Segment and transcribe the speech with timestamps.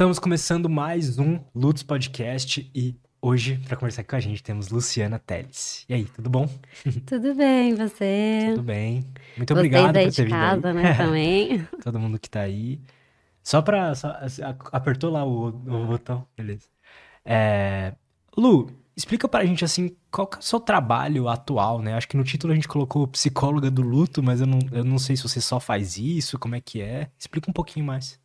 [0.00, 5.18] Estamos começando mais um Lutos Podcast e hoje, para conversar com a gente, temos Luciana
[5.18, 5.84] Teles.
[5.90, 6.48] E aí, tudo bom?
[7.04, 8.52] Tudo bem, você?
[8.54, 9.04] Tudo bem.
[9.36, 10.74] Muito Vocês obrigado por ter vindo casa, aí.
[10.74, 11.68] né, também.
[11.84, 12.80] Todo mundo que tá aí.
[13.44, 13.94] Só pra...
[13.94, 16.64] só- a- apertou lá o, o botão, beleza.
[17.22, 17.92] É,
[18.34, 21.92] Lu, explica pra gente, assim, qual que é o seu trabalho atual, né?
[21.92, 24.98] Acho que no título a gente colocou psicóloga do luto, mas eu não, eu não
[24.98, 27.10] sei se você só faz isso, como é que é.
[27.18, 28.18] Explica um pouquinho mais.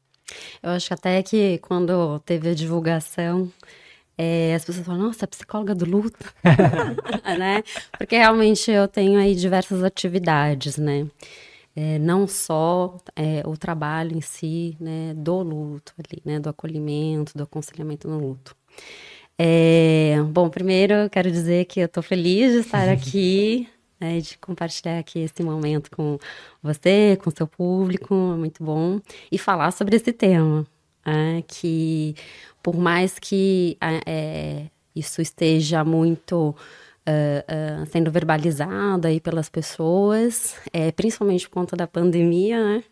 [0.62, 3.52] Eu acho até que quando teve a divulgação,
[4.18, 6.34] é, as pessoas falam, nossa, psicóloga do luto,
[7.38, 7.64] né?
[7.98, 11.08] Porque realmente eu tenho aí diversas atividades, né?
[11.76, 17.38] É, não só é, o trabalho em si, né, do luto ali, né, do acolhimento,
[17.38, 18.56] do aconselhamento no luto.
[19.38, 23.68] É, bom, primeiro eu quero dizer que eu estou feliz de estar aqui,
[24.00, 26.18] né, de compartilhar aqui esse momento com
[26.62, 29.00] você, com seu público, é muito bom,
[29.32, 30.66] e falar sobre esse tema,
[31.06, 32.16] né, que
[32.62, 36.56] por mais que é, isso esteja muito
[37.06, 42.84] ah, ah, sendo verbalizado aí pelas pessoas, é, principalmente por conta da pandemia, né,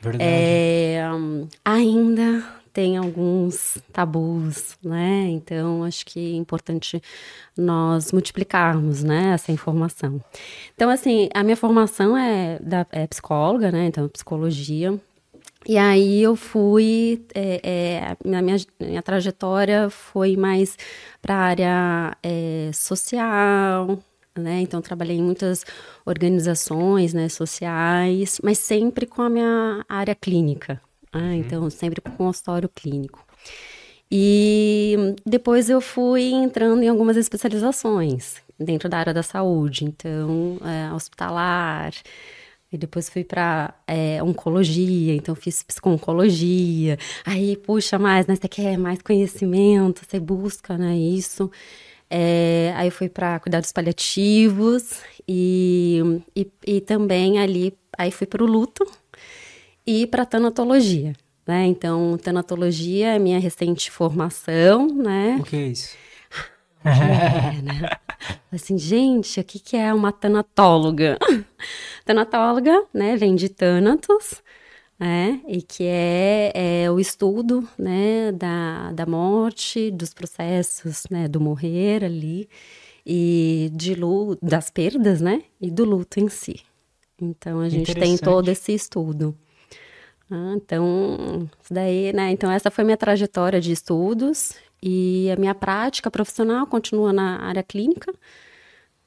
[0.00, 0.24] Verdade.
[0.24, 5.26] é, hum, ainda tem alguns tabus, né?
[5.30, 7.02] Então, acho que é importante
[7.56, 10.22] nós multiplicarmos, né, essa informação.
[10.76, 13.86] Então, assim, a minha formação é, da, é psicóloga, né?
[13.86, 14.96] Então, psicologia.
[15.66, 20.78] E aí eu fui, é, é, na minha, minha trajetória foi mais
[21.20, 23.98] para a área é, social,
[24.36, 24.60] né?
[24.60, 25.64] Então trabalhei em muitas
[26.06, 30.80] organizações, né, sociais, mas sempre com a minha área clínica.
[31.14, 31.36] Né?
[31.36, 33.24] Então sempre com consultório clínico.
[34.10, 40.92] E depois eu fui entrando em algumas especializações dentro da área da saúde, então é,
[40.92, 41.92] hospitalar,
[42.72, 43.74] e depois fui para
[44.22, 46.98] oncologia, então fiz psico-oncologia.
[47.24, 48.36] Aí, puxa mais, né?
[48.36, 50.96] Você quer mais conhecimento, você busca, né?
[50.96, 51.50] Isso.
[52.10, 58.46] É, aí fui para cuidados paliativos e, e, e também ali, aí fui para o
[58.46, 58.86] luto
[59.88, 61.14] e para tanatologia,
[61.46, 61.64] né?
[61.64, 65.38] Então, tanatologia é minha recente formação, né?
[65.40, 65.96] O que é isso?
[66.84, 67.88] É, né?
[68.52, 71.16] Assim, gente, o que, que é uma tanatóloga?
[72.04, 74.42] Tanatóloga, né, vem de Thanatos,
[74.98, 76.52] né, e que é,
[76.84, 82.48] é o estudo, né, da, da morte, dos processos, né, do morrer ali,
[83.06, 86.60] e de luto, das perdas, né, e do luto em si.
[87.20, 89.36] Então, a gente tem todo esse estudo.
[90.30, 92.30] Ah, então, daí, né?
[92.30, 97.62] Então, essa foi minha trajetória de estudos e a minha prática profissional continua na área
[97.62, 98.12] clínica,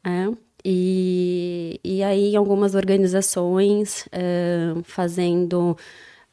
[0.06, 0.36] né?
[0.66, 5.78] E, e aí, algumas organizações, eh, fazendo,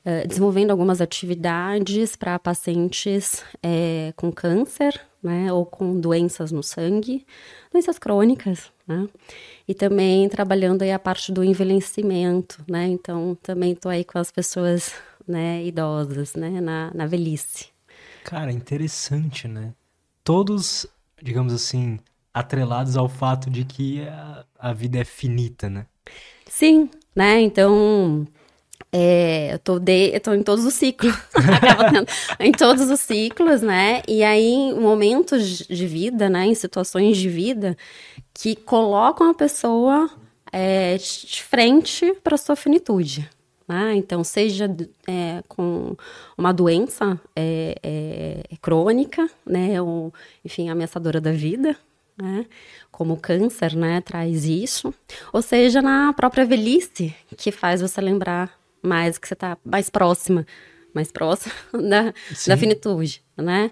[0.04, 5.52] eh, desenvolvendo algumas atividades para pacientes eh, com câncer, né?
[5.52, 7.26] Ou com doenças no sangue,
[7.72, 9.08] doenças crônicas, né?
[9.68, 12.86] E também trabalhando aí a parte do envelhecimento, né?
[12.86, 14.94] Então, também estou aí com as pessoas,
[15.26, 17.66] né, idosas, né, na, na velhice.
[18.24, 19.74] Cara, interessante, né?
[20.24, 20.86] Todos,
[21.22, 21.98] digamos assim,
[22.32, 25.86] atrelados ao fato de que a, a vida é finita, né?
[26.46, 27.40] Sim, né?
[27.40, 28.26] Então,
[28.90, 31.14] é, eu tô, de, eu tô em todos os ciclos.
[32.40, 34.02] Em todos os ciclos, né?
[34.08, 36.46] E aí, momentos de vida, né?
[36.46, 37.76] Em situações de vida
[38.32, 40.10] que colocam a pessoa
[40.50, 43.28] é, de frente para sua finitude.
[43.66, 43.96] Né?
[43.96, 44.74] Então, seja
[45.06, 45.94] é, com
[46.38, 49.80] uma doença é, é, crônica, né?
[49.82, 51.76] Ou, enfim, ameaçadora da vida,
[52.16, 52.46] né?
[52.90, 54.00] Como o câncer, né?
[54.00, 54.94] Traz isso.
[55.30, 60.46] Ou seja, na própria velhice, que faz você lembrar mais que você está mais próxima,
[60.94, 62.50] mais próxima da, Sim.
[62.50, 63.70] da finitude, né?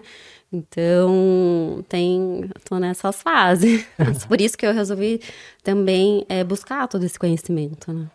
[0.51, 3.85] Então, tem, tô nessas fases.
[4.27, 5.19] Por isso que eu resolvi
[5.63, 8.07] também é, buscar todo esse conhecimento, né?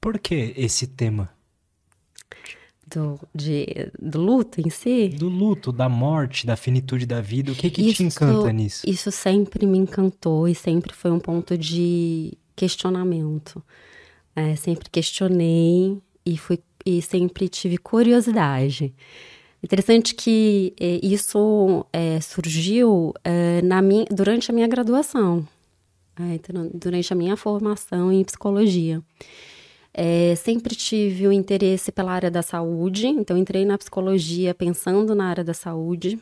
[0.00, 1.28] Por que esse tema?
[2.94, 3.66] Do, de,
[4.00, 5.08] do luto em si.
[5.10, 8.82] Do luto, da morte, da finitude da vida, o que que te Isso- encanta nisso?
[8.88, 13.62] Isso sempre me encantou e sempre foi um ponto de questionamento.
[14.34, 18.94] É, sempre questionei e, fui, e sempre tive curiosidade.
[19.62, 25.46] Interessante que eh, isso eh, surgiu eh, na minha, durante a minha graduação,
[26.18, 29.00] né, então, durante a minha formação em psicologia.
[29.94, 35.26] É, sempre tive o interesse pela área da saúde, então entrei na psicologia pensando na
[35.26, 36.18] área da saúde.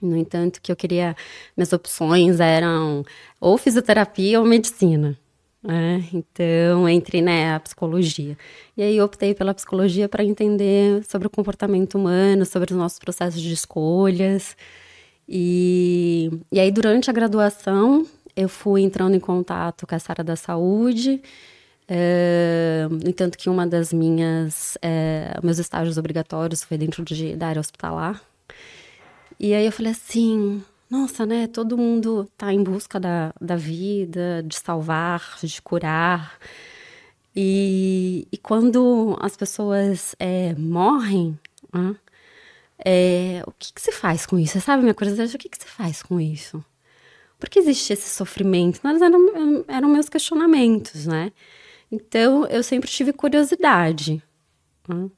[0.00, 1.16] No entanto, que eu queria,
[1.56, 3.04] minhas opções eram
[3.40, 5.18] ou fisioterapia ou medicina.
[5.64, 6.04] Né?
[6.12, 8.36] Então, entre né, a psicologia.
[8.76, 12.98] E aí eu optei pela psicologia para entender sobre o comportamento humano, sobre os nossos
[12.98, 14.56] processos de escolhas.
[15.26, 18.06] E, e aí, durante a graduação,
[18.36, 21.22] eu fui entrando em contato com essa área da saúde.
[21.88, 27.48] É, no entanto, que uma das minhas é, meus estágios obrigatórios foi dentro de, da
[27.48, 28.22] área hospitalar.
[29.40, 30.62] E aí eu falei assim,
[30.94, 31.48] nossa, né?
[31.48, 36.38] Todo mundo tá em busca da, da vida, de salvar, de curar.
[37.34, 41.36] E, e quando as pessoas é, morrem,
[41.72, 41.96] né,
[42.84, 44.52] é, o que, que se faz com isso?
[44.52, 45.34] Você sabe minha curiosidade?
[45.34, 46.64] O que, que se faz com isso?
[47.40, 48.80] Por que existe esse sofrimento?
[48.82, 51.32] Mas eram, eram meus questionamentos, né?
[51.90, 54.22] Então, eu sempre tive curiosidade.
[54.88, 55.10] Né?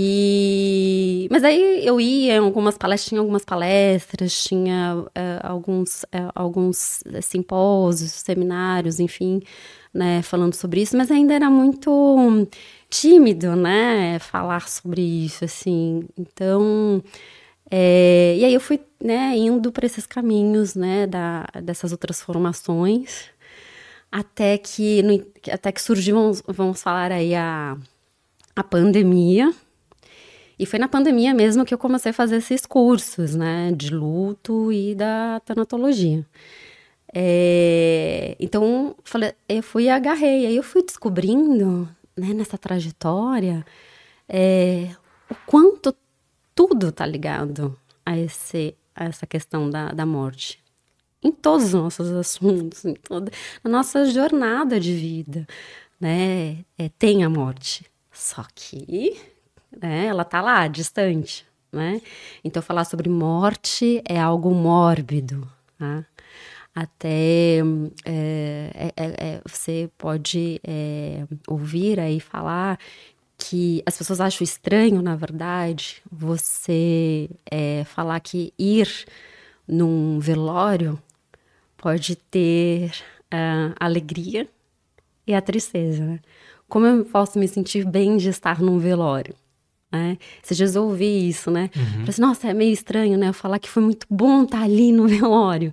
[0.00, 6.28] E mas aí eu ia em algumas palestras, tinha algumas palestras, tinha é, alguns, é,
[6.36, 9.42] alguns simpósios, seminários, enfim,
[9.92, 12.46] né, falando sobre isso, mas ainda era muito
[12.88, 16.04] tímido, né, falar sobre isso, assim.
[16.16, 17.02] Então,
[17.68, 23.24] é, e aí eu fui, né, indo para esses caminhos, né, da, dessas outras formações,
[24.12, 27.76] até que, no, até que surgiu, vamos, vamos falar aí, a,
[28.54, 29.52] a pandemia,
[30.58, 34.72] e foi na pandemia mesmo que eu comecei a fazer esses cursos, né, de luto
[34.72, 36.26] e da tanatologia.
[37.14, 40.46] É, então, falei, eu fui e agarrei.
[40.46, 43.64] Aí eu fui descobrindo, né, nessa trajetória,
[44.28, 44.90] é,
[45.30, 45.94] o quanto
[46.54, 50.62] tudo tá ligado a, esse, a essa questão da, da morte.
[51.22, 53.30] Em todos os nossos assuntos, em toda
[53.62, 55.46] a nossa jornada de vida,
[56.00, 56.64] né?
[56.78, 57.86] É, tem a morte.
[58.12, 59.16] Só que
[59.80, 60.06] né?
[60.06, 62.00] Ela tá lá, distante, né?
[62.44, 65.48] Então falar sobre morte é algo mórbido,
[65.78, 66.04] tá?
[66.74, 67.58] Até
[68.04, 72.78] é, é, é, é você pode é, ouvir aí falar
[73.36, 79.06] que as pessoas acham estranho, na verdade, você é, falar que ir
[79.66, 81.00] num velório
[81.76, 82.92] pode ter
[83.30, 84.48] a alegria
[85.26, 86.20] e a tristeza, né?
[86.68, 89.34] Como eu posso me sentir bem de estar num velório?
[89.90, 90.18] Né?
[90.42, 91.70] Esses dias eu ouvi isso, né?
[91.74, 91.84] Uhum.
[91.84, 93.28] Falei assim, nossa, é meio estranho, né?
[93.28, 95.72] Eu falar que foi muito bom estar ali no velório,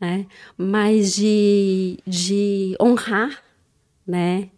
[0.00, 0.26] né?
[0.56, 3.42] Mas de, de honrar,
[4.06, 4.48] né?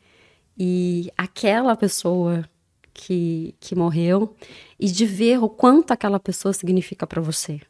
[0.57, 2.49] E aquela pessoa
[2.93, 4.37] que, que morreu
[4.79, 7.61] e de ver o quanto aquela pessoa significa para você,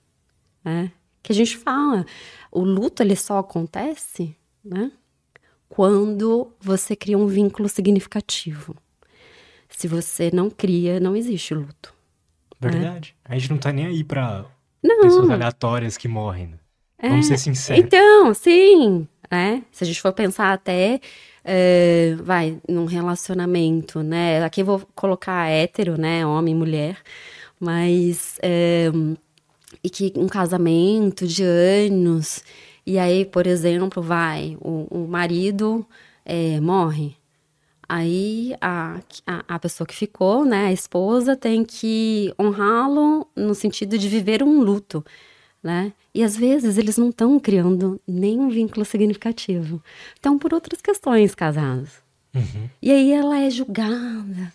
[0.63, 0.93] né?
[1.23, 2.05] Que a gente fala,
[2.53, 4.93] o luto ele só acontece, né?
[5.71, 8.77] Quando você cria um vínculo significativo.
[9.69, 11.95] Se você não cria, não existe luto.
[12.61, 12.71] Né?
[12.71, 13.15] Verdade.
[13.29, 13.35] Né?
[13.35, 14.45] A gente não tá nem aí pra
[14.83, 15.01] não.
[15.03, 16.49] pessoas aleatórias que morrem.
[16.49, 16.59] Né?
[16.99, 17.85] É, Vamos ser sinceros.
[17.85, 19.07] Então, sim.
[19.31, 21.01] É, se a gente for pensar até,
[21.45, 24.43] é, vai, num relacionamento, né?
[24.45, 26.25] Aqui eu vou colocar hétero, né?
[26.27, 26.99] Homem e mulher.
[27.59, 28.91] Mas, é,
[29.83, 32.45] e que um casamento de anos,
[32.87, 35.87] e aí, por exemplo, vai, o, o marido
[36.25, 37.17] é, morre.
[37.89, 43.99] Aí a, a, a, pessoa que ficou, né, a esposa, tem que honrá-lo no sentido
[43.99, 45.05] de viver um luto,
[45.63, 45.93] né?
[46.15, 49.83] E às vezes eles não estão criando nenhum vínculo significativo.
[50.15, 51.91] Estão por outras questões casados.
[52.35, 52.69] Uhum.
[52.81, 54.53] E aí ela é julgada,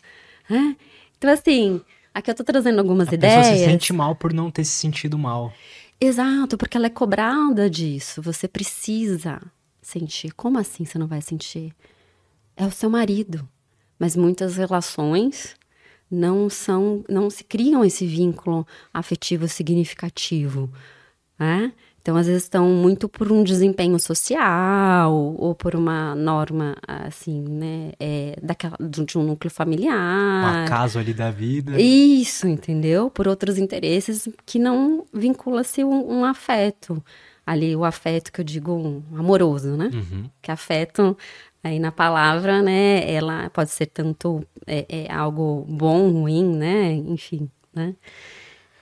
[0.49, 0.75] né?
[1.17, 1.81] Então, assim,
[2.13, 3.35] aqui eu tô trazendo algumas a ideias.
[3.35, 5.53] A pessoa se sente mal por não ter se sentido mal.
[5.99, 8.21] Exato, porque ela é cobrada disso.
[8.21, 9.41] Você precisa
[9.81, 10.31] sentir.
[10.31, 11.73] Como assim você não vai sentir?
[12.59, 13.47] É o seu marido.
[13.97, 15.55] Mas muitas relações
[16.11, 20.69] não são, não se criam esse vínculo afetivo significativo,
[21.37, 21.71] né?
[22.01, 27.91] Então, às vezes estão muito por um desempenho social ou por uma norma, assim, né,
[27.99, 30.61] é, daquela, de um núcleo familiar.
[30.61, 31.79] Um acaso ali da vida.
[31.79, 33.11] Isso, entendeu?
[33.11, 37.03] Por outros interesses que não vincula-se um, um, afeto.
[37.45, 39.91] Ali, o afeto que eu digo um amoroso, né?
[39.93, 40.29] Uhum.
[40.41, 41.17] Que afeto
[41.63, 47.49] Aí na palavra, né, ela pode ser tanto é, é algo bom, ruim, né, enfim,
[47.73, 47.95] né.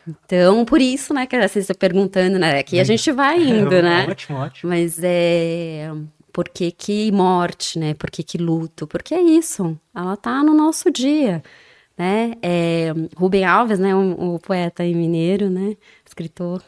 [0.08, 3.82] Então, por isso, né, que você está perguntando, né, aqui a gente vai indo, é,
[3.82, 4.08] né.
[4.08, 4.70] Ótimo, ótimo.
[4.70, 5.92] Mas é,
[6.32, 8.86] por que que morte, né, por que que luto?
[8.86, 11.42] Porque é isso, ela tá no nosso dia,
[11.98, 12.34] né.
[12.44, 16.62] É, Rubem Alves, né, o, o poeta mineiro, né, escritor,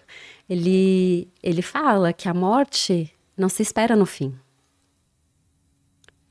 [0.49, 4.33] ele, ele fala que a morte não se espera no fim.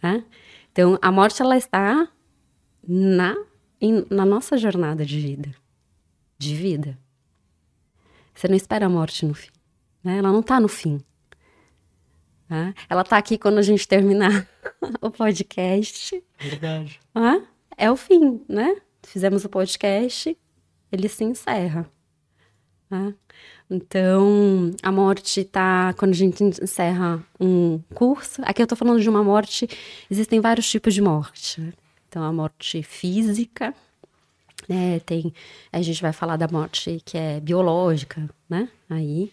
[0.03, 0.25] Né?
[0.73, 2.09] Então, a morte ela está
[2.87, 3.35] na,
[3.81, 5.55] em, na nossa jornada de vida.
[6.39, 6.99] De vida.
[8.35, 9.51] Você não espera a morte no fim.
[10.03, 10.19] Né?
[10.19, 11.01] Ela não está no fim.
[12.49, 12.75] Né?
[12.89, 14.49] Ela tá aqui quando a gente terminar
[15.03, 16.23] o podcast.
[16.39, 17.01] Verdade.
[17.15, 17.41] Ah,
[17.77, 18.81] é o fim, né?
[19.03, 20.37] Fizemos o podcast,
[20.91, 21.91] ele se encerra.
[22.91, 23.15] Né?
[23.71, 25.95] Então, a morte tá.
[25.95, 28.41] Quando a gente encerra um curso.
[28.45, 29.69] Aqui eu tô falando de uma morte.
[30.11, 31.61] Existem vários tipos de morte.
[31.61, 31.73] né?
[32.09, 33.75] Então, a morte física,
[34.69, 35.01] né?
[35.01, 35.33] Tem.
[35.71, 38.69] A gente vai falar da morte que é biológica, né?
[38.89, 39.31] Aí,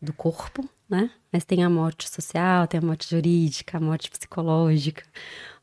[0.00, 1.10] do corpo, né?
[1.30, 5.04] Mas tem a morte social, tem a morte jurídica, a morte psicológica.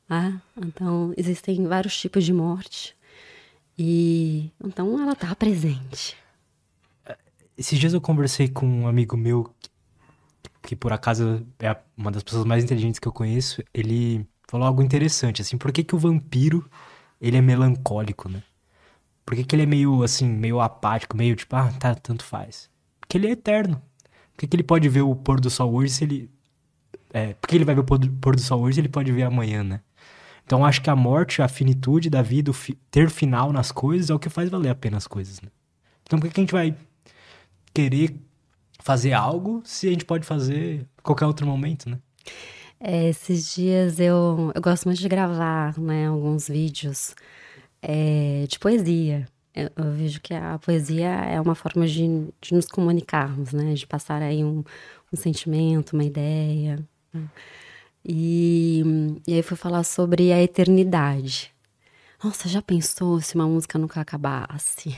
[0.07, 0.39] Né?
[0.57, 2.95] Então, existem vários tipos de morte.
[3.77, 6.17] E então ela tá presente.
[7.57, 9.53] Esses dias eu conversei com um amigo meu,
[10.61, 13.63] que por acaso é uma das pessoas mais inteligentes que eu conheço.
[13.73, 16.69] Ele falou algo interessante, assim, por que, que o vampiro,
[17.19, 18.43] ele é melancólico, né?
[19.25, 22.69] Por que, que ele é meio, assim, meio apático, meio tipo, ah, tá, tanto faz?
[22.99, 23.81] Porque ele é eterno.
[24.33, 26.29] Por que, que ele pode ver o pôr do sol hoje se ele...
[27.13, 27.99] É, porque ele vai ver o pôr
[28.35, 29.81] do, sol hoje ele pode ver amanhã, né?
[30.45, 34.13] Então acho que a morte, a finitude da vida, fi- ter final nas coisas é
[34.13, 35.49] o que faz valer a pena as coisas, né?
[36.03, 36.75] Então por que, que a gente vai
[37.73, 38.15] querer
[38.79, 41.99] fazer algo se a gente pode fazer qualquer outro momento, né?
[42.79, 47.13] É, esses dias eu, eu gosto muito de gravar, né, alguns vídeos
[47.81, 49.27] é, de poesia.
[49.53, 52.07] Eu, eu vejo que a poesia é uma forma de,
[52.41, 54.63] de nos comunicarmos, né, de passar aí um,
[55.13, 56.79] um sentimento, uma ideia.
[57.13, 57.29] né.
[58.03, 58.83] E,
[59.27, 61.53] e aí fui falar sobre a eternidade.
[62.23, 64.97] Nossa, já pensou se uma música nunca acabasse?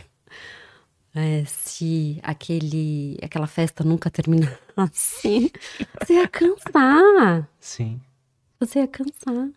[1.15, 5.51] É, se aquele, aquela festa nunca terminasse,
[6.01, 7.48] você ia cansar.
[7.60, 8.01] Sim.
[8.60, 9.50] Você ia cansar.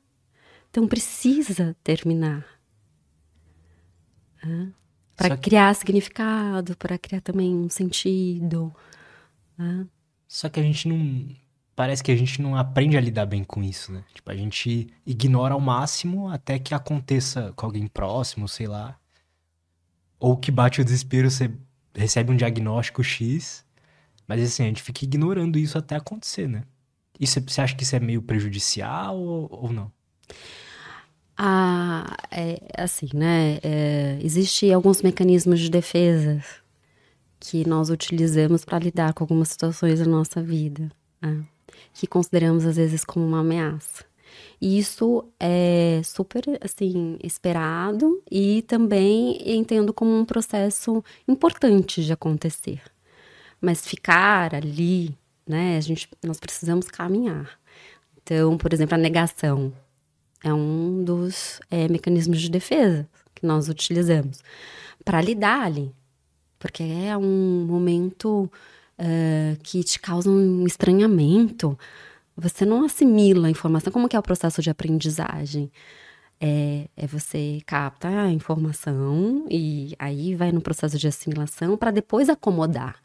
[0.70, 2.44] Então precisa terminar.
[4.42, 4.48] Só
[5.16, 8.72] Para que- criar significado, para criar também um sentido.
[9.56, 9.86] né?
[10.28, 11.28] Só que a gente não.
[11.74, 14.02] Parece que a gente não aprende a lidar bem com isso, né?
[14.14, 18.98] Tipo, a gente ignora ao máximo até que aconteça com alguém próximo, sei lá.
[20.18, 21.50] Ou que bate o desespero, você
[21.94, 23.64] recebe um diagnóstico X.
[24.26, 26.64] Mas assim, a gente fica ignorando isso até acontecer, né?
[27.18, 29.90] Isso, você acha que isso é meio prejudicial ou, ou não?
[31.36, 33.58] Ah, é, assim, né?
[33.62, 36.42] É, Existem alguns mecanismos de defesa
[37.38, 41.44] que nós utilizamos para lidar com algumas situações da nossa vida, né?
[41.92, 44.04] que consideramos às vezes como uma ameaça.
[44.60, 52.80] Isso é super, assim, esperado e também entendo como um processo importante de acontecer.
[53.60, 55.76] Mas ficar ali, né?
[55.76, 57.58] A gente, nós precisamos caminhar.
[58.22, 59.72] Então, por exemplo, a negação
[60.42, 64.42] é um dos é, mecanismos de defesa que nós utilizamos
[65.04, 65.94] para lidar ali,
[66.58, 68.50] porque é um momento
[68.98, 71.78] eh, que te causa um estranhamento.
[72.36, 73.92] Você não assimila a informação.
[73.92, 75.70] Como que é o processo de aprendizagem?
[76.38, 82.28] É, é você capta a informação e aí vai no processo de assimilação para depois
[82.28, 83.00] acomodar.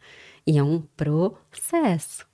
[0.45, 2.25] E é um processo.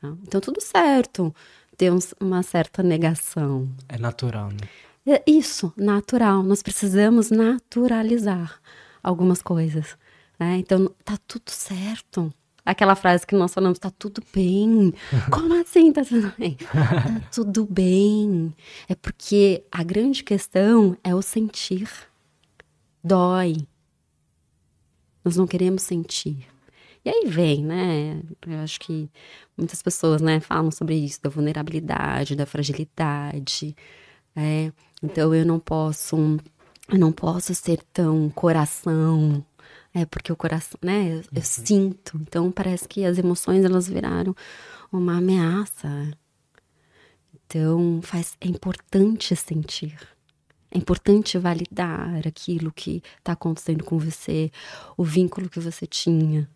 [0.00, 0.14] tá?
[0.22, 1.34] Então, tudo certo.
[1.76, 3.68] Tem uma certa negação.
[3.88, 4.66] É natural, né?
[5.06, 6.42] É Isso, natural.
[6.42, 8.60] Nós precisamos naturalizar
[9.02, 9.96] algumas coisas.
[10.38, 10.56] Né?
[10.56, 12.32] Então, tá tudo certo.
[12.66, 14.92] Aquela frase que nós falamos, tá tudo bem.
[15.30, 16.56] Como assim tá tudo bem?
[16.56, 18.52] Tá tudo bem.
[18.88, 21.88] É porque a grande questão é o sentir.
[23.04, 23.56] Dói.
[25.24, 26.46] Nós não queremos sentir.
[27.04, 28.20] E aí vem, né?
[28.44, 29.08] Eu acho que
[29.56, 33.76] muitas pessoas, né, falam sobre isso, da vulnerabilidade, da fragilidade.
[34.34, 34.72] né?
[35.00, 36.16] Então eu não posso,
[36.88, 39.44] eu não posso ser tão coração,
[39.96, 41.14] é porque o coração, né?
[41.14, 42.18] Eu, eu sinto.
[42.20, 44.36] Então parece que as emoções elas viraram
[44.92, 46.12] uma ameaça.
[47.34, 49.98] Então faz, é importante sentir.
[50.70, 54.50] É importante validar aquilo que está acontecendo com você,
[54.98, 56.46] o vínculo que você tinha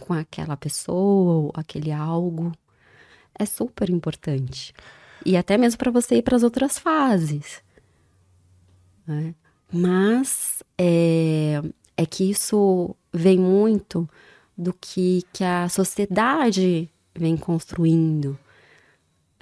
[0.00, 2.52] com aquela pessoa ou aquele algo.
[3.38, 4.74] É super importante.
[5.24, 7.62] E até mesmo para você ir para as outras fases.
[9.06, 9.34] né?
[9.72, 11.62] Mas é,
[11.96, 14.08] é que isso vem muito
[14.56, 18.38] do que, que a sociedade vem construindo.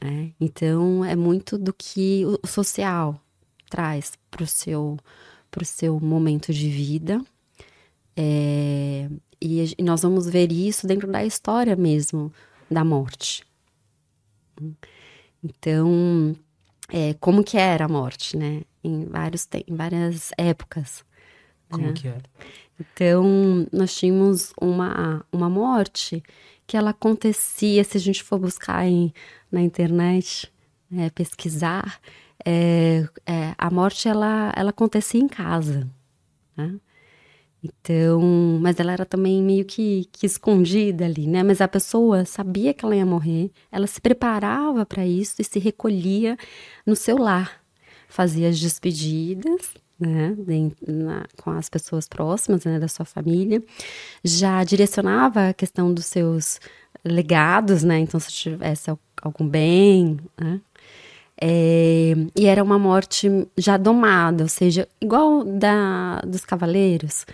[0.01, 0.33] né?
[0.41, 3.21] Então, é muito do que o social
[3.69, 4.97] traz para o seu,
[5.65, 7.23] seu momento de vida.
[8.17, 9.09] É,
[9.41, 12.33] e, e nós vamos ver isso dentro da história mesmo
[12.71, 13.45] da morte.
[15.43, 16.37] Então,
[16.89, 18.63] é, como que era a morte, né?
[18.83, 21.05] Em, vários, em várias épocas.
[21.71, 21.93] Como né?
[21.93, 22.19] que é?
[22.79, 26.23] Então, nós tínhamos uma, uma morte
[26.67, 29.13] que ela acontecia, se a gente for buscar em,
[29.51, 30.51] na internet,
[30.97, 32.01] é, pesquisar,
[32.45, 35.89] é, é, a morte ela, ela acontecia em casa.
[36.57, 36.79] Né?
[37.63, 41.43] Então, mas ela era também meio que, que escondida ali, né?
[41.43, 45.59] Mas a pessoa sabia que ela ia morrer, ela se preparava para isso e se
[45.59, 46.39] recolhia
[46.87, 47.63] no seu lar,
[48.09, 50.37] fazia as despedidas, né,
[50.87, 53.63] na, com as pessoas próximas, né, da sua família,
[54.25, 56.59] já direcionava a questão dos seus
[57.05, 58.91] legados, né, então se tivesse
[59.23, 60.61] algum bem, né,
[61.41, 67.27] é, e era uma morte já domada, ou seja, igual da dos cavaleiros,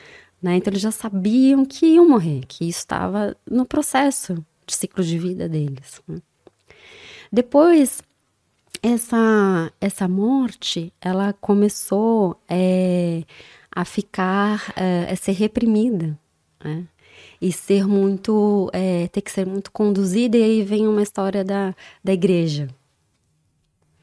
[0.43, 4.35] né, então eles já sabiam que iam morrer, que isso estava no processo
[4.67, 6.03] de ciclo de vida deles.
[6.07, 6.19] Né.
[7.33, 8.03] Depois
[8.87, 13.25] essa, essa morte, ela começou é,
[13.75, 16.19] a ficar, é, a ser reprimida,
[16.63, 16.87] né?
[17.41, 21.75] E ser muito, é, ter que ser muito conduzida, e aí vem uma história da,
[22.03, 22.69] da igreja.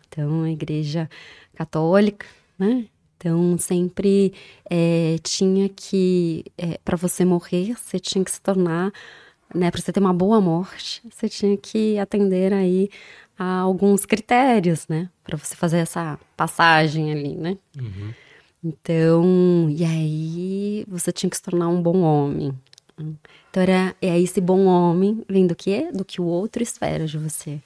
[0.08, 1.10] Então, a igreja
[1.56, 2.28] católica,
[2.60, 2.86] né?
[3.18, 4.34] Então, sempre
[4.70, 8.92] é, tinha que, é, para você morrer, você tinha que se tornar,
[9.56, 12.90] né, para você ter uma boa morte, você tinha que atender aí
[13.38, 15.10] a alguns critérios, né?
[15.24, 17.58] Para você fazer essa passagem ali, né?
[17.80, 18.14] Uhum.
[18.64, 22.54] Então, e aí você tinha que se tornar um bom homem.
[22.98, 25.92] Então, era, é esse bom homem vem do que?
[25.92, 27.60] Do que o outro espera de você.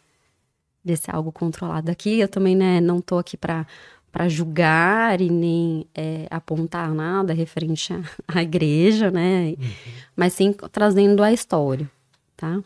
[0.84, 1.92] Desse algo controlado.
[1.92, 3.66] Aqui eu também, né, não tô aqui para
[4.10, 8.02] para julgar e nem é, apontar nada referente à,
[8.40, 9.50] à igreja, né?
[9.50, 9.70] Uhum.
[10.16, 11.88] Mas sim trazendo a história,
[12.36, 12.60] tá?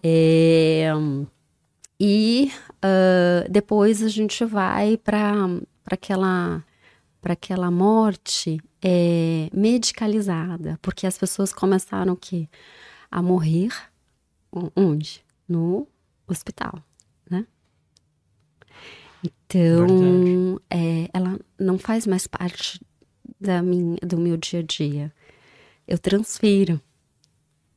[0.00, 0.92] É,
[2.00, 2.52] e
[2.84, 5.32] uh, depois a gente vai para
[5.86, 6.64] aquela
[7.20, 12.48] para aquela morte é, medicalizada, porque as pessoas começaram o quê?
[13.10, 13.72] A morrer
[14.76, 15.24] onde?
[15.48, 15.88] No
[16.26, 16.82] hospital,
[17.28, 17.46] né?
[19.24, 22.80] Então, é, ela não faz mais parte
[23.40, 25.12] da minha, do meu dia a dia.
[25.86, 26.80] Eu transfiro.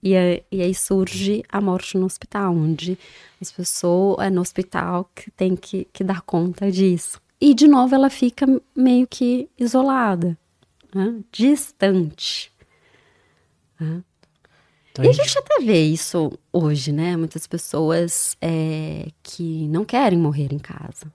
[0.03, 0.13] E,
[0.51, 2.97] e aí surge a morte no hospital, onde
[3.39, 7.21] as pessoas é no hospital que tem que, que dar conta disso.
[7.39, 8.45] E de novo ela fica
[8.75, 10.37] meio que isolada,
[10.93, 11.19] né?
[11.31, 12.51] distante.
[13.79, 14.03] Né?
[14.91, 17.15] Então, e a gente até vê isso hoje, né?
[17.15, 21.11] Muitas pessoas é, que não querem morrer em casa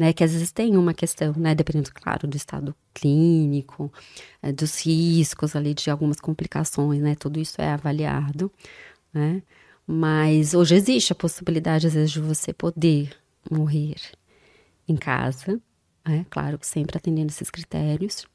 [0.00, 0.14] né?
[0.14, 1.54] Que às vezes tem uma questão, né?
[1.54, 3.92] Dependendo, claro, do estado clínico,
[4.42, 7.14] é, dos riscos ali de algumas complicações, né?
[7.14, 8.50] Tudo isso é avaliado,
[9.12, 9.42] né?
[9.86, 13.14] Mas hoje existe a possibilidade, às vezes, de você poder
[13.50, 13.96] morrer
[14.88, 15.60] em casa,
[16.02, 16.24] né?
[16.30, 18.26] Claro, sempre atendendo esses critérios.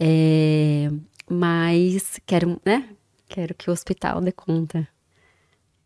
[0.00, 0.88] É,
[1.28, 2.88] mas quero, né?
[3.28, 4.88] Quero que o hospital dê conta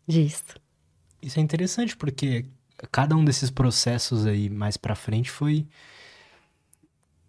[0.06, 0.54] disso.
[1.20, 2.44] Isso é interessante, porque
[2.90, 5.66] cada um desses processos aí mais para frente foi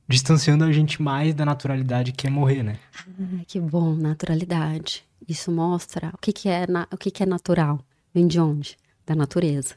[0.07, 2.79] distanciando a gente mais da naturalidade que é morrer, né?
[3.07, 5.05] Ah, que bom, naturalidade.
[5.27, 7.79] Isso mostra o que, que é o que, que é natural.
[8.13, 8.77] Vem de onde?
[9.05, 9.75] Da natureza.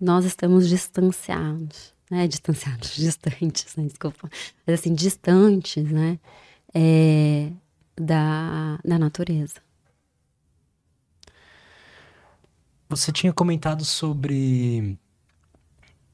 [0.00, 2.26] Nós estamos distanciados, né?
[2.28, 3.84] Distanciados, distantes, né?
[3.84, 4.30] Desculpa.
[4.66, 6.18] Mas assim, distantes, né?
[6.74, 7.50] É,
[7.96, 9.65] da, da natureza.
[12.88, 14.98] Você tinha comentado sobre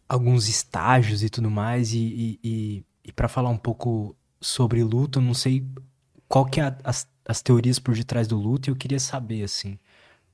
[0.09, 5.35] alguns estágios e tudo mais, e, e, e, para falar um pouco sobre luto, não
[5.35, 5.67] sei
[6.29, 9.43] qual que é a, as, as teorias por detrás do luto, e eu queria saber,
[9.43, 9.79] assim,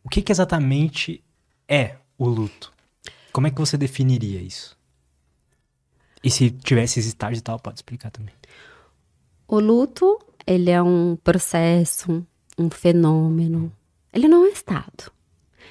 [0.03, 1.23] o que, que exatamente
[1.69, 2.73] é o luto?
[3.33, 4.77] Como é que você definiria isso?
[6.23, 8.35] E se tivesse estágios e tal, pode explicar também.
[9.47, 12.27] O luto, ele é um processo,
[12.59, 13.73] um fenômeno.
[14.13, 15.13] Ele não é estado.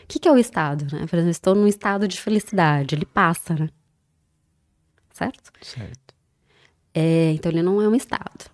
[0.08, 1.06] O que, que é o estado, né?
[1.06, 3.70] Por exemplo, estou num estado de felicidade, ele passa, né?
[5.12, 5.52] Certo?
[5.62, 6.16] Certo.
[6.94, 8.50] É, então ele não é um estado.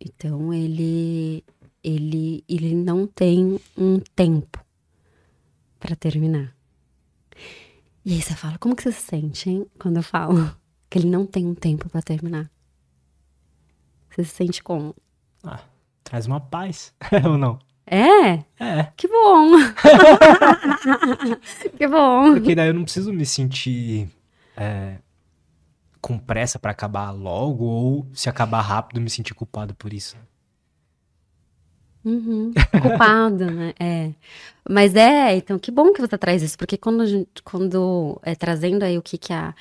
[0.00, 1.42] Então ele
[1.82, 4.64] ele ele não tem um tempo
[5.80, 6.54] para terminar.
[8.04, 9.66] E aí você fala, como que você se sente, hein?
[9.76, 10.56] Quando eu falo
[10.88, 12.48] que ele não tem um tempo para terminar.
[14.10, 14.94] Você se sente como?
[15.42, 15.64] Ah,
[16.04, 16.94] traz uma paz,
[17.26, 17.58] ou não?
[17.90, 18.44] É?
[18.58, 18.84] É.
[18.96, 19.50] Que bom!
[21.76, 22.34] que bom!
[22.34, 24.08] Porque daí eu não preciso me sentir
[24.56, 24.96] é,
[26.00, 30.16] com pressa para acabar logo, ou se acabar rápido, me sentir culpado por isso.
[32.04, 32.52] Uhum.
[32.80, 33.74] Culpado, né?
[33.78, 34.12] É.
[34.68, 38.82] Mas é, então, que bom que você traz isso, porque quando, gente, quando é trazendo
[38.82, 39.54] aí o que que, a,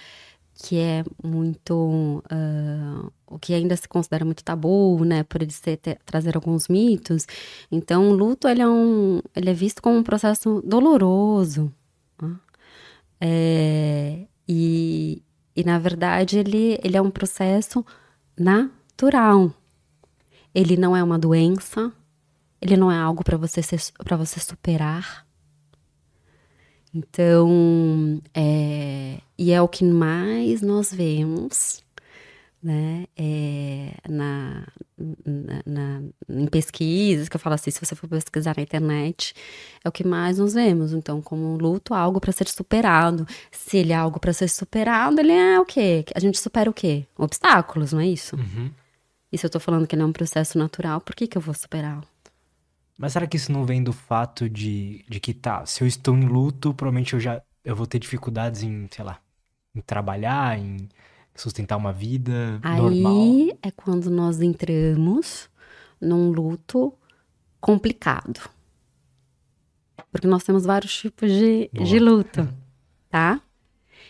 [0.53, 5.77] que é muito uh, o que ainda se considera muito tabu, né, por ele ser,
[5.77, 7.27] ter, trazer alguns mitos.
[7.71, 11.71] Então, o luto ele é, um, ele é visto como um processo doloroso.
[12.21, 12.35] Né?
[13.19, 15.21] É, e,
[15.55, 17.85] e, na verdade, ele, ele é um processo
[18.37, 19.53] natural.
[20.55, 21.91] Ele não é uma doença,
[22.61, 25.27] ele não é algo para você, você superar.
[26.93, 31.85] Então, é, e é o que mais nós vemos
[32.61, 34.67] né, é, na,
[35.25, 39.33] na, na, em pesquisas, que eu falo assim, se você for pesquisar na internet,
[39.83, 40.93] é o que mais nós vemos.
[40.93, 43.27] Então, como um luto, algo para ser superado.
[43.51, 46.03] Se ele é algo para ser superado, ele é o quê?
[46.15, 47.05] A gente supera o quê?
[47.17, 48.35] Obstáculos, não é isso?
[48.35, 48.71] Uhum.
[49.31, 51.41] E se eu tô falando que ele é um processo natural, por que, que eu
[51.41, 52.03] vou superá-lo?
[52.97, 56.15] Mas será que isso não vem do fato de, de que, tá, se eu estou
[56.15, 59.19] em luto, provavelmente eu já eu vou ter dificuldades em, sei lá,
[59.75, 60.87] em trabalhar, em
[61.41, 63.13] sustentar uma vida Aí normal.
[63.13, 65.49] Aí é quando nós entramos
[65.99, 66.93] num luto
[67.59, 68.49] complicado.
[70.11, 72.47] Porque nós temos vários tipos de, de luto,
[73.09, 73.41] tá?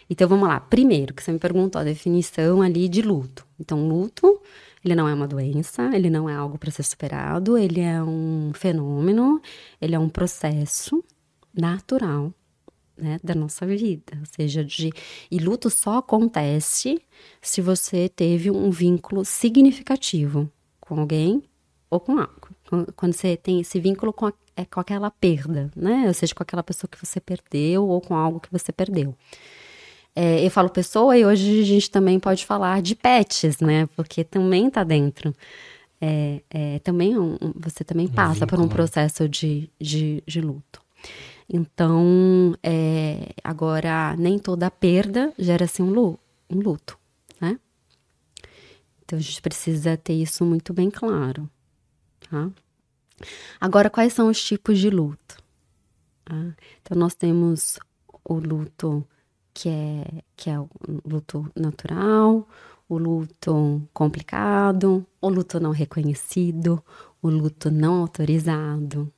[0.10, 0.60] Então vamos lá.
[0.60, 3.46] Primeiro, que você me perguntou a definição ali de luto.
[3.60, 4.42] Então, luto,
[4.84, 8.52] ele não é uma doença, ele não é algo para ser superado, ele é um
[8.54, 9.42] fenômeno,
[9.82, 11.04] ele é um processo
[11.54, 12.34] natural
[12.98, 14.18] né, da nossa vida.
[14.20, 14.92] Ou seja, de,
[15.30, 17.02] e luto só acontece
[17.42, 21.44] se você teve um vínculo significativo com alguém
[21.90, 22.50] ou com algo.
[22.96, 26.06] Quando você tem esse vínculo com, a, é, com aquela perda, né?
[26.08, 29.16] Ou seja, com aquela pessoa que você perdeu ou com algo que você perdeu.
[30.16, 33.88] É, eu falo pessoa e hoje a gente também pode falar de pets, né?
[33.96, 35.34] Porque também tá dentro.
[36.02, 38.70] É, é, também um, você também passa por um né?
[38.70, 40.82] processo de, de, de luto.
[41.50, 46.18] Então, é, agora, nem toda perda gera-se um,
[46.50, 47.00] um luto,
[47.40, 47.58] né?
[49.04, 51.50] Então, a gente precisa ter isso muito bem claro,
[52.30, 52.50] tá?
[53.60, 55.38] Agora, quais são os tipos de luto?
[56.26, 56.36] Tá?
[56.82, 57.80] Então, nós temos
[58.24, 59.08] o luto
[59.54, 60.70] que é, que é o
[61.06, 62.48] luto natural,
[62.88, 66.84] o luto complicado, o luto não reconhecido,
[67.22, 69.12] o luto não autorizado,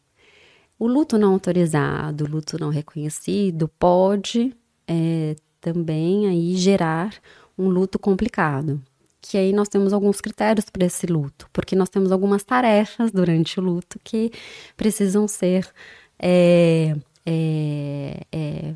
[0.80, 4.56] o luto não autorizado, o luto não reconhecido pode
[4.88, 7.14] é, também aí gerar
[7.58, 8.82] um luto complicado.
[9.22, 13.60] Que aí nós temos alguns critérios para esse luto, porque nós temos algumas tarefas durante
[13.60, 14.32] o luto que
[14.78, 15.70] precisam ser
[16.18, 18.74] é, é, é,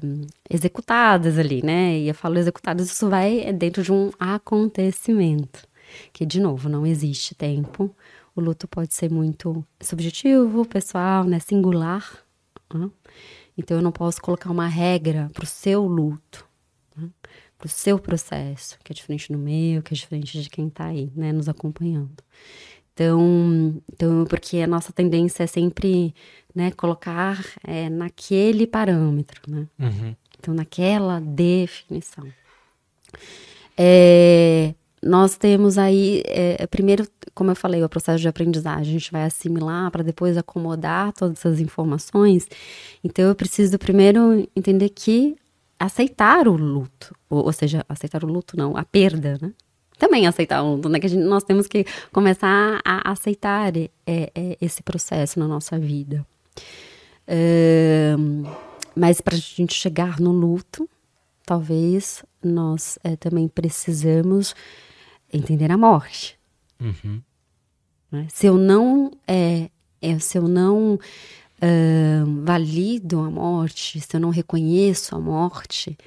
[0.50, 1.98] executadas ali, né?
[1.98, 5.66] E eu falo executadas, isso vai dentro de um acontecimento,
[6.12, 7.96] que de novo não existe tempo,
[8.36, 12.24] o luto pode ser muito subjetivo, pessoal, né, singular.
[12.74, 12.90] Né?
[13.58, 16.48] Então eu não posso colocar uma regra para o seu luto,
[16.96, 17.10] né?
[17.58, 20.88] para o seu processo, que é diferente do meu, que é diferente de quem está
[20.88, 22.24] aí, né, nos acompanhando.
[22.94, 26.14] Então, então, porque a nossa tendência é sempre,
[26.54, 29.68] né, colocar é, naquele parâmetro, né?
[29.80, 30.16] Uhum.
[30.38, 32.28] Então, naquela definição.
[33.76, 39.12] É, nós temos aí, é, primeiro, como eu falei, o processo de aprendizagem, a gente
[39.12, 42.48] vai assimilar para depois acomodar todas essas informações.
[43.04, 45.36] Então, eu preciso primeiro entender que
[45.80, 49.52] aceitar o luto, ou, ou seja, aceitar o luto não, a perda, né?
[50.00, 51.00] Também aceitar o luto, né?
[51.00, 56.26] Que gente, nós temos que começar a aceitar é, é, esse processo na nossa vida.
[57.28, 58.16] É,
[58.96, 60.90] mas para a gente chegar no luto,
[61.46, 64.56] talvez nós é, também precisamos
[65.34, 66.40] entender a morte.
[66.80, 67.22] Uhum.
[68.12, 68.28] Né?
[68.30, 69.70] Se eu não é,
[70.02, 75.98] é se eu não uh, valido a morte, se eu não reconheço a morte,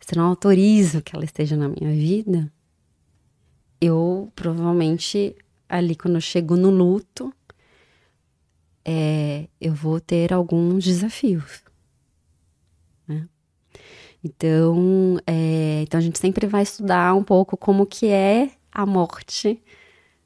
[0.00, 2.50] se eu não autorizo que ela esteja na minha vida,
[3.80, 5.36] eu provavelmente
[5.68, 7.32] ali quando eu chego no luto,
[8.84, 11.62] é, eu vou ter alguns desafios.
[13.06, 13.28] Né?
[14.24, 19.60] Então, é, então a gente sempre vai estudar um pouco como que é a morte,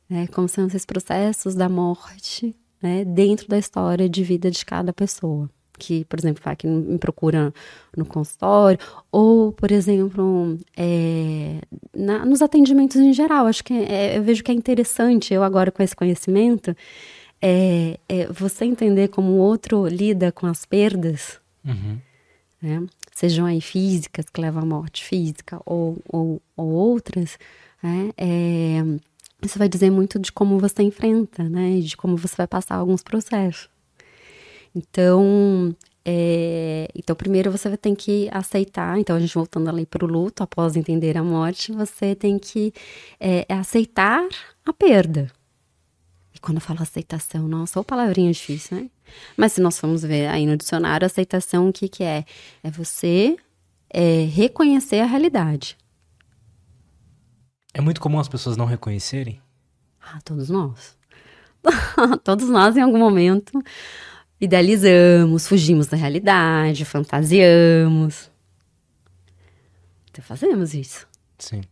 [0.08, 0.26] né?
[0.28, 3.04] como são esses processos da morte né?
[3.04, 5.48] dentro da história de vida de cada pessoa.
[5.76, 7.52] Que, por exemplo, vai que me procura
[7.96, 8.78] no consultório,
[9.10, 11.60] ou, por exemplo, é,
[11.92, 13.46] na, nos atendimentos em geral.
[13.46, 16.76] Acho que é, eu vejo que é interessante, eu agora com esse conhecimento,
[17.42, 21.98] é, é você entender como o outro lida com as perdas, uhum.
[22.62, 22.86] né?
[23.14, 27.38] sejam aí físicas, que levam à morte física, ou, ou, ou outras,
[27.84, 28.10] né?
[28.16, 28.82] É,
[29.42, 31.78] isso vai dizer muito de como você enfrenta, né?
[31.80, 33.68] De como você vai passar alguns processos.
[34.74, 38.98] Então, é, então, primeiro você tem que aceitar.
[38.98, 42.72] Então, a gente voltando ali para o luto, após entender a morte, você tem que
[43.20, 44.26] é, aceitar
[44.64, 45.30] a perda.
[46.34, 48.90] E quando eu falo aceitação, nossa, ou palavrinha difícil, né?
[49.36, 52.24] Mas se nós formos ver aí no dicionário, aceitação, o que, que é?
[52.62, 53.36] É você
[53.90, 55.76] é, reconhecer a realidade.
[57.74, 59.42] É muito comum as pessoas não reconhecerem?
[60.00, 60.96] Ah, todos nós.
[62.22, 63.52] todos nós, em algum momento,
[64.40, 68.30] idealizamos, fugimos da realidade, fantasiamos.
[70.10, 71.08] Então fazemos isso.
[71.36, 71.62] Sim.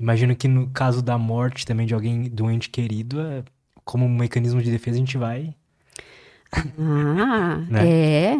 [0.00, 3.44] Imagino que no caso da morte também de alguém doente querido, é,
[3.84, 5.54] como um mecanismo de defesa, a gente vai.
[6.78, 7.88] Ah, né?
[7.88, 8.36] é.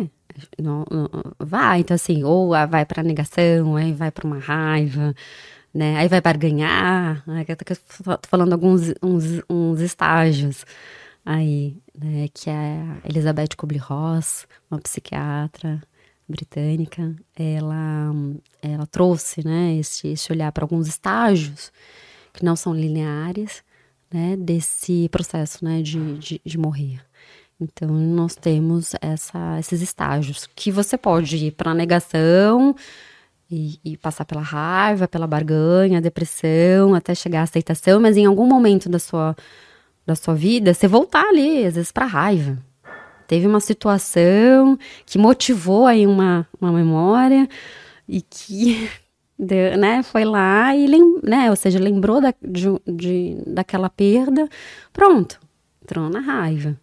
[0.60, 5.14] Não, não, vai, então assim, ou vai para negação, aí vai para uma raiva,
[5.76, 5.96] né?
[5.98, 7.44] Aí vai barganhar, né?
[7.44, 10.64] tô falando alguns uns, uns estágios
[11.24, 12.28] aí, né?
[12.32, 15.82] Que é a Elizabeth Kubler-Ross, uma psiquiatra
[16.26, 18.10] britânica, ela,
[18.62, 19.76] ela trouxe, né?
[19.76, 21.70] Esse, esse olhar para alguns estágios
[22.32, 23.62] que não são lineares,
[24.10, 24.34] né?
[24.36, 25.82] Desse processo, né?
[25.82, 27.00] de, de, de morrer.
[27.60, 32.74] Então, nós temos essa, esses estágios que você pode ir para negação
[33.50, 38.46] e, e, passar pela raiva, pela barganha, depressão, até chegar à aceitação, mas em algum
[38.46, 39.36] momento da sua,
[40.04, 42.58] da sua vida, você voltar ali, às vezes, para raiva.
[43.26, 47.48] Teve uma situação que motivou aí uma, uma memória
[48.08, 48.88] e que
[49.38, 50.88] deu, né, foi lá e,
[51.22, 54.48] né, ou seja, lembrou da, de, de, daquela perda,
[54.92, 55.40] pronto,
[55.82, 56.76] entrou na raiva.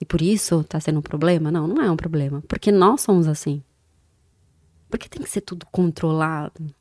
[0.00, 1.50] E por isso tá sendo um problema?
[1.50, 2.42] Não, não é um problema.
[2.46, 3.62] Porque nós somos assim.
[4.88, 6.74] Porque tem que ser tudo controlado.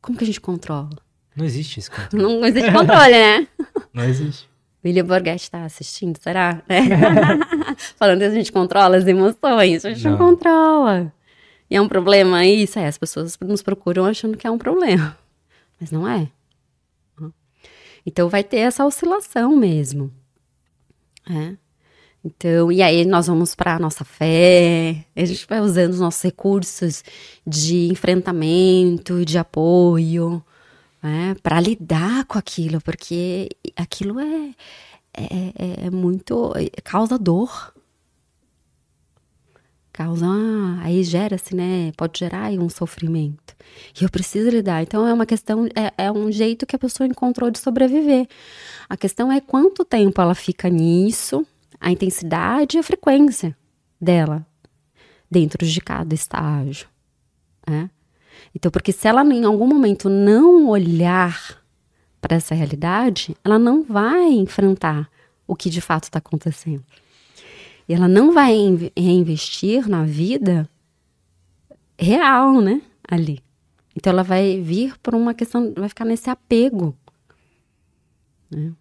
[0.00, 0.90] Como que a gente controla?
[1.34, 1.90] Não existe isso.
[1.90, 2.22] Controle.
[2.22, 3.48] Não existe controle, né?
[3.92, 4.48] Não existe.
[4.84, 6.62] William Borghetti está assistindo, será?
[6.68, 6.80] É.
[7.98, 10.12] Falando que a gente controla as emoções, a gente não.
[10.12, 11.12] não controla.
[11.68, 15.18] E é um problema isso, é, as pessoas nos procuram achando que é um problema.
[15.80, 16.30] Mas não é.
[18.06, 20.12] Então vai ter essa oscilação mesmo.
[21.28, 21.56] É.
[22.24, 26.22] Então, e aí nós vamos para a nossa fé, a gente vai usando os nossos
[26.22, 27.04] recursos
[27.46, 30.42] de enfrentamento, de apoio,
[31.02, 34.54] né, para lidar com aquilo, porque aquilo é,
[35.16, 36.52] é, é, é muito.
[36.82, 37.72] causa dor.
[39.92, 40.26] Causa.
[40.82, 41.90] Aí gera-se, né?
[41.96, 43.56] Pode gerar um sofrimento.
[43.98, 44.82] E eu preciso lidar.
[44.82, 48.28] Então é uma questão, é, é um jeito que a pessoa encontrou de sobreviver.
[48.88, 51.46] A questão é quanto tempo ela fica nisso,
[51.86, 53.56] a intensidade e a frequência
[54.00, 54.44] dela
[55.30, 56.88] dentro de cada estágio.
[57.64, 57.88] Né?
[58.52, 61.62] Então, porque se ela em algum momento não olhar
[62.20, 65.08] para essa realidade, ela não vai enfrentar
[65.46, 66.82] o que de fato está acontecendo.
[67.88, 68.52] E ela não vai
[68.96, 70.68] reinvestir na vida
[71.96, 72.82] real, né?
[73.06, 73.40] Ali.
[73.94, 76.96] Então ela vai vir por uma questão, vai ficar nesse apego
[78.50, 78.72] né?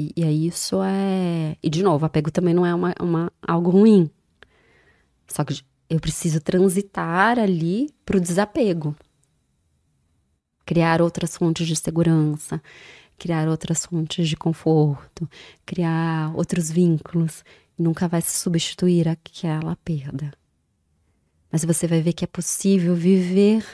[0.00, 1.56] E, e aí isso é.
[1.62, 4.10] E de novo, apego também não é uma, uma, algo ruim.
[5.28, 8.96] Só que eu preciso transitar ali para o desapego.
[10.64, 12.62] Criar outras fontes de segurança,
[13.18, 15.28] criar outras fontes de conforto,
[15.66, 17.44] criar outros vínculos.
[17.78, 20.32] Nunca vai se substituir aquela perda.
[21.52, 23.66] Mas você vai ver que é possível viver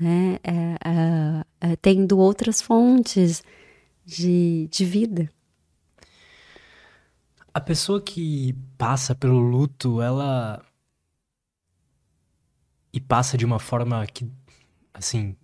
[0.00, 3.44] né, é, é, é, tendo outras fontes
[4.10, 5.30] de, de vida.
[7.54, 10.64] A pessoa que passa pelo luto, ela.
[12.92, 14.28] E passa de uma forma que,
[14.92, 15.36] assim,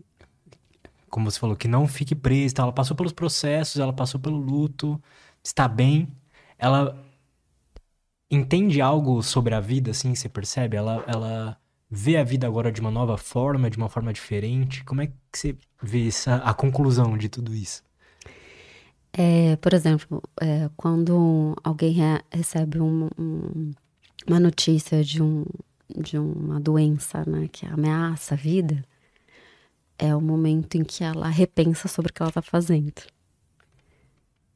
[1.08, 2.54] como você falou, que não fique presa.
[2.58, 5.00] Ela passou pelos processos, ela passou pelo luto,
[5.42, 6.08] está bem.
[6.58, 7.04] Ela
[8.30, 10.76] entende algo sobre a vida, assim, você percebe?
[10.76, 14.84] Ela, ela vê a vida agora de uma nova forma, de uma forma diferente.
[14.84, 17.85] Como é que você vê essa, a conclusão de tudo isso?
[19.12, 23.72] É, por exemplo, é, quando alguém re recebe um, um,
[24.26, 25.44] uma notícia de, um,
[25.88, 28.84] de uma doença né, que ameaça a vida,
[29.98, 33.02] é o momento em que ela repensa sobre o que ela está fazendo.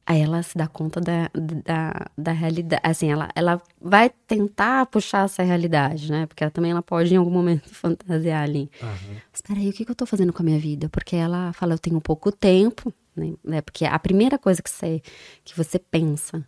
[0.05, 2.81] Aí ela se dá conta da, da, da realidade.
[2.83, 6.25] Assim, ela, ela vai tentar puxar essa realidade, né?
[6.25, 8.69] Porque ela também ela pode, em algum momento, fantasiar ali.
[8.81, 9.15] Uhum.
[9.31, 10.89] Espera aí, o que, que eu tô fazendo com a minha vida?
[10.89, 13.33] Porque ela fala, eu tenho pouco tempo, né?
[13.57, 15.01] É porque a primeira coisa que você,
[15.43, 16.45] que você pensa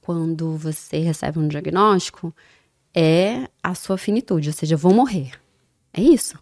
[0.00, 2.34] quando você recebe um diagnóstico
[2.94, 5.32] é a sua finitude, ou seja, eu vou morrer.
[5.92, 6.38] É isso.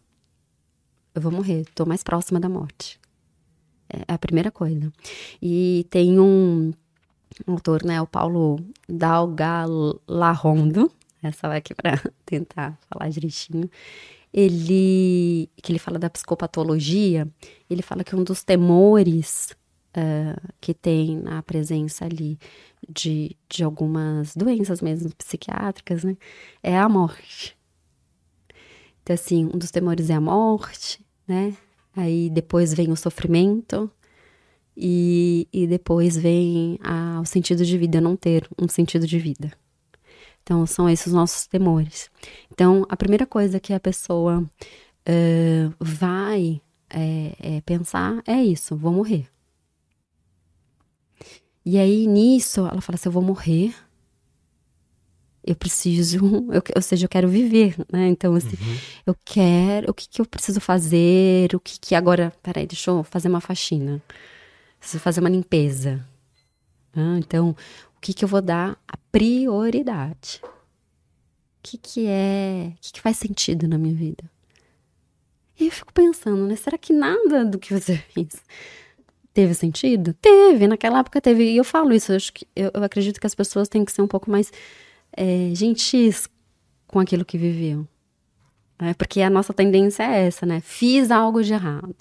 [1.15, 2.99] Eu vou morrer, estou mais próxima da morte.
[3.89, 4.93] É a primeira coisa.
[5.43, 6.73] E tem um,
[7.47, 10.91] o autor, né, o Paulo Dalgalarrondo,
[11.23, 13.69] essa vai aqui para tentar falar direitinho,
[14.33, 17.29] ele, que ele fala da psicopatologia,
[17.69, 19.57] ele fala que um dos temores
[19.97, 22.39] uh, que tem na presença ali
[22.89, 26.17] de, de algumas doenças mesmo psiquiátricas, né,
[26.63, 27.57] é a morte.
[29.03, 31.57] Então, assim, um dos temores é a morte, né,
[31.97, 33.91] aí depois vem o sofrimento,
[34.77, 39.53] e, e depois vem a, o sentido de vida, não ter um sentido de vida.
[40.43, 42.11] Então, são esses os nossos temores.
[42.51, 48.93] Então, a primeira coisa que a pessoa uh, vai é, é pensar é isso: vou
[48.93, 49.27] morrer.
[51.65, 53.75] E aí, nisso, ela fala assim: eu vou morrer.
[55.43, 56.19] Eu preciso,
[56.53, 58.09] eu, ou seja, eu quero viver, né?
[58.09, 58.79] Então, assim, uhum.
[59.07, 63.03] eu quero, o que, que eu preciso fazer, o que que agora, peraí, deixa eu
[63.03, 64.03] fazer uma faxina
[64.81, 66.05] preciso fazer uma limpeza.
[66.97, 67.51] Ah, então,
[67.97, 70.41] o que, que eu vou dar a prioridade?
[70.43, 72.73] O que, que é.
[72.75, 74.25] O que, que faz sentido na minha vida?
[75.59, 76.57] E eu fico pensando, né?
[76.57, 78.43] Será que nada do que você fez
[79.41, 80.13] teve sentido?
[80.21, 81.51] Teve, naquela época teve.
[81.51, 83.93] E eu falo isso, eu, acho que, eu, eu acredito que as pessoas têm que
[83.93, 84.53] ser um pouco mais
[85.17, 86.29] é, gentis
[86.87, 87.89] com aquilo que viviam.
[88.79, 88.93] Né?
[88.95, 90.61] Porque a nossa tendência é essa, né?
[90.61, 91.95] Fiz algo de errado.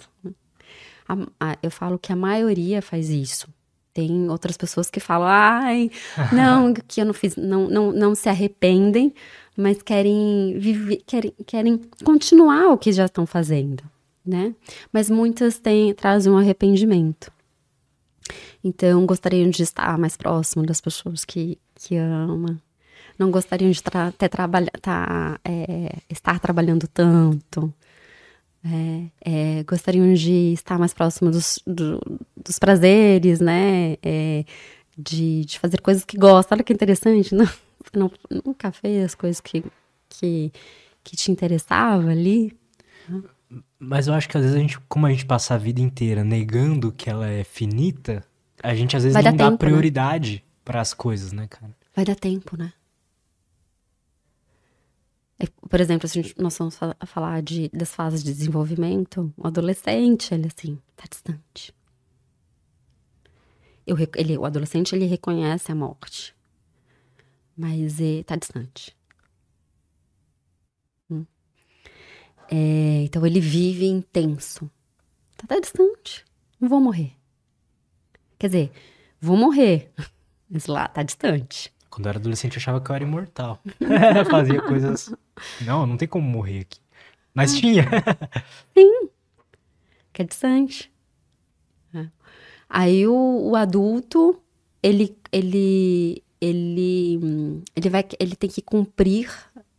[1.07, 3.47] A, a, eu falo que a maioria faz isso.
[3.93, 5.89] Tem outras pessoas que falam, ai,
[6.33, 9.13] não, que eu não fiz, não, não, não se arrependem,
[9.55, 13.83] mas querem viver, querem, querem continuar o que já estão fazendo,
[14.29, 14.55] né?
[14.93, 17.31] Mas muitas têm, trazem um arrependimento.
[18.63, 22.61] Então, gostariam de estar mais próximo das pessoas que, que ama.
[23.17, 27.73] Não gostariam de tra ter trabalha tá, é, estar trabalhando tanto.
[28.63, 31.99] É, é, gostariam de estar mais próximo dos, do,
[32.35, 33.97] dos prazeres, né?
[34.03, 34.45] É,
[34.97, 36.57] de, de fazer coisas que gostam.
[36.57, 37.47] Olha que interessante, não,
[37.93, 38.11] não,
[38.45, 39.63] nunca fez as coisas que,
[40.09, 40.51] que,
[41.03, 42.53] que te interessava ali.
[43.79, 46.21] Mas eu acho que às vezes a gente, como a gente passa a vida inteira
[46.21, 48.25] negando que ela é finita,
[48.61, 49.57] a gente às vezes Vai não dá tempo, né?
[49.57, 50.41] prioridade né?
[50.65, 51.73] para as coisas, né, cara?
[51.95, 52.73] Vai dar tempo, né?
[55.39, 60.47] É, por exemplo, se nós vamos falar de, das fases de desenvolvimento, o adolescente, ele
[60.47, 61.73] assim, tá distante.
[63.87, 66.35] Eu, ele, o adolescente, ele reconhece a morte,
[67.55, 68.98] mas ele tá distante.
[72.51, 74.69] É, então, ele vive intenso.
[75.37, 76.25] Tá, tá distante.
[76.59, 77.11] Não vou morrer.
[78.37, 78.71] Quer dizer,
[79.21, 79.91] vou morrer,
[80.49, 81.71] mas lá tá distante.
[81.89, 83.61] Quando eu era adolescente, eu achava que eu era imortal.
[84.29, 85.13] Fazia coisas.
[85.61, 86.79] Não, não tem como morrer aqui.
[87.33, 87.57] Mas ah.
[87.57, 87.83] tinha.
[88.77, 89.09] Sim.
[90.13, 90.91] Que é distante.
[91.93, 92.07] É.
[92.69, 94.41] Aí o, o, adulto,
[94.81, 99.31] ele, ele, ele, ele, vai, ele tem que cumprir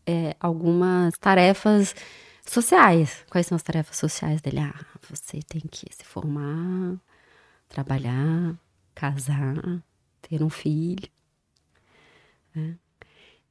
[0.06, 1.94] é, algumas tarefas
[2.50, 3.24] sociais.
[3.30, 4.60] Quais são as tarefas sociais dele?
[4.60, 6.98] Ah, você tem que se formar,
[7.68, 8.58] trabalhar,
[8.94, 9.82] casar,
[10.22, 11.08] ter um filho.
[12.54, 12.76] Né?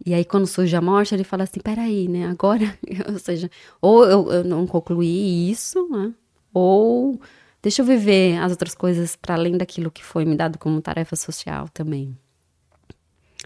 [0.05, 2.27] E aí, quando surge a morte, ele fala assim: peraí, né?
[2.27, 2.77] Agora,
[3.11, 3.49] ou seja,
[3.81, 6.13] ou eu, eu não concluí isso, né?
[6.53, 7.19] Ou
[7.61, 11.15] deixa eu viver as outras coisas para além daquilo que foi me dado como tarefa
[11.15, 12.17] social também.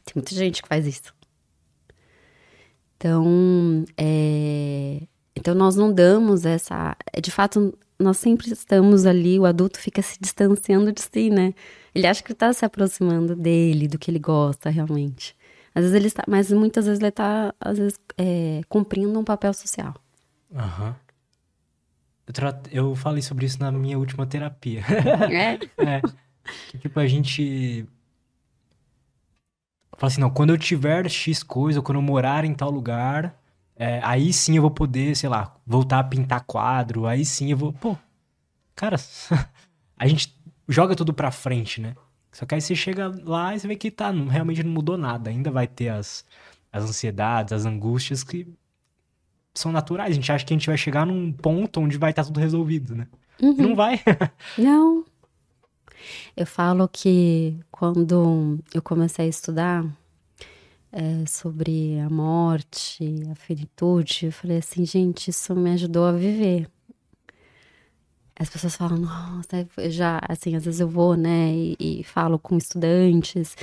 [0.05, 1.13] Tem muita gente que faz isso.
[2.97, 5.01] Então, é,
[5.35, 6.95] então nós não damos essa.
[7.21, 11.53] De fato, nós sempre estamos ali, o adulto fica se distanciando de si, né?
[11.93, 15.35] Ele acha que está se aproximando dele, do que ele gosta realmente.
[15.75, 19.53] Às vezes ele está, mas muitas vezes ele está, às vezes, é, cumprindo um papel
[19.53, 19.95] social.
[20.55, 20.89] Aham.
[20.89, 20.95] Uhum.
[22.71, 24.81] Eu, falei sobre isso na minha última terapia.
[25.29, 25.59] É?
[25.83, 26.01] é.
[26.69, 27.85] Que, tipo, a gente.
[29.97, 33.35] Fala assim, não, quando eu tiver X coisa, ou quando eu morar em tal lugar,
[33.75, 37.57] é, aí sim eu vou poder, sei lá, voltar a pintar quadro, aí sim eu
[37.57, 37.73] vou.
[37.73, 37.97] Pô,
[38.75, 38.97] cara,
[39.97, 40.35] a gente
[40.67, 41.95] joga tudo pra frente, né?
[42.31, 45.29] Só que aí você chega lá e você vê que tá, realmente não mudou nada.
[45.29, 46.25] Ainda vai ter as,
[46.71, 48.47] as ansiedades, as angústias que
[49.53, 50.11] são naturais.
[50.11, 52.39] A gente acha que a gente vai chegar num ponto onde vai estar tá tudo
[52.39, 53.07] resolvido, né?
[53.41, 53.53] Uhum.
[53.53, 54.01] não vai.
[54.57, 55.05] não.
[56.35, 59.85] Eu falo que quando eu comecei a estudar
[60.93, 66.69] é, sobre a morte, a finitude, eu falei assim, gente, isso me ajudou a viver
[68.35, 72.57] as pessoas falam, nossa, já, assim, às vezes eu vou, né, e, e falo com
[72.57, 73.55] estudantes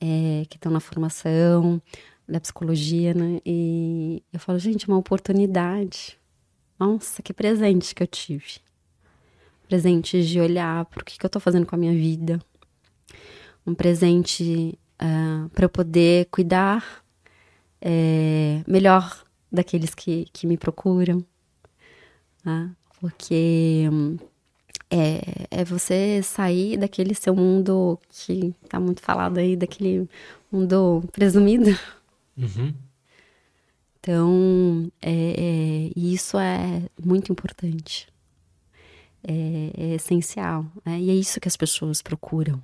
[0.00, 1.80] é, que estão na formação
[2.28, 6.18] da psicologia, né, e eu falo, gente, uma oportunidade.
[6.78, 8.58] Nossa, que presente que eu tive.
[9.68, 12.40] Presente de olhar para o que, que eu estou fazendo com a minha vida.
[13.66, 17.04] um presente uh, para eu poder cuidar
[17.80, 21.24] é, melhor daqueles que, que me procuram.
[22.44, 22.70] Né?
[23.00, 23.88] Porque
[24.90, 30.08] é, é você sair daquele seu mundo que tá muito falado aí, daquele
[30.52, 31.70] mundo presumido.
[32.36, 32.74] Uhum.
[33.98, 38.08] Então, é, é, isso é muito importante.
[39.22, 40.64] É, é essencial.
[40.84, 41.00] Né?
[41.00, 42.62] E é isso que as pessoas procuram.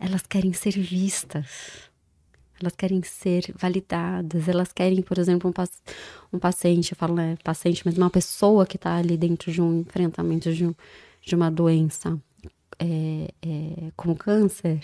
[0.00, 1.90] Elas querem ser vistas
[2.62, 5.70] elas querem ser validadas, elas querem, por exemplo, um, pac
[6.32, 9.80] um paciente, eu falo né, paciente, mas uma pessoa que está ali dentro de um
[9.80, 10.74] enfrentamento de, um,
[11.22, 12.20] de uma doença
[12.78, 14.80] é, é, como câncer,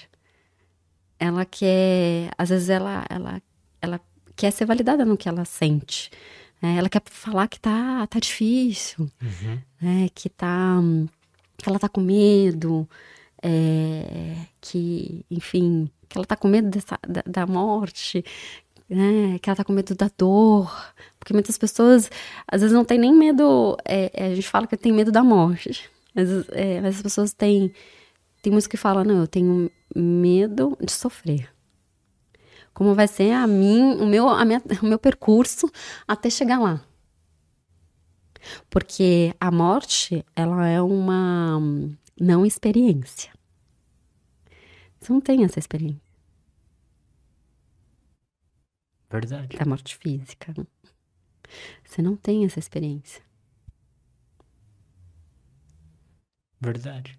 [1.18, 3.42] ela quer, às vezes ela, ela,
[3.80, 4.00] ela
[4.34, 6.10] quer ser validada no que ela sente.
[6.60, 6.76] Né?
[6.78, 9.58] Ela quer falar que tá, tá difícil, uhum.
[9.80, 10.08] né?
[10.14, 10.78] que, tá,
[11.58, 12.88] que ela tá com medo,
[13.48, 18.24] é, que, enfim, que ela tá com medo dessa, da, da morte,
[18.88, 19.38] né?
[19.38, 20.68] Que ela tá com medo da dor.
[21.18, 22.10] Porque muitas pessoas,
[22.50, 23.76] às vezes, não tem nem medo.
[23.84, 25.88] É, é a gente fala que tem medo da morte.
[26.12, 27.72] Mas, é, mas as pessoas têm.
[28.42, 31.48] Tem muitos que falam, não, eu tenho medo de sofrer.
[32.74, 35.70] Como vai ser a mim, o meu, a minha, o meu percurso
[36.06, 36.80] até chegar lá.
[38.68, 41.60] Porque a morte, ela é uma
[42.20, 43.35] não experiência.
[45.06, 46.02] Você não tem essa experiência.
[49.08, 49.56] Verdade.
[49.56, 50.52] Da morte física.
[51.84, 53.22] Você não tem essa experiência.
[56.60, 57.16] Verdade.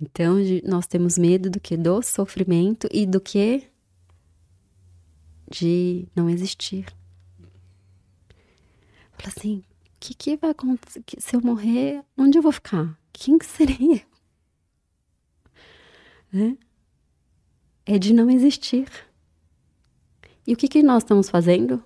[0.00, 1.76] Então, nós temos medo do que?
[1.76, 3.68] Do sofrimento e do que?
[5.50, 6.86] De não existir.
[9.12, 9.64] Fala assim, o
[10.00, 11.04] que, que vai acontecer?
[11.18, 12.98] Se eu morrer, onde eu vou ficar?
[13.12, 14.06] Quem que serei
[16.34, 16.58] né?
[17.86, 18.88] é de não existir.
[20.46, 21.82] E o que, que nós estamos fazendo?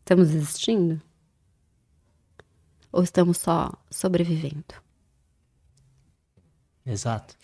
[0.00, 1.00] Estamos existindo?
[2.92, 4.74] Ou estamos só sobrevivendo?
[6.86, 7.36] Exato.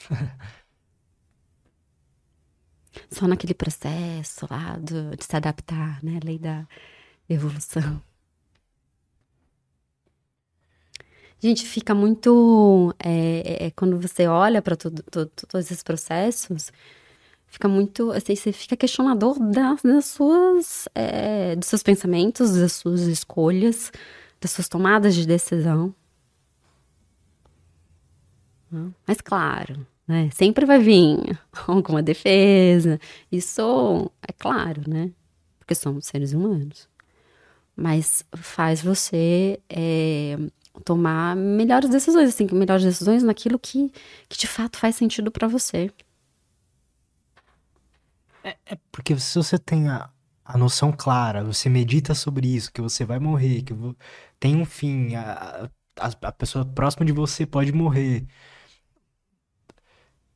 [3.10, 6.20] só naquele processo lá do, de se adaptar, né?
[6.22, 6.68] Lei da
[7.28, 8.02] evolução.
[11.40, 12.94] Gente, fica muito.
[12.98, 16.70] É, é, quando você olha para todos esses processos,
[17.46, 18.12] fica muito.
[18.12, 20.88] Assim, você fica questionador das, das suas.
[20.94, 23.90] É, dos seus pensamentos, das suas escolhas,
[24.40, 25.94] das suas tomadas de decisão.
[29.06, 30.30] Mas claro, né?
[30.32, 33.00] Sempre vai vir alguma defesa.
[33.32, 35.10] Isso é claro, né?
[35.58, 36.88] Porque somos seres humanos.
[37.74, 40.36] Mas faz você é,
[40.84, 43.92] tomar melhores decisões, assim, melhores decisões naquilo que,
[44.28, 45.90] que de fato faz sentido para você.
[48.42, 50.10] É, é, porque se você tem a,
[50.44, 53.74] a noção clara, você medita sobre isso, que você vai morrer, que
[54.38, 55.68] tem um fim, a,
[55.98, 58.26] a, a pessoa próxima de você pode morrer.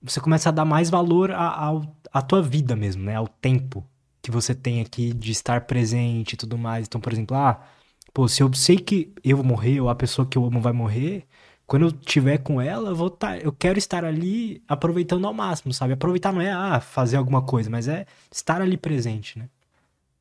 [0.03, 3.17] Você começa a dar mais valor à tua vida mesmo, né?
[3.17, 3.89] Ao tempo
[4.21, 6.87] que você tem aqui de estar presente e tudo mais.
[6.87, 7.63] Então, por exemplo, ah,
[8.15, 10.73] Pô, se eu sei que eu vou morrer ou a pessoa que eu amo vai
[10.73, 11.25] morrer,
[11.67, 15.75] quando eu tiver com ela, eu vou tá, eu quero estar ali aproveitando ao máximo,
[15.75, 15.95] sabe?
[15.95, 19.49] Aproveitar não é ah, fazer alguma coisa, mas é estar ali presente, né?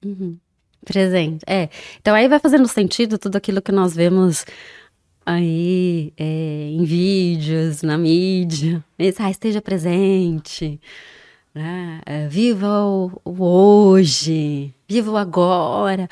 [0.04, 0.36] Uhum.
[0.84, 1.70] Presente, é.
[2.02, 4.44] Então aí vai fazendo sentido tudo aquilo que nós vemos
[5.24, 8.84] aí é, em vídeos, na mídia.
[9.20, 10.82] Ah, esteja presente,
[11.54, 12.02] né?
[12.08, 16.10] É, viva o, o hoje, viva o agora.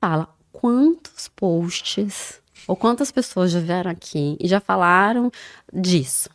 [0.00, 5.30] Fala, quantos posts ou quantas pessoas já vieram aqui e já falaram
[5.72, 6.28] disso?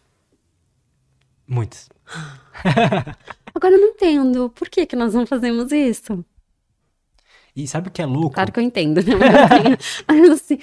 [1.45, 1.89] Muitas.
[3.53, 4.49] Agora eu não entendo.
[4.51, 6.23] Por que, que nós não fazemos isso?
[7.53, 8.35] E sabe o que é louco?
[8.35, 9.13] Claro que eu entendo, né?
[10.07, 10.57] Mas assim,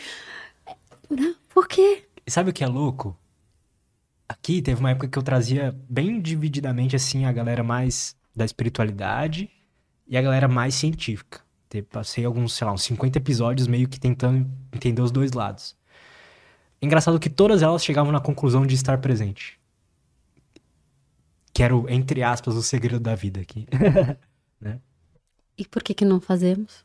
[1.52, 2.04] por quê?
[2.26, 3.14] E sabe o que é louco?
[4.26, 9.50] Aqui teve uma época que eu trazia bem divididamente assim a galera mais da espiritualidade
[10.08, 11.42] e a galera mais científica.
[11.90, 15.76] Passei alguns, sei lá, uns 50 episódios meio que tentando entender os dois lados.
[16.82, 19.60] Engraçado que todas elas chegavam na conclusão de estar presente.
[21.52, 23.66] Quero, entre aspas, o segredo da vida aqui.
[24.60, 24.80] né?
[25.56, 26.84] E por que que não fazemos?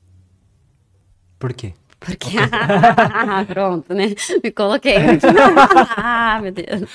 [1.40, 1.74] Por quê?
[2.00, 2.38] Porque.
[3.48, 4.08] Pronto, né?
[4.44, 4.96] Me coloquei.
[5.98, 6.92] ah, meu Deus.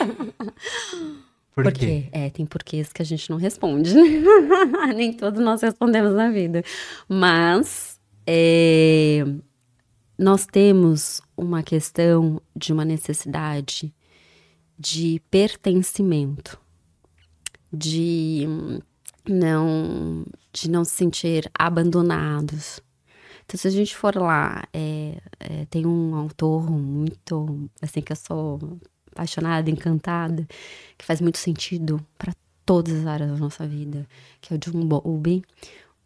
[1.63, 2.09] Por Porque, quê?
[2.13, 3.95] é, tem porquês que a gente não responde.
[4.97, 6.63] Nem todos nós respondemos na vida.
[7.09, 9.25] Mas é,
[10.19, 13.93] nós temos uma questão de uma necessidade
[14.79, 16.59] de pertencimento.
[17.73, 18.47] de
[19.29, 22.81] não, de não se sentir abandonados.
[23.45, 28.17] Então, se a gente for lá, é, é, tem um autor muito, assim, que eu
[28.17, 28.59] sou
[29.13, 30.47] apaixonada, encantada,
[30.97, 32.35] que faz muito sentido para
[32.65, 34.07] todas as áreas da nossa vida,
[34.41, 35.43] que é o John Bowlby.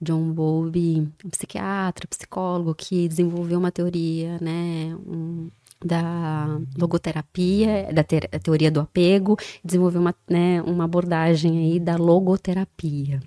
[0.00, 5.48] John Bowlby, um psiquiatra, psicólogo, que desenvolveu uma teoria, né, um,
[5.84, 13.20] da logoterapia, da te teoria do apego, desenvolveu uma, né, uma abordagem aí da logoterapia.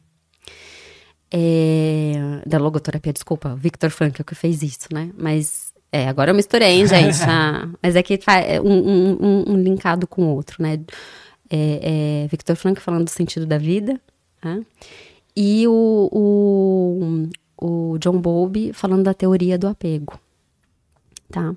[1.30, 5.12] É, da logoterapia, desculpa, Victor Frankl que fez isso, né?
[5.18, 5.67] Mas
[5.98, 7.18] é, agora eu misturei, hein, gente?
[7.28, 10.80] ah, mas é que é um, um, um, linkado com o outro, né?
[11.50, 14.00] É, é Victor Frankl falando do sentido da vida,
[14.44, 14.66] né?
[15.40, 17.30] e o, o,
[17.62, 20.20] o John Bowlby falando da teoria do apego,
[21.30, 21.56] tá?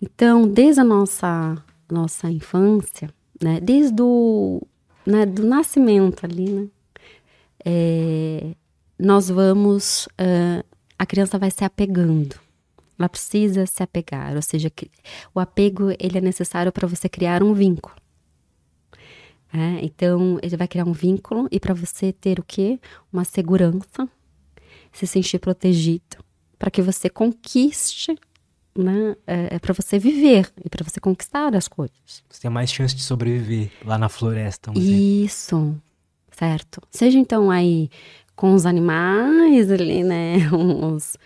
[0.00, 1.56] Então, desde a nossa,
[1.90, 3.12] nossa infância,
[3.42, 4.62] né, desde o
[5.04, 6.68] né, do nascimento ali, né,
[7.64, 8.54] é,
[8.96, 10.64] nós vamos, uh,
[10.96, 12.36] a criança vai se apegando.
[13.00, 14.70] Ela precisa se apegar, ou seja,
[15.34, 17.96] o apego ele é necessário para você criar um vínculo.
[19.52, 22.78] É, então, ele vai criar um vínculo e para você ter o quê?
[23.12, 24.08] Uma segurança,
[24.92, 26.22] se sentir protegido,
[26.56, 28.16] para que você conquiste
[28.76, 29.16] né?
[29.26, 32.22] É, é para você viver e para você conquistar as coisas.
[32.28, 34.72] Você tem mais chance de sobreviver lá na floresta.
[34.76, 35.76] Isso,
[36.30, 36.80] certo.
[36.90, 37.90] Seja então aí
[38.36, 40.36] com os animais ali, né?
[40.52, 41.16] Os,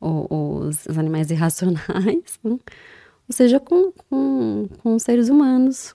[0.00, 2.52] os, os animais irracionais, né?
[2.52, 5.94] ou seja, com, com, com os seres humanos.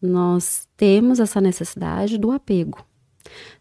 [0.00, 2.84] Nós temos essa necessidade do apego.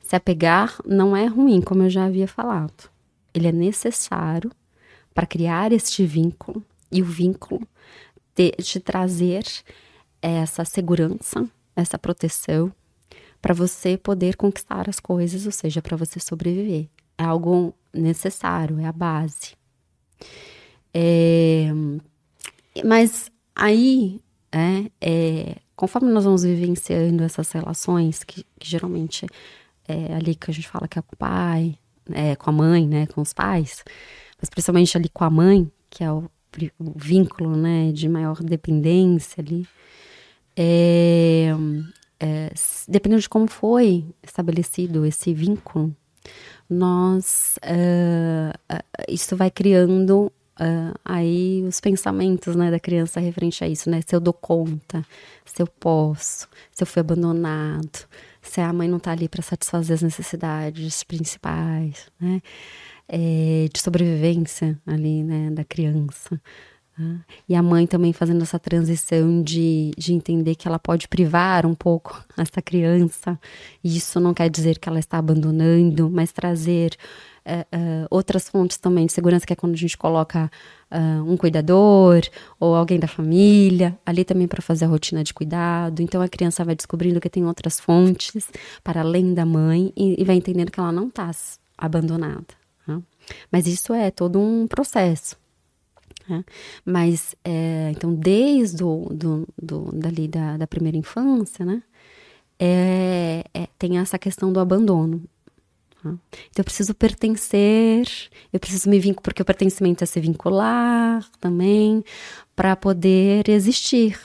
[0.02, 2.90] Se apegar não é ruim, como eu já havia falado.
[3.34, 4.52] Ele é necessário
[5.14, 7.62] para criar este vínculo e o vínculo
[8.34, 9.44] te, te trazer
[10.22, 12.74] essa segurança, essa proteção
[13.42, 16.90] para você poder conquistar as coisas, ou seja, para você sobreviver.
[17.18, 19.59] É algo necessário, é a base.
[20.94, 21.70] É,
[22.86, 29.26] mas aí, é, é, conforme nós vamos vivenciando essas relações, que, que geralmente
[29.88, 31.78] é ali que a gente fala que é com o pai,
[32.12, 33.84] é, com a mãe, né, com os pais,
[34.40, 36.30] mas principalmente ali com a mãe, que é o,
[36.80, 39.68] o vínculo, né, de maior dependência ali,
[40.56, 41.50] é,
[42.20, 42.52] é,
[42.88, 45.96] dependendo de como foi estabelecido esse vínculo,
[46.70, 53.90] nós uh, isso vai criando uh, aí os pensamentos né, da criança referente a isso,
[53.90, 54.02] né?
[54.06, 55.06] Se eu dou conta,
[55.46, 58.08] se eu posso, se eu fui abandonado,
[58.42, 62.42] se a mãe não está ali para satisfazer as necessidades principais, né?
[63.10, 66.40] é, de sobrevivência ali, né, da criança.
[67.48, 71.74] E a mãe também fazendo essa transição de, de entender que ela pode privar um
[71.74, 73.40] pouco essa criança.
[73.84, 76.98] E isso não quer dizer que ela está abandonando, mas trazer
[77.46, 80.52] uh, uh, outras fontes também de segurança, que é quando a gente coloca
[80.92, 82.22] uh, um cuidador
[82.60, 86.02] ou alguém da família ali também para fazer a rotina de cuidado.
[86.02, 88.50] Então a criança vai descobrindo que tem outras fontes
[88.84, 91.32] para além da mãe e, e vai entendendo que ela não está
[91.78, 92.54] abandonada.
[92.86, 93.02] Né?
[93.52, 95.38] Mas isso é todo um processo.
[96.30, 96.46] Né?
[96.86, 101.82] Mas, é, então, desde o, do, do, dali da, da primeira infância, né?
[102.60, 105.24] É, é, tem essa questão do abandono.
[106.04, 106.10] Tá?
[106.10, 108.08] Então, eu preciso pertencer,
[108.54, 112.04] eu preciso me vincular, porque o pertencimento é se vincular também,
[112.56, 114.20] para poder existir.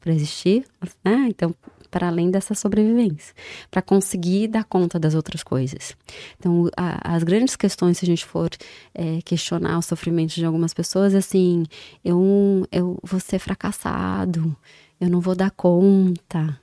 [0.00, 0.64] Para existir,
[1.04, 1.26] né?
[1.28, 1.54] Então,
[1.90, 3.34] para além dessa sobrevivência,
[3.70, 5.96] para conseguir dar conta das outras coisas.
[6.38, 8.50] Então, a, as grandes questões, se a gente for
[8.94, 11.64] é, questionar o sofrimento de algumas pessoas, assim,
[12.04, 14.56] eu, eu vou ser fracassado,
[15.00, 16.58] eu não vou dar conta.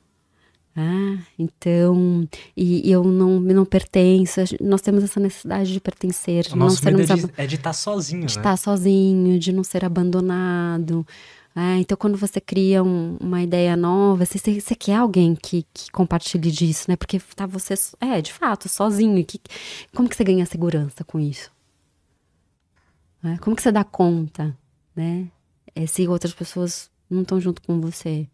[0.79, 4.41] Ah, então, e, e, eu não, não pertenço.
[4.61, 7.09] Nós temos essa necessidade de pertencer, de o não sermos.
[7.35, 8.39] É de estar tá sozinho, de né?
[8.39, 11.03] estar tá sozinho, de não ser abandonado.
[11.57, 15.89] É, então, quando você cria um, uma ideia nova, você, você quer alguém que, que,
[15.91, 16.95] compartilhe disso, né?
[16.95, 19.25] Porque tá você, é, de fato, sozinho.
[19.25, 19.41] Que,
[19.91, 21.51] como que você ganha segurança com isso?
[23.23, 24.55] É, como que você dá conta,
[24.95, 25.31] né?
[25.73, 28.27] É, se outras pessoas não estão junto com você.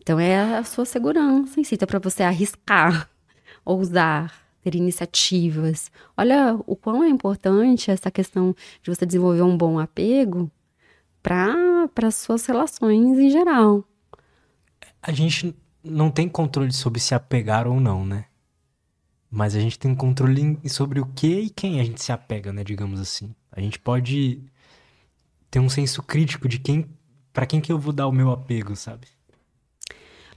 [0.00, 1.74] Então, é a sua segurança em si.
[1.74, 3.06] Então, para você arriscar,
[3.66, 4.32] ousar,
[4.62, 5.92] ter iniciativas.
[6.16, 10.50] Olha o quão é importante essa questão de você desenvolver um bom apego
[11.22, 13.84] para suas relações em geral.
[15.00, 18.26] A gente não tem controle sobre se apegar ou não, né?
[19.30, 22.62] Mas a gente tem controle sobre o que e quem a gente se apega, né?
[22.62, 23.34] Digamos assim.
[23.50, 24.42] A gente pode
[25.50, 26.86] ter um senso crítico de quem,
[27.32, 29.06] para quem que eu vou dar o meu apego, sabe?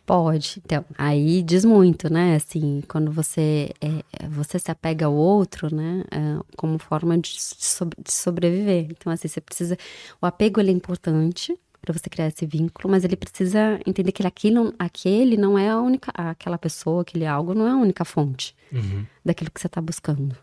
[0.06, 0.62] Pode.
[0.64, 2.36] Então, aí diz muito, né?
[2.36, 6.04] Assim, quando você é, você se apega ao outro, né?
[6.12, 8.88] É, como forma de, sobre, de, sobreviver.
[8.92, 9.76] Então, assim, você precisa.
[10.22, 14.26] O apego ele é importante para você criar esse vínculo, mas ele precisa entender que
[14.26, 16.12] aquilo, aquele não é a única.
[16.14, 19.06] Aquela pessoa, aquele algo não é a única fonte uhum.
[19.24, 20.38] daquilo que você está buscando.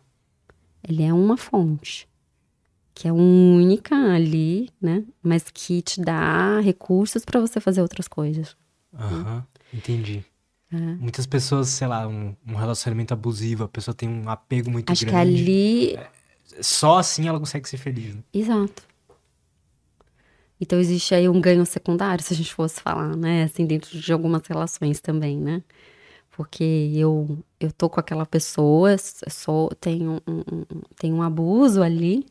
[0.88, 2.08] Ele é uma fonte
[2.94, 5.04] que é única ali, né?
[5.22, 8.56] Mas que te dá recursos para você fazer outras coisas.
[8.92, 9.36] Aham.
[9.36, 9.51] Uhum.
[9.72, 10.24] Entendi.
[10.72, 10.76] É.
[10.76, 15.04] Muitas pessoas, sei lá, um, um, relacionamento abusivo, a pessoa tem um apego muito Acho
[15.04, 15.18] grande.
[15.18, 15.96] Acho que ali.
[15.96, 16.10] É,
[16.60, 18.14] só assim ela consegue ser feliz.
[18.14, 18.22] Né?
[18.32, 18.82] Exato.
[20.60, 23.44] Então existe aí um ganho secundário, se a gente fosse falar, né?
[23.44, 25.62] Assim, dentro de algumas relações também, né?
[26.30, 30.64] Porque eu, eu tô com aquela pessoa, só tem um, um,
[30.96, 32.24] tem um abuso ali,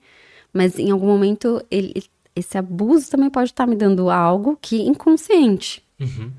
[0.51, 2.03] mas em algum momento ele,
[2.35, 5.83] esse abuso também pode estar tá me dando algo que inconsciente.
[5.99, 6.31] Uhum.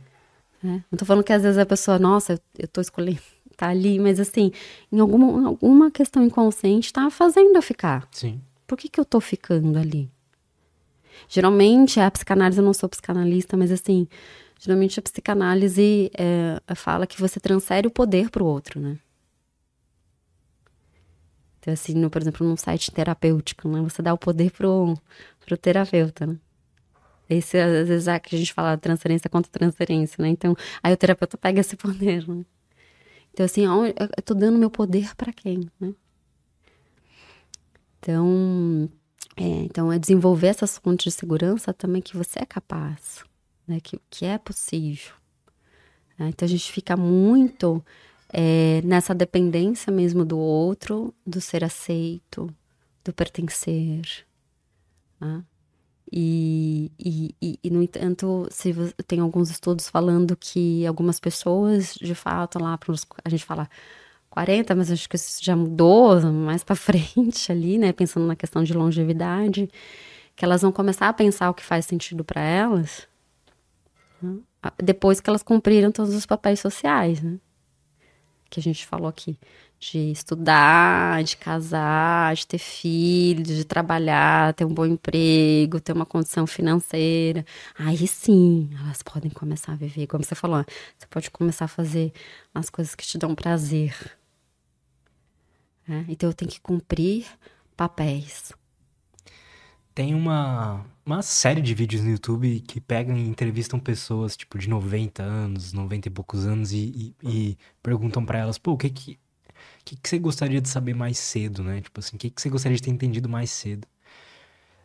[0.62, 0.84] Né?
[0.90, 3.20] Não tô falando que às vezes a pessoa, nossa, eu, eu tô escolhendo,
[3.56, 4.52] tá ali, mas assim,
[4.90, 8.06] em alguma, alguma questão inconsciente tá fazendo eu ficar.
[8.12, 8.40] Sim.
[8.66, 10.10] Por que que eu tô ficando ali?
[11.28, 14.06] Geralmente, a psicanálise, eu não sou psicanalista, mas assim,
[14.58, 18.98] geralmente a psicanálise é, fala que você transfere o poder pro outro, né?
[21.58, 23.80] Então, assim, no, por exemplo, num site terapêutico, né?
[23.82, 24.98] Você dá o poder pro,
[25.44, 26.36] pro terapeuta, né?
[27.28, 30.28] Esse, às vezes, é que a gente fala transferência contra transferência, né?
[30.28, 32.44] Então, aí o terapeuta pega esse poder, né?
[33.32, 35.94] Então, assim, eu tô dando meu poder para quem, né?
[37.98, 38.90] Então,
[39.36, 43.24] é, então, é desenvolver essas fontes de segurança também que você é capaz,
[43.66, 43.80] né?
[43.80, 45.12] Que, que é possível.
[46.18, 46.28] Né?
[46.28, 47.82] Então, a gente fica muito
[48.28, 52.52] é, nessa dependência mesmo do outro, do ser aceito,
[53.04, 54.26] do pertencer,
[55.20, 55.44] né?
[56.12, 58.74] E, e, e, e, no entanto, se
[59.06, 62.94] tem alguns estudos falando que algumas pessoas, de fato, lá para
[63.24, 63.68] a gente fala
[64.28, 67.92] 40, mas acho que isso já mudou mais para frente ali, né?
[67.92, 69.70] Pensando na questão de longevidade,
[70.36, 73.08] que elas vão começar a pensar o que faz sentido para elas
[74.22, 74.38] né?
[74.82, 77.38] depois que elas cumpriram todos os papéis sociais, né?
[78.52, 79.38] Que a gente falou aqui
[79.80, 86.04] de estudar, de casar, de ter filhos, de trabalhar, ter um bom emprego, ter uma
[86.04, 87.46] condição financeira.
[87.78, 90.62] Aí sim, elas podem começar a viver, como você falou,
[90.98, 92.12] você pode começar a fazer
[92.54, 93.94] as coisas que te dão prazer.
[95.88, 96.04] É?
[96.08, 97.24] Então eu tenho que cumprir
[97.74, 98.52] papéis.
[99.94, 104.68] Tem uma, uma série de vídeos no YouTube que pegam e entrevistam pessoas, tipo, de
[104.68, 108.90] 90 anos, 90 e poucos anos, e, e, e perguntam para elas, pô, o que
[108.90, 109.18] que
[109.84, 111.80] que, que você gostaria de saber mais cedo, né?
[111.80, 113.86] Tipo assim, o que, que você gostaria de ter entendido mais cedo?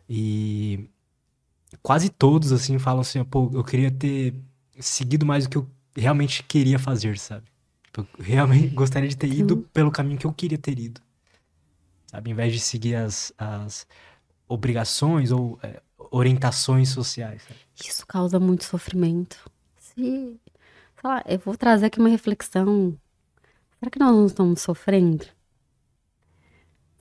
[0.08, 0.88] E
[1.82, 4.34] quase todos, assim, falam assim, pô, eu queria ter
[4.80, 7.46] seguido mais o que eu realmente queria fazer, sabe?
[7.84, 11.00] Tipo, eu realmente gostaria de ter ido pelo caminho que eu queria ter ido.
[12.06, 12.30] Sabe?
[12.30, 13.86] Em vez de seguir as, as
[14.48, 15.80] obrigações ou é,
[16.10, 17.42] orientações sociais.
[17.42, 17.60] Sabe?
[17.88, 19.50] Isso causa muito sofrimento.
[19.76, 20.38] Se, sei
[21.04, 22.96] lá, eu vou trazer aqui uma reflexão
[23.78, 25.24] Será que nós não estamos sofrendo?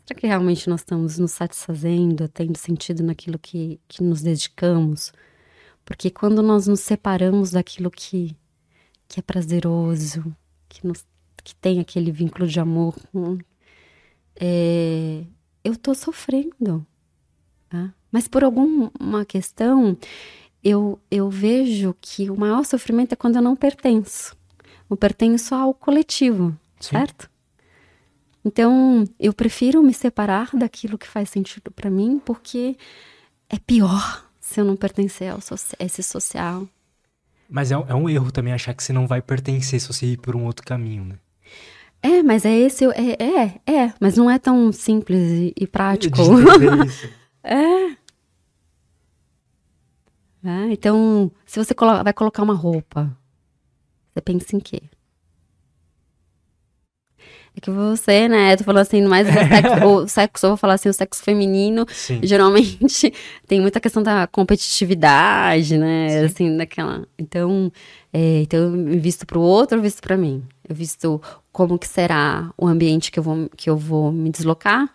[0.06, 5.12] Será que realmente nós estamos nos satisfazendo, tendo sentido naquilo que, que nos dedicamos?
[5.84, 8.38] Porque quando nós nos separamos daquilo que,
[9.08, 10.36] que é prazeroso,
[10.70, 11.04] que, nos,
[11.44, 12.96] que tem aquele vínculo de amor,
[14.36, 15.24] é,
[15.64, 16.86] eu estou sofrendo.
[17.70, 17.94] Tá?
[18.12, 19.98] Mas por alguma questão,
[20.64, 24.36] eu, eu vejo que o maior sofrimento é quando eu não pertenço.
[24.90, 26.56] Eu pertenço ao coletivo.
[26.80, 26.92] Sim.
[26.92, 27.30] certo?
[28.46, 32.78] Então, eu prefiro me separar daquilo que faz sentido para mim, porque
[33.50, 36.68] é pior se eu não pertencer ao so esse social.
[37.50, 40.18] Mas é, é, um erro também achar que você não vai pertencer se você ir
[40.18, 41.16] por um outro caminho, né?
[42.02, 42.86] É, mas é esse.
[42.86, 46.18] É, é, é mas não é tão simples e, e prático.
[47.54, 47.98] é.
[50.44, 50.72] é.
[50.72, 53.16] Então, se você colo vai colocar uma roupa,
[54.14, 54.82] você pensa em quê?
[57.58, 60.90] É que você, né, tu falou assim, mais sexo, o sexo, eu vou falar assim,
[60.90, 62.20] o sexo feminino, Sim.
[62.22, 63.12] geralmente
[63.48, 66.26] tem muita questão da competitividade, né, Sim.
[66.26, 67.08] assim, daquela...
[67.18, 67.72] Então,
[68.14, 70.44] é, então eu visto pro outro, eu visto para mim.
[70.70, 71.20] Eu visto
[71.52, 74.88] como que será o ambiente que eu vou, que eu vou me deslocar.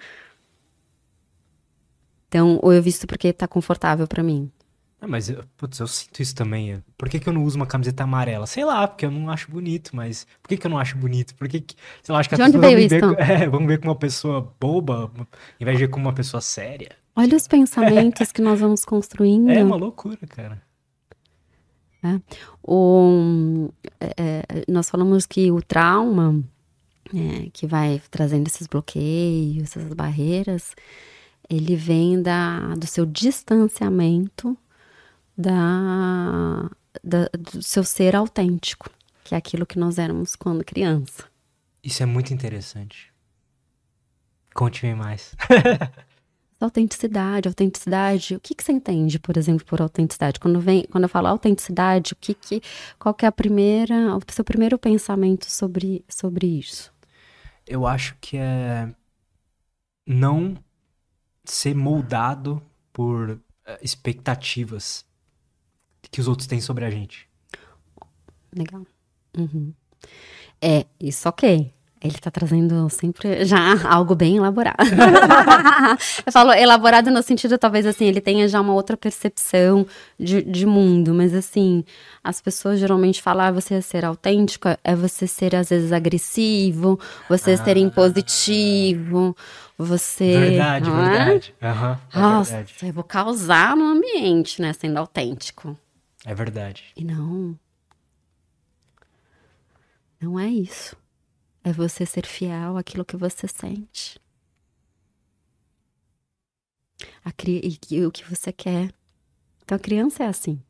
[2.33, 4.51] Então, ou eu visto porque tá confortável para mim.
[4.99, 6.83] Ah, mas, putz, eu sinto isso também.
[6.97, 8.47] Por que, que eu não uso uma camiseta amarela?
[8.47, 11.35] Sei lá, porque eu não acho bonito, mas por que, que eu não acho bonito?
[11.35, 13.81] Por que, que sei lá, acho que as pessoas vão me, ver, é, vão ver
[13.81, 15.13] como uma pessoa boba,
[15.61, 16.97] em vez de ver como uma pessoa séria.
[17.15, 19.51] Olha os pensamentos que nós vamos construindo.
[19.51, 20.63] É uma loucura, cara.
[22.03, 22.23] Né?
[22.63, 23.69] O,
[24.01, 26.43] é, é, nós falamos que o trauma,
[27.15, 30.75] é, que vai trazendo esses bloqueios, essas barreiras,
[31.57, 34.57] ele vem da, do seu distanciamento
[35.37, 36.71] da,
[37.03, 38.91] da, do seu ser autêntico,
[39.25, 41.25] que é aquilo que nós éramos quando criança.
[41.83, 43.13] Isso é muito interessante.
[44.55, 45.35] Conte-me mais.
[46.61, 48.37] autenticidade, autenticidade.
[48.37, 50.39] O que, que você entende, por exemplo, por autenticidade?
[50.39, 52.63] Quando vem, quando eu falo autenticidade, o que, que
[52.99, 56.93] qual que é a primeira, o seu primeiro pensamento sobre, sobre isso?
[57.67, 58.89] Eu acho que é
[60.07, 60.57] não
[61.45, 62.63] ser moldado
[62.93, 65.05] por eh, expectativas
[66.11, 67.29] que os outros têm sobre a gente.
[68.55, 68.87] Legal.
[69.37, 69.73] Uhum.
[70.61, 71.73] É, isso ok.
[72.03, 74.77] Ele tá trazendo sempre já algo bem elaborado.
[76.27, 79.87] eu falo elaborado no sentido, talvez assim, ele tenha já uma outra percepção
[80.19, 81.85] de, de mundo, mas assim,
[82.25, 86.99] as pessoas geralmente falam, ah, você é ser autêntico, é você ser às vezes agressivo,
[87.29, 87.65] você ah.
[87.65, 89.37] ser impositivo,
[89.79, 90.41] você.
[90.41, 91.55] Verdade, não verdade.
[91.63, 91.69] Uhum,
[92.13, 92.77] é Nossa, verdade.
[92.83, 95.79] eu vou causar no ambiente, né, sendo autêntico.
[96.27, 96.85] É verdade.
[96.97, 97.57] E não.
[100.21, 100.97] Não é isso.
[101.65, 104.21] É você ser fiel àquilo que você sente.
[107.25, 107.79] A cri...
[107.91, 108.93] E o que você quer.
[109.63, 110.61] Então a criança é assim.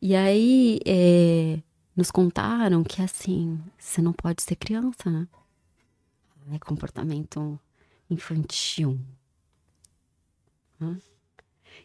[0.00, 1.62] E aí é,
[1.94, 5.28] nos contaram que assim, você não pode ser criança, né?
[6.52, 7.60] É comportamento
[8.10, 8.98] infantil.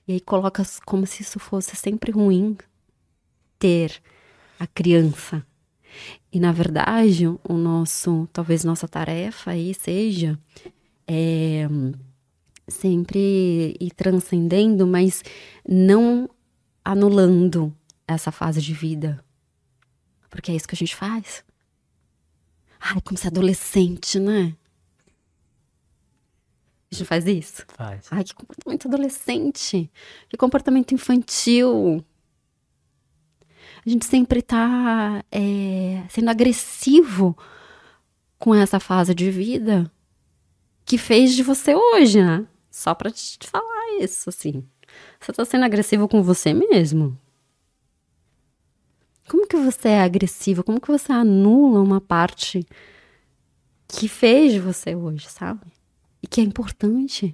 [0.07, 2.57] E aí coloca como se isso fosse sempre ruim
[3.59, 4.01] ter
[4.59, 5.45] a criança
[6.32, 10.38] e na verdade, o nosso, talvez nossa tarefa aí seja
[11.08, 11.68] é,
[12.68, 15.24] sempre ir transcendendo, mas
[15.68, 16.30] não
[16.84, 17.74] anulando
[18.08, 19.24] essa fase de vida.
[20.30, 21.43] Porque é isso que a gente faz.
[22.80, 24.56] Ai, como se adolescente, né?
[26.91, 27.66] A gente faz isso?
[27.68, 28.08] Faz.
[28.12, 29.91] Ai, que comportamento adolescente.
[30.30, 32.06] Que comportamento infantil
[33.88, 37.38] a gente sempre está é, sendo agressivo
[38.38, 39.89] com essa fase de vida
[40.83, 42.45] que fez de você hoje, né?
[42.69, 44.61] Só para te falar isso, assim.
[45.21, 47.17] Você está sendo agressivo com você mesmo?
[49.29, 50.65] Como que você é agressivo?
[50.65, 52.65] Como que você anula uma parte
[53.88, 55.65] que fez de você hoje, sabe?
[56.21, 57.33] E que é importante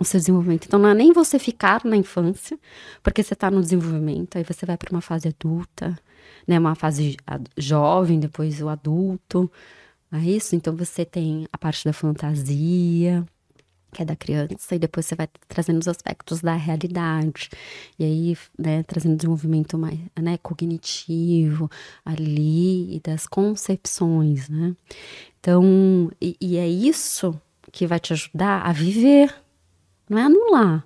[0.00, 0.64] o seu desenvolvimento.
[0.66, 2.58] Então, não é nem você ficar na infância,
[3.02, 5.96] porque você está no desenvolvimento, aí você vai para uma fase adulta,
[6.48, 6.58] né?
[6.58, 7.18] Uma fase
[7.56, 9.52] jovem, depois o adulto.
[10.10, 10.56] É isso?
[10.56, 13.24] Então, você tem a parte da fantasia,
[13.92, 17.50] que é da criança, e depois você vai trazendo os aspectos da realidade.
[17.98, 21.70] E aí, né, trazendo desenvolvimento mais né, cognitivo
[22.04, 24.74] ali e das concepções, né?
[25.38, 27.38] Então, e, e é isso
[27.70, 29.34] que vai te ajudar a viver
[30.10, 30.84] não é anular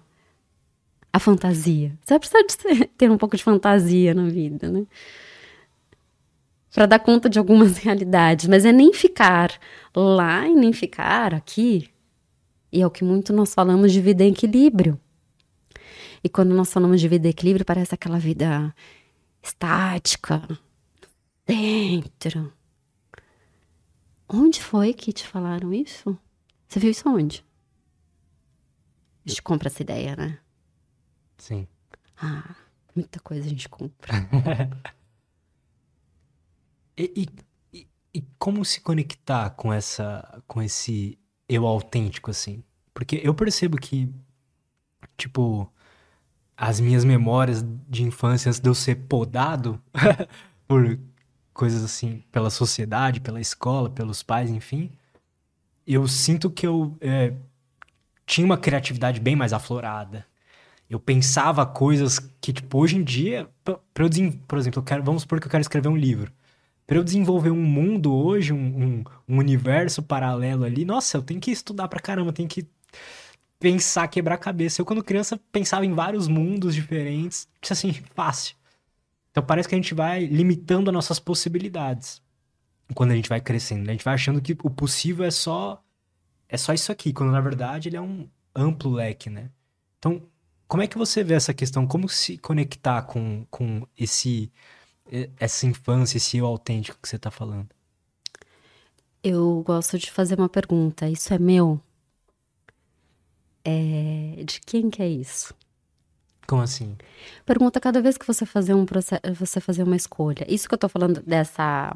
[1.12, 1.96] a fantasia.
[2.04, 4.84] Você de ter um pouco de fantasia na vida, né?
[6.74, 9.58] Para dar conta de algumas realidades, mas é nem ficar
[9.94, 11.88] lá e nem ficar aqui.
[12.70, 15.00] E é o que muito nós falamos de vida em equilíbrio.
[16.22, 18.74] E quando nós falamos de vida em equilíbrio, parece aquela vida
[19.40, 20.42] estática,
[21.46, 22.52] dentro.
[24.28, 26.18] Onde foi que te falaram isso?
[26.66, 27.44] Você viu isso onde?
[29.24, 30.38] A gente compra essa ideia, né?
[31.38, 31.66] Sim.
[32.16, 32.54] Ah,
[32.94, 34.12] muita coisa a gente compra.
[36.96, 37.28] e,
[37.72, 41.18] e, e, como se conectar com essa, com esse
[41.48, 42.62] eu autêntico, assim?
[42.92, 44.12] Porque eu percebo que,
[45.16, 45.72] tipo,
[46.56, 49.82] as minhas memórias de infância antes de eu ser podado
[50.68, 50.98] por
[51.52, 54.90] coisas assim, pela sociedade, pela escola, pelos pais, enfim,
[55.86, 57.34] eu sinto que eu é,
[58.26, 60.26] tinha uma criatividade bem mais aflorada.
[60.88, 64.10] Eu pensava coisas que, tipo, hoje em dia, para eu
[64.46, 66.32] por exemplo, eu quero, vamos supor que eu quero escrever um livro.
[66.86, 71.40] Para eu desenvolver um mundo hoje, um, um, um, universo paralelo ali, nossa, eu tenho
[71.40, 72.66] que estudar pra caramba, tenho que
[73.58, 74.80] pensar, quebrar cabeça.
[74.80, 78.54] Eu, quando criança, pensava em vários mundos diferentes, assim, fácil.
[79.30, 82.22] Então parece que a gente vai limitando as nossas possibilidades
[82.94, 83.84] quando a gente vai crescendo.
[83.84, 83.90] Né?
[83.90, 85.83] A gente vai achando que o possível é só
[86.48, 89.50] é só isso aqui, quando na verdade ele é um amplo leque, né?
[89.98, 90.22] Então,
[90.68, 91.86] como é que você vê essa questão?
[91.86, 94.52] Como se conectar com, com esse
[95.38, 97.68] essa infância, esse eu autêntico que você está falando?
[99.22, 101.08] Eu gosto de fazer uma pergunta.
[101.08, 101.80] Isso é meu?
[103.64, 104.42] É...
[104.44, 105.54] De quem que é isso?
[106.46, 106.96] Como assim?
[107.46, 110.44] Pergunta cada vez que você fazer um processo, você fazer uma escolha.
[110.48, 111.94] Isso que eu tô falando dessa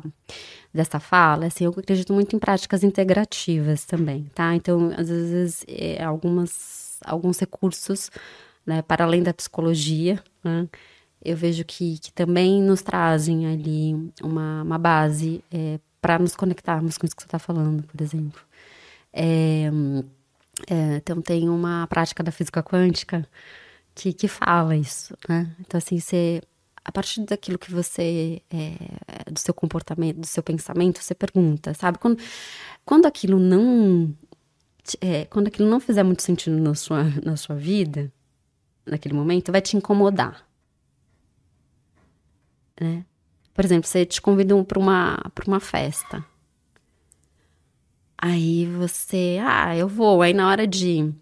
[0.72, 4.54] dessa fala, assim, eu acredito muito em práticas integrativas também, tá?
[4.54, 8.10] Então, às vezes, é, algumas alguns recursos,
[8.66, 10.68] né, para além da psicologia, né,
[11.24, 16.98] eu vejo que, que também nos trazem ali uma, uma base é, para nos conectarmos
[16.98, 18.40] com isso que você está falando, por exemplo.
[19.12, 19.70] É,
[20.70, 23.26] é, então, tem uma prática da física quântica
[23.98, 25.54] que, que fala isso, né?
[25.60, 26.40] Então, assim, você,
[26.84, 31.98] a partir daquilo que você, é, do seu comportamento, do seu pensamento, você pergunta, sabe?
[31.98, 32.22] Quando,
[32.84, 34.14] quando aquilo não,
[35.00, 38.12] é, quando aquilo não fizer muito sentido na sua, na sua vida,
[38.86, 40.46] naquele momento, vai te incomodar,
[42.80, 43.04] né?
[43.52, 46.24] Por exemplo, você te convida para uma, uma festa.
[48.16, 50.22] Aí você, ah, eu vou.
[50.22, 51.12] Aí na hora de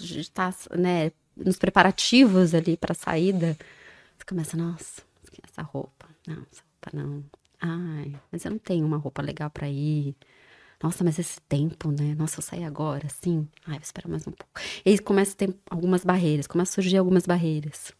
[0.00, 1.10] estar, tá, né,
[1.44, 3.56] nos preparativos ali para a saída,
[4.16, 5.02] você começa, nossa,
[5.42, 7.24] essa roupa, não, essa roupa não.
[7.60, 10.16] Ai, mas eu não tenho uma roupa legal para ir.
[10.82, 12.14] Nossa, mas esse tempo, né?
[12.16, 13.48] Nossa, eu sair agora, assim.
[13.66, 14.60] Ai, vou esperar mais um pouco.
[14.84, 17.92] E aí começa a ter algumas barreiras, começa a surgir algumas barreiras.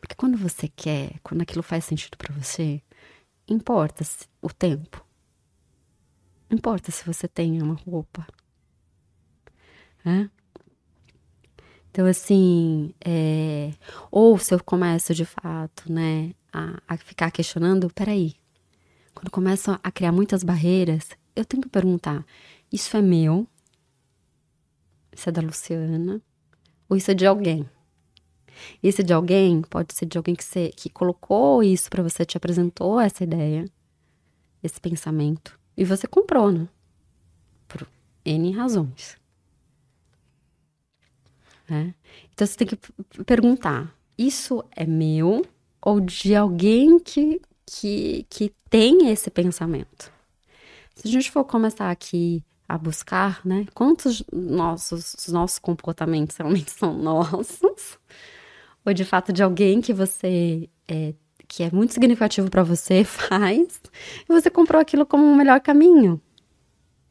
[0.00, 2.82] Porque quando você quer, quando aquilo faz sentido para você,
[3.46, 4.04] importa
[4.42, 5.04] o tempo.
[6.50, 8.26] Importa se você tem uma roupa.
[10.04, 10.28] É?
[11.98, 13.72] Então, assim, é...
[14.08, 18.36] ou se eu começo de fato, né, a, a ficar questionando, peraí,
[19.12, 22.24] quando começo a criar muitas barreiras, eu tenho que perguntar:
[22.72, 23.48] isso é meu?
[25.12, 26.22] Isso é da Luciana?
[26.88, 27.68] Ou isso é de alguém?
[28.80, 32.24] Isso é de alguém pode ser de alguém que, você, que colocou isso para você,
[32.24, 33.64] te apresentou essa ideia,
[34.62, 36.68] esse pensamento, e você comprou, né?
[37.66, 37.88] Por
[38.24, 39.18] N razões.
[41.68, 41.94] Né?
[42.32, 42.78] Então você tem que
[43.24, 45.44] perguntar: isso é meu
[45.80, 50.12] ou de alguém que, que, que tem esse pensamento?
[50.96, 53.66] Se a gente for começar aqui a buscar, né?
[53.72, 57.98] Quantos nossos, nossos comportamentos realmente são nossos?
[58.84, 61.14] Ou de fato de alguém que você é,
[61.46, 63.80] que é muito significativo para você faz
[64.28, 66.20] e você comprou aquilo como o melhor caminho?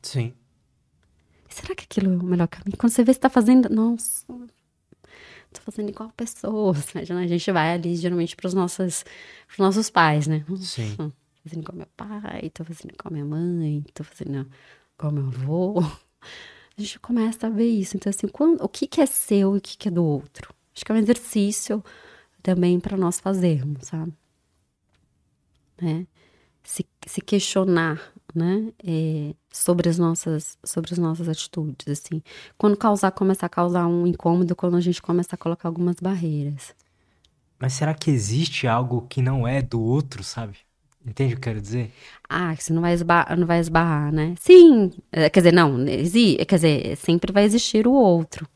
[0.02, 0.34] Sim
[1.58, 2.78] será que aquilo é o melhor caminho?
[2.78, 4.26] Quando você vê se tá fazendo, nossa,
[5.52, 6.86] tô fazendo igual pessoas.
[6.96, 9.04] A gente vai ali geralmente pros nossos,
[9.48, 10.46] pros nossos pais, né?
[10.60, 10.96] Sim.
[10.96, 11.12] Tô
[11.44, 14.48] fazendo igual meu pai, tô fazendo igual minha mãe, tô fazendo
[14.98, 15.80] igual meu avô.
[16.78, 17.98] A gente começa a ver isso.
[17.98, 20.54] Então, assim, quando, o que, que é seu e o que, que é do outro?
[20.76, 21.84] Acho que é um exercício
[22.44, 24.14] também para nós fazermos, sabe?
[25.82, 26.06] Né?
[26.64, 28.72] Se, se questionar né?
[28.86, 32.22] É, sobre as nossas sobre as nossas atitudes, assim.
[32.58, 36.76] Quando causar começar a causar um incômodo, quando a gente começa a colocar algumas barreiras.
[37.60, 40.58] Mas será que existe algo que não é do outro, sabe?
[41.06, 41.92] Entende o que eu quero dizer?
[42.30, 44.36] Ah, que você não vai esbarrar, não vai esbarrar, né?
[44.40, 48.48] Sim, é, quer dizer, não, quer dizer, sempre vai existir o outro,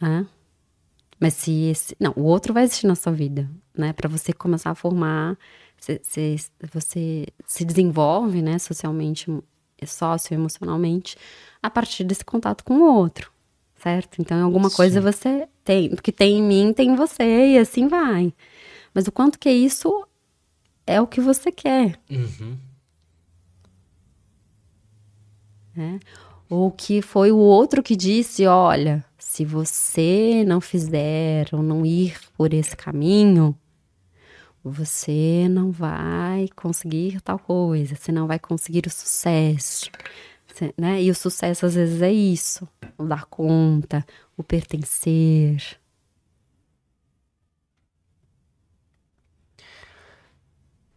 [0.00, 0.26] né?
[1.20, 3.92] Mas se esse, não, o outro vai existir na sua vida, né?
[3.92, 5.38] Para você começar a formar
[5.80, 6.36] você,
[6.72, 9.26] você se desenvolve, né, socialmente,
[9.84, 11.16] socioemocionalmente,
[11.62, 13.32] a partir desse contato com o outro,
[13.76, 14.20] certo?
[14.20, 14.76] Então, alguma Sim.
[14.76, 18.32] coisa você tem, o que tem em mim tem em você, e assim vai.
[18.92, 20.06] Mas o quanto que isso
[20.86, 21.98] é o que você quer.
[22.10, 22.58] Uhum.
[25.74, 26.00] Né?
[26.48, 32.18] Ou que foi o outro que disse: olha, se você não fizer ou não ir
[32.36, 33.56] por esse caminho,
[34.62, 39.90] você não vai conseguir tal coisa, você não vai conseguir o sucesso.
[40.46, 41.02] Você, né?
[41.02, 44.04] E o sucesso às vezes é isso: o dar conta,
[44.36, 45.78] o pertencer.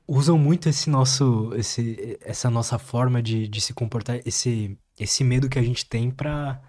[0.06, 5.50] Usam muito esse nosso, esse, essa nossa forma de, de se comportar, esse, esse medo
[5.50, 6.62] que a gente tem para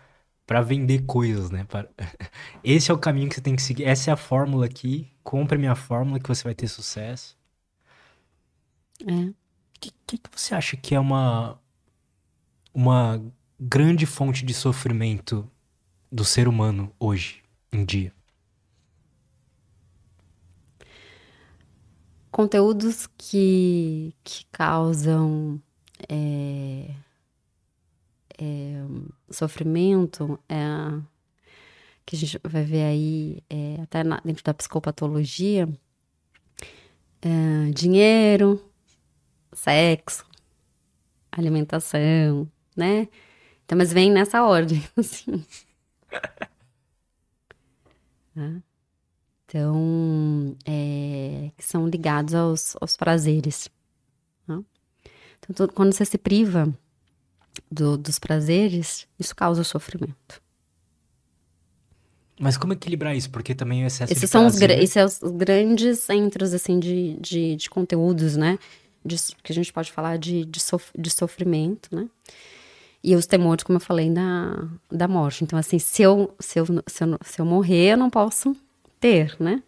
[0.47, 1.64] para vender coisas, né?
[1.64, 1.88] Pra...
[2.62, 3.84] Esse é o caminho que você tem que seguir.
[3.84, 5.11] Essa é a fórmula aqui.
[5.22, 7.36] Compre minha fórmula que você vai ter sucesso.
[9.07, 9.12] É.
[9.12, 9.34] O
[9.80, 11.59] que, que, que, você acha que é uma,
[12.72, 13.22] uma
[13.61, 15.51] grande fonte de sofrimento
[16.11, 17.42] do ser humano hoje
[17.72, 18.12] em dia?
[22.30, 25.61] Conteúdos que, que causam
[26.09, 26.90] é,
[28.39, 28.85] é,
[29.30, 30.57] sofrimento, é,
[32.07, 35.68] que a gente vai ver aí é, até na, dentro da psicopatologia,
[37.22, 38.62] é, dinheiro,
[39.53, 40.26] sexo,
[41.32, 43.09] alimentação, né?
[43.64, 45.45] Então, mas vem nessa ordem, assim.
[49.47, 53.70] Então, é, que são ligados aos, aos prazeres.
[54.47, 54.62] Né?
[55.49, 56.76] Então, quando você se priva
[57.70, 60.42] do, dos prazeres, isso causa sofrimento.
[62.38, 63.30] Mas como equilibrar isso?
[63.30, 64.82] Porque também o excesso esses de são os, prazer...
[64.82, 68.59] esses são os grandes centros, assim, de, de, de conteúdos, né?
[69.05, 72.09] De, que a gente pode falar de, de, sof, de sofrimento, né?
[73.02, 75.44] E os temores, como eu falei, da, da morte.
[75.44, 78.57] Então, assim, se eu, se, eu, se, eu, se eu morrer, eu não posso
[78.98, 79.62] ter, né?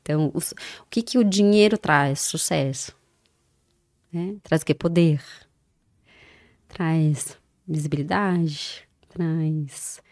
[0.00, 2.20] Então, os, o que, que o dinheiro traz?
[2.20, 2.94] Sucesso.
[4.12, 4.36] Né?
[4.44, 4.74] Traz o quê?
[4.74, 5.20] Poder.
[6.74, 8.86] Traz visibilidade.
[9.08, 10.02] Traz...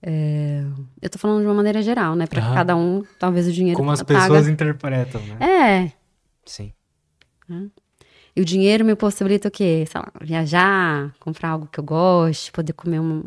[0.00, 0.62] É,
[1.02, 2.26] eu tô falando de uma maneira geral, né?
[2.26, 4.20] Para cada um, talvez o dinheiro Como as paga.
[4.20, 5.38] pessoas interpretam, né?
[5.40, 5.92] É.
[6.44, 6.72] Sim.
[8.34, 9.84] E o dinheiro me possibilita o quê?
[9.90, 13.24] Sei lá, viajar, comprar algo que eu goste, poder comer um,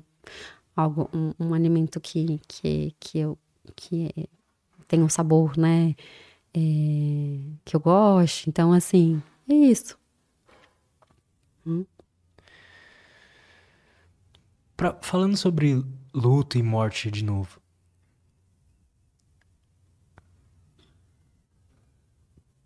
[0.75, 3.37] algo, um, um alimento que, que, que eu
[3.75, 4.27] que é,
[4.87, 5.95] tem um sabor, né?
[6.53, 6.59] É,
[7.63, 8.49] que eu goste.
[8.49, 9.97] Então, assim, é isso.
[11.65, 11.85] Hum.
[14.81, 17.61] Pra, falando sobre luto e morte de novo.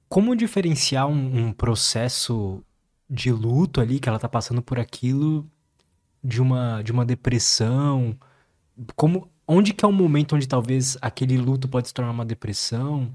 [0.07, 2.63] Como diferenciar um, um, processo
[3.09, 5.45] de luto ali, que ela tá passando por aquilo,
[6.23, 8.17] de uma, de uma depressão?
[8.95, 13.13] Como, onde que é o momento onde talvez aquele luto pode se tornar uma depressão?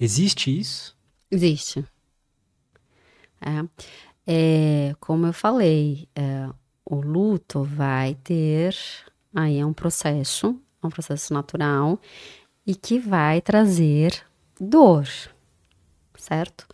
[0.00, 0.98] Existe isso?
[1.30, 1.84] Existe.
[3.40, 3.68] É,
[4.26, 6.50] é como eu falei, é,
[6.90, 8.74] o luto vai ter
[9.32, 12.00] aí é um processo, é um processo natural
[12.66, 14.24] e que vai trazer
[14.60, 15.06] dor,
[16.18, 16.66] certo?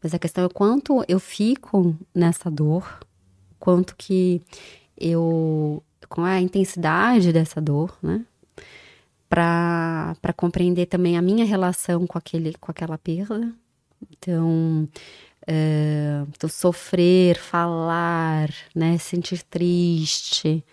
[0.00, 3.00] Mas a questão é quanto eu fico nessa dor,
[3.58, 4.40] quanto que
[4.96, 8.24] eu com a intensidade dessa dor, né?
[9.28, 13.52] Para compreender também a minha relação com, aquele, com aquela perda.
[14.12, 14.88] Então,
[15.46, 18.98] é, então, sofrer, falar, né?
[18.98, 20.64] Sentir triste,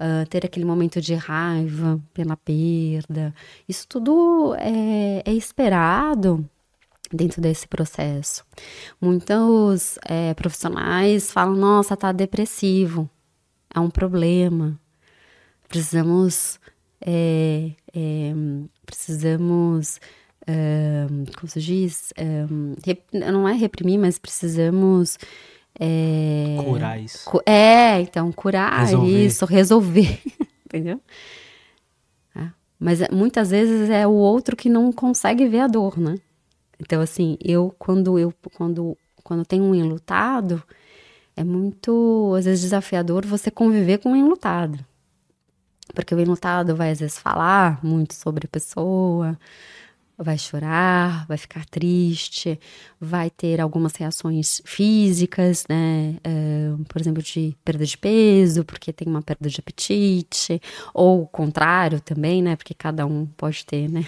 [0.00, 3.32] uh, ter aquele momento de raiva pela perda.
[3.68, 6.44] Isso tudo é, é esperado
[7.12, 8.44] dentro desse processo.
[9.00, 13.08] Muitos é, profissionais falam: nossa, tá depressivo,
[13.74, 14.78] é um problema.
[15.68, 16.58] Precisamos.
[17.00, 17.70] É,
[18.84, 20.00] precisamos.
[21.36, 22.12] Como se diz?
[22.16, 22.46] É,
[23.30, 25.18] não é reprimir, mas precisamos
[25.78, 26.56] é...
[26.64, 27.24] Curar isso.
[27.30, 29.26] Cu é, então, curar resolver.
[29.26, 30.20] isso, resolver.
[30.66, 31.00] Entendeu?
[32.34, 32.48] É.
[32.78, 36.16] Mas é, muitas vezes é o outro que não consegue ver a dor, né?
[36.80, 40.62] Então, assim, eu, quando eu, quando, quando tenho um enlutado,
[41.36, 44.84] é muito, às vezes, desafiador você conviver com um enlutado.
[45.94, 49.38] Porque o enlutado vai, às vezes, falar muito sobre a pessoa,
[50.18, 52.58] vai chorar, vai ficar triste,
[53.00, 56.16] vai ter algumas reações físicas, né?
[56.24, 60.60] É, por exemplo, de perda de peso, porque tem uma perda de apetite,
[60.92, 62.56] ou o contrário também, né?
[62.56, 64.04] Porque cada um pode ter, né?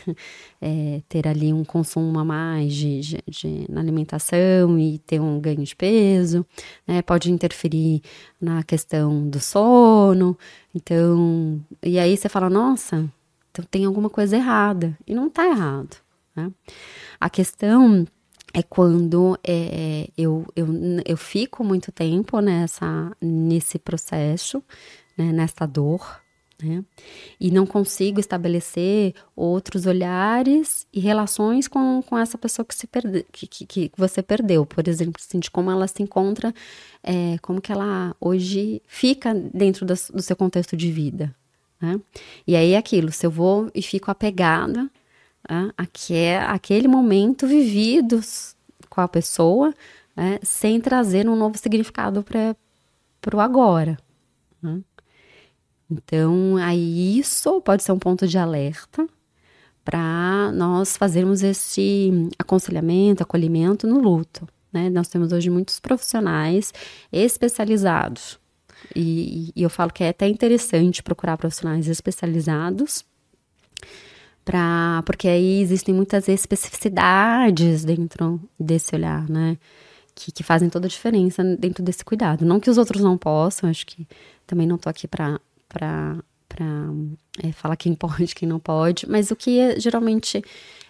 [0.60, 5.40] É, ter ali um consumo a mais de, de, de, na alimentação e ter um
[5.40, 6.44] ganho de peso,
[6.86, 7.02] né?
[7.02, 8.02] Pode interferir
[8.40, 10.36] na questão do sono.
[10.74, 13.08] Então, e aí você fala, nossa,
[13.50, 14.96] então tem alguma coisa errada.
[15.06, 15.96] E não está errado.
[16.34, 16.50] Né?
[17.20, 18.06] A questão
[18.52, 20.66] é quando é, eu, eu,
[21.04, 24.62] eu fico muito tempo nessa, nesse processo,
[25.16, 26.20] né, nessa dor,
[26.62, 26.84] né?
[27.38, 33.24] E não consigo estabelecer outros olhares e relações com, com essa pessoa que, se perde,
[33.32, 34.66] que, que, que você perdeu.
[34.66, 36.54] Por exemplo, assim, de como ela se encontra,
[37.02, 41.34] é, como que ela hoje fica dentro do, do seu contexto de vida.
[41.80, 42.00] Né?
[42.46, 44.90] E aí é aquilo, se eu vou e fico apegada
[45.48, 45.72] né,
[46.46, 48.20] aquele momento vivido
[48.88, 49.74] com a pessoa,
[50.14, 53.98] né, sem trazer um novo significado para o agora.
[54.62, 54.80] Né?
[55.90, 59.06] Então, aí isso pode ser um ponto de alerta
[59.84, 64.46] para nós fazermos esse aconselhamento, acolhimento no luto.
[64.72, 64.88] Né?
[64.90, 66.72] Nós temos hoje muitos profissionais
[67.10, 68.39] especializados
[68.94, 73.04] e, e eu falo que é até interessante procurar profissionais especializados
[74.44, 79.56] para porque aí existem muitas especificidades dentro desse olhar, né?
[80.14, 82.44] Que, que, fazem toda a diferença dentro desse cuidado.
[82.44, 84.06] Não que os outros não possam, acho que
[84.46, 85.40] também não tô aqui para
[87.42, 90.42] é, falar quem pode, quem não pode, mas o que é, geralmente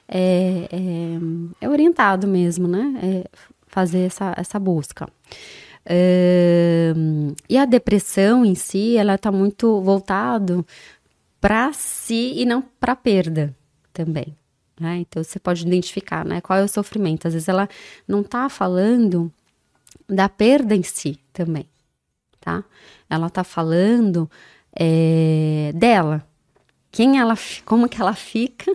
[0.09, 2.95] é, é, é, orientado mesmo, né?
[3.03, 3.31] É
[3.69, 5.07] fazer essa, essa busca
[7.49, 10.67] e a depressão em si, ela está muito voltado
[11.41, 13.57] para si e não para perda
[13.93, 14.37] também.
[14.79, 14.99] Né?
[14.99, 16.41] Então você pode identificar, né?
[16.41, 17.27] Qual é o sofrimento?
[17.27, 17.69] Às vezes ela
[18.09, 19.31] não está falando
[20.09, 21.67] da perda em si também,
[22.41, 22.65] tá?
[23.09, 24.31] Ela está falando
[24.75, 26.27] é, dela,
[26.91, 28.75] quem ela, como que ela fica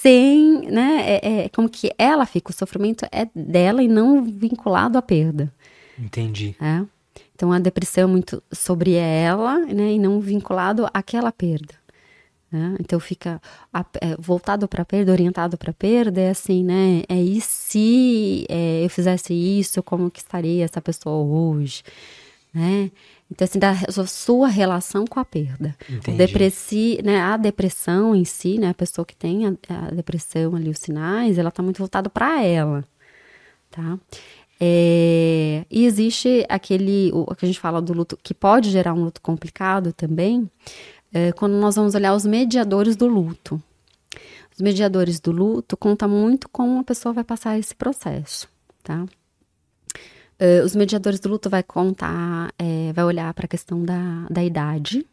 [0.00, 1.02] sem, né?
[1.06, 5.52] É, é, como que ela fica, o sofrimento é dela e não vinculado à perda.
[5.98, 6.56] Entendi.
[6.60, 6.82] É?
[7.34, 9.92] Então a depressão é muito sobre ela, né?
[9.92, 11.74] E não vinculado àquela perda.
[12.50, 12.76] Né?
[12.80, 13.40] Então fica
[13.72, 17.02] a, é, voltado para a perda, orientado para a perda, é assim, né?
[17.08, 21.82] É e se é, eu fizesse isso, como que estaria essa pessoa hoje,
[22.52, 22.90] né?
[23.30, 23.74] Então, assim, da
[24.06, 25.76] sua relação com a perda.
[25.88, 26.18] Entendi.
[26.18, 30.68] Depressi, né, a depressão em si, né, a pessoa que tem a, a depressão ali,
[30.68, 32.84] os sinais, ela está muito voltada para ela,
[33.70, 33.98] tá?
[34.62, 39.04] É, e existe aquele, o que a gente fala do luto, que pode gerar um
[39.04, 40.50] luto complicado também,
[41.14, 43.62] é, quando nós vamos olhar os mediadores do luto.
[44.52, 48.48] Os mediadores do luto conta muito como a pessoa vai passar esse processo,
[48.82, 49.06] tá?
[50.40, 54.42] Uh, os mediadores do luto vai contar, é, vai olhar para a questão da, da
[54.42, 55.06] idade,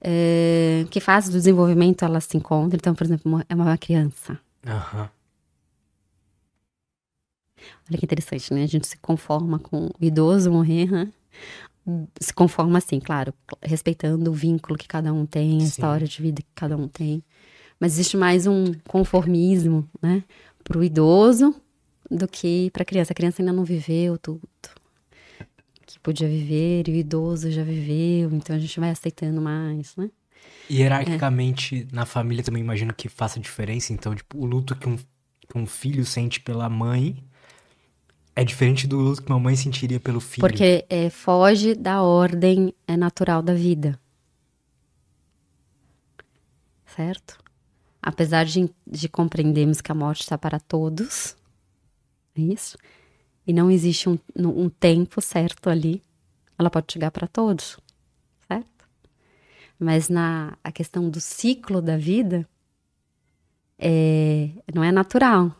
[0.00, 2.76] é, que fase do desenvolvimento ela se encontra.
[2.76, 4.38] Então, por exemplo, é uma criança.
[4.66, 5.08] Aham.
[7.88, 8.64] Olha que interessante, né?
[8.64, 11.12] A gente se conforma com o idoso morrer, né?
[12.20, 15.66] se conforma assim, claro, respeitando o vínculo que cada um tem, a Sim.
[15.66, 17.22] história de vida que cada um tem.
[17.80, 20.22] Mas existe mais um conformismo, né?
[20.62, 21.54] Para o idoso
[22.10, 23.12] do que para criança.
[23.12, 24.48] A criança ainda não viveu tudo
[25.88, 30.10] que podia viver e o idoso já viveu, então a gente vai aceitando mais, né?
[30.70, 33.92] Hierarquicamente, na família também imagino que faça diferença.
[33.92, 37.24] Então, tipo, o luto que um, que um filho sente pela mãe
[38.36, 40.46] é diferente do luto que uma mãe sentiria pelo filho.
[40.46, 43.98] Porque é, foge da ordem é, natural da vida.
[46.94, 47.38] Certo?
[48.00, 51.34] Apesar de, de compreendermos que a morte está para todos,
[52.40, 52.76] é isso?
[53.46, 56.02] E não existe um, um tempo certo ali,
[56.58, 57.78] ela pode chegar para todos,
[58.46, 58.88] certo?
[59.78, 62.46] Mas na a questão do ciclo da vida,
[63.78, 65.54] é, não é natural.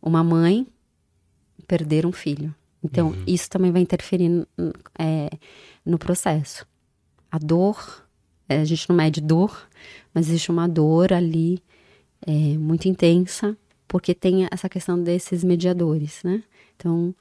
[0.00, 0.66] Uma mãe
[1.66, 2.54] perder um filho.
[2.82, 3.24] Então, Uhum.
[3.26, 4.46] isso também vai interferir
[4.98, 5.30] é,
[5.86, 6.66] no processo.
[7.30, 8.04] A dor,
[8.48, 9.68] é, a gente não mede dor,
[10.12, 11.62] mas existe uma dor ali
[12.26, 13.56] é, muito intensa,
[13.92, 16.42] porque tem essa questão desses mediadores, né?
[16.74, 17.14] Então,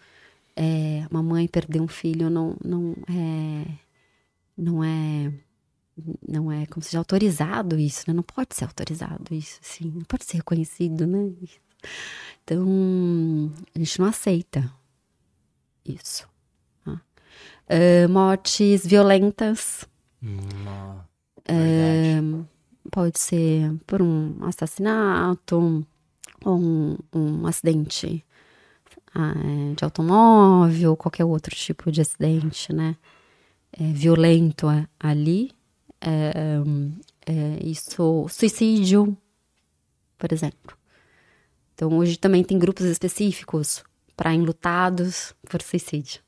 [0.55, 3.65] é, uma mãe perder um filho não, não é.
[4.57, 5.33] Não é.
[6.25, 8.13] Não é como se seja autorizado isso, né?
[8.13, 9.91] Não pode ser autorizado isso, assim.
[9.93, 11.29] Não pode ser reconhecido, né?
[12.45, 14.73] Então, a gente não aceita
[15.85, 16.25] isso.
[16.85, 17.01] tá?
[17.67, 19.85] Ah, mortes violentas,
[20.23, 20.37] Hum,
[21.49, 22.47] verdade.
[22.89, 25.85] pode ser por um assassinato
[26.43, 28.25] ou um, um acidente
[29.13, 32.95] ah, é, de automóvel, qualquer outro tipo de acidente, né?
[33.73, 34.67] É, violento
[34.99, 35.51] ali.
[35.99, 36.33] É,
[37.25, 39.15] é, isso, suicídio,
[40.17, 40.75] por exemplo.
[41.73, 43.83] Então, hoje também tem grupos específicos
[44.15, 46.21] para enlutados por suicídio.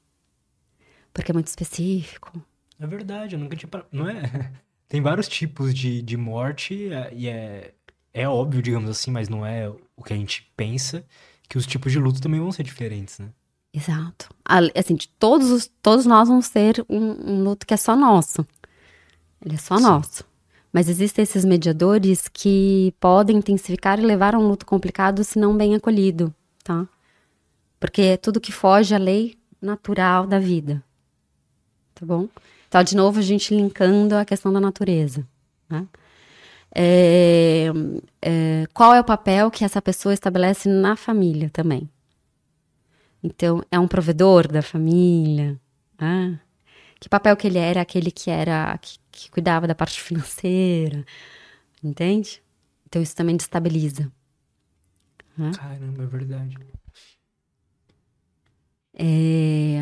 [1.13, 2.43] Porque é muito específico.
[2.79, 3.69] É verdade, eu nunca tinha.
[3.91, 4.51] Não é?
[4.89, 7.73] Tem vários tipos de, de morte é- e é,
[8.13, 11.03] é óbvio, digamos assim, mas não é o que a gente pensa,
[11.49, 13.29] que os tipos de luto também vão ser diferentes, né?
[13.73, 14.29] Exato.
[14.75, 18.45] Assim, de todos, os- todos nós vamos ter um, um luto que é só nosso.
[19.43, 19.83] Ele é só Sim.
[19.83, 20.23] nosso.
[20.71, 25.55] Mas existem esses mediadores que podem intensificar e levar a um luto complicado se não
[25.55, 26.33] bem acolhido,
[26.63, 26.87] tá?
[27.79, 30.83] Porque é tudo que foge à lei natural da vida.
[31.93, 32.27] Tá bom?
[32.67, 35.27] Então, de novo, a gente linkando a questão da natureza.
[35.69, 35.85] Né?
[36.75, 37.67] É,
[38.21, 41.89] é, qual é o papel que essa pessoa estabelece na família também?
[43.21, 45.59] Então, é um provedor da família.
[45.99, 46.39] né?
[46.99, 47.81] Que papel que ele era?
[47.81, 51.05] Aquele que era que, que cuidava da parte financeira,
[51.83, 52.41] entende?
[52.87, 54.09] Então isso também destabiliza.
[55.57, 56.57] Caramba, é verdade.
[58.93, 59.81] É,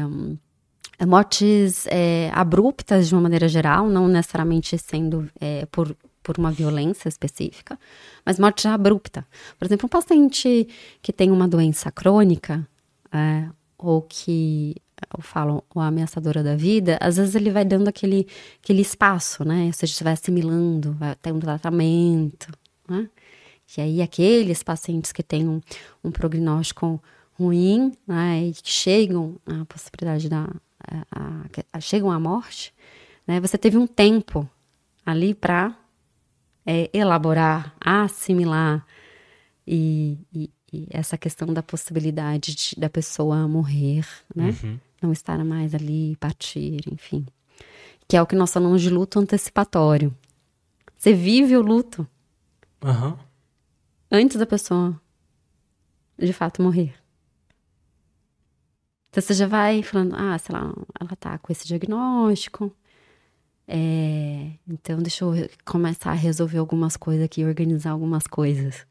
[1.06, 7.10] mortes é, abruptas de uma maneira geral, não necessariamente sendo é, por, por uma violência
[7.10, 7.80] específica,
[8.26, 9.26] mas morte abrupta.
[9.58, 10.68] Por exemplo, um paciente
[11.02, 12.68] que tem uma doença crônica,
[13.12, 14.76] é, ou que
[15.18, 18.28] eu falo, o ameaçadora da vida, às vezes ele vai dando aquele,
[18.64, 19.66] aquele espaço, né?
[19.68, 22.48] Ou seja, você vai assimilando, vai ter um tratamento,
[22.88, 23.10] né?
[23.78, 25.62] E aí, aqueles pacientes que têm um,
[26.04, 27.02] um prognóstico
[27.40, 30.48] ruim, né, e que chegam à possibilidade da.
[30.88, 32.74] A, a- a- chegam à morte,
[33.26, 34.48] né, você teve um tempo
[35.06, 35.76] ali para
[36.66, 38.86] é, elaborar, assimilar
[39.66, 44.06] e, e, e, essa questão da possibilidade de, da pessoa morrer,
[44.36, 44.56] né?
[44.64, 44.80] Uhum.
[45.02, 47.26] Não estar mais ali, partir, enfim.
[48.08, 50.16] Que é o que nós chamamos de luto antecipatório.
[50.98, 52.08] Você vive o luto
[52.84, 53.18] uhum.
[54.12, 55.00] antes da pessoa
[56.18, 56.94] de fato morrer.
[59.10, 62.74] Então você já vai falando, ah, sei lá, ela tá com esse diagnóstico.
[63.74, 68.86] É, então deixa eu começar a resolver algumas coisas aqui, organizar algumas coisas,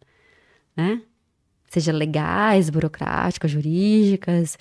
[0.74, 1.02] né?
[1.68, 4.56] Seja legais, burocráticas, jurídicas,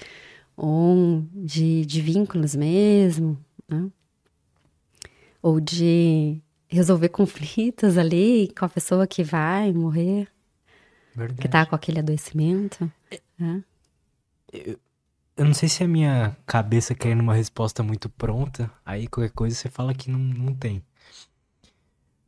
[0.58, 3.90] ou de, de vínculos mesmo, né?
[5.42, 10.28] Ou de resolver conflitos ali com a pessoa que vai morrer,
[11.16, 11.42] Verdade.
[11.42, 12.92] que tá com aquele adoecimento.
[13.38, 13.64] Né?
[14.52, 14.78] Eu,
[15.40, 19.56] eu não sei se a minha cabeça querendo uma resposta muito pronta, aí qualquer coisa
[19.56, 20.84] você fala que não, não tem.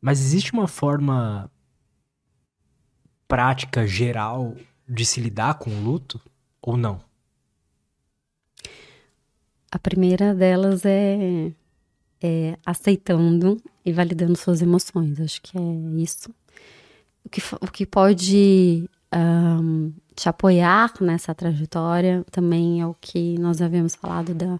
[0.00, 1.50] Mas existe uma forma
[3.28, 4.56] prática, geral,
[4.88, 6.18] de se lidar com o luto
[6.62, 7.04] ou não?
[9.70, 11.52] A primeira delas é,
[12.18, 15.20] é aceitando e validando suas emoções.
[15.20, 15.62] Acho que é
[15.98, 16.34] isso.
[17.22, 23.60] O que, o que pode um, te apoiar nessa trajetória também é o que nós
[23.60, 24.58] havíamos falado da,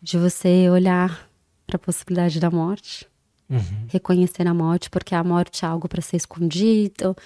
[0.00, 1.28] de você olhar
[1.66, 3.06] para a possibilidade da morte,
[3.48, 3.86] uhum.
[3.88, 7.16] reconhecer a morte, porque a morte é algo para ser escondido,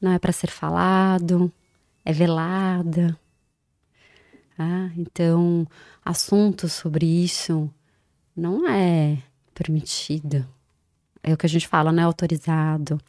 [0.00, 1.52] não é para ser falado,
[2.04, 3.18] é velada.
[4.58, 5.66] Ah, então,
[6.04, 7.70] assuntos sobre isso
[8.34, 9.18] não é
[9.54, 10.46] permitido.
[11.22, 13.00] É o que a gente fala, não é autorizado.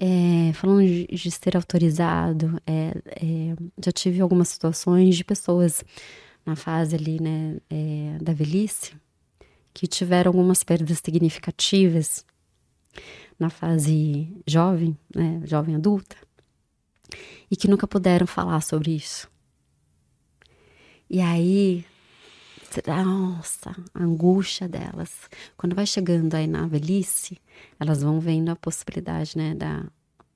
[0.00, 5.84] É, falando de, ser autorizado, é, é, já tive algumas situações de pessoas
[6.46, 8.94] na fase ali, né, é, da velhice,
[9.74, 12.24] que tiveram algumas perdas significativas
[13.38, 16.16] na fase jovem, né, jovem adulta,
[17.50, 19.28] e que nunca puderam falar sobre isso.
[21.10, 21.84] E aí,
[23.04, 25.12] nossa, a angústia delas.
[25.56, 27.38] Quando vai chegando aí na velhice,
[27.78, 29.84] elas vão vendo a possibilidade, né, da,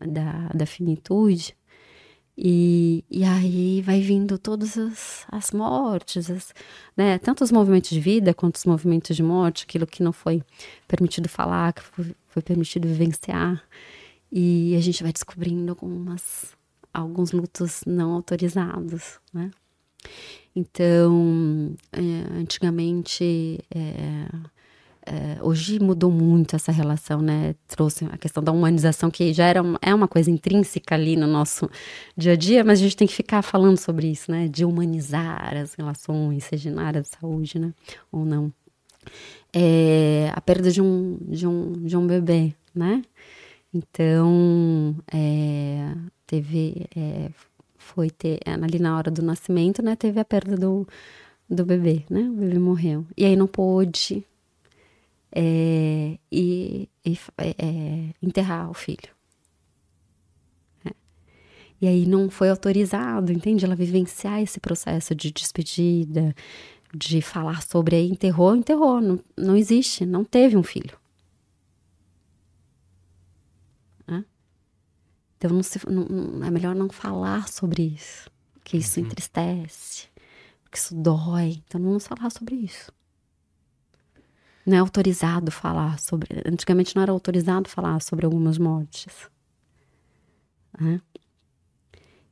[0.01, 1.57] da, da finitude.
[2.37, 6.55] E, e aí vai vindo todas as, as mortes, as,
[6.97, 10.43] né, tanto os movimentos de vida quanto os movimentos de morte, aquilo que não foi
[10.89, 13.63] permitido falar, que foi, foi permitido vivenciar.
[14.31, 16.57] E a gente vai descobrindo algumas,
[16.93, 19.51] alguns lutos não autorizados, né?
[20.55, 24.27] Então, é, antigamente, é,
[25.05, 27.55] é, hoje mudou muito essa relação, né?
[27.67, 31.69] Trouxe a questão da humanização, que já era é uma coisa intrínseca ali no nosso
[32.17, 34.47] dia a dia, mas a gente tem que ficar falando sobre isso, né?
[34.47, 37.73] De humanizar as relações, seja na área de saúde, né?
[38.13, 38.53] Ou não.
[39.53, 43.03] É, a perda de um, de um, de um bebê, né?
[43.75, 45.95] Então, é,
[46.27, 47.31] teve é,
[47.83, 50.87] foi ter, ali na hora do nascimento, né, teve a perda do,
[51.49, 53.05] do bebê, né, o bebê morreu.
[53.17, 54.25] E aí não pôde
[55.31, 59.11] é, e, e é, enterrar o filho.
[60.85, 60.91] É.
[61.81, 63.65] E aí não foi autorizado, entende?
[63.65, 66.35] Ela vivenciar esse processo de despedida,
[66.95, 71.02] de falar sobre aí, enterrou, enterrou, não, não existe, não teve um filho.
[75.43, 78.31] Então não se, não, é melhor não falar sobre isso,
[78.63, 79.07] que isso uhum.
[79.07, 80.07] entristece,
[80.71, 81.61] que isso dói.
[81.67, 82.93] Então não vamos falar sobre isso.
[84.65, 86.29] Não é autorizado falar sobre.
[86.47, 89.29] Antigamente não era autorizado falar sobre algumas mortes.
[90.81, 91.01] Né?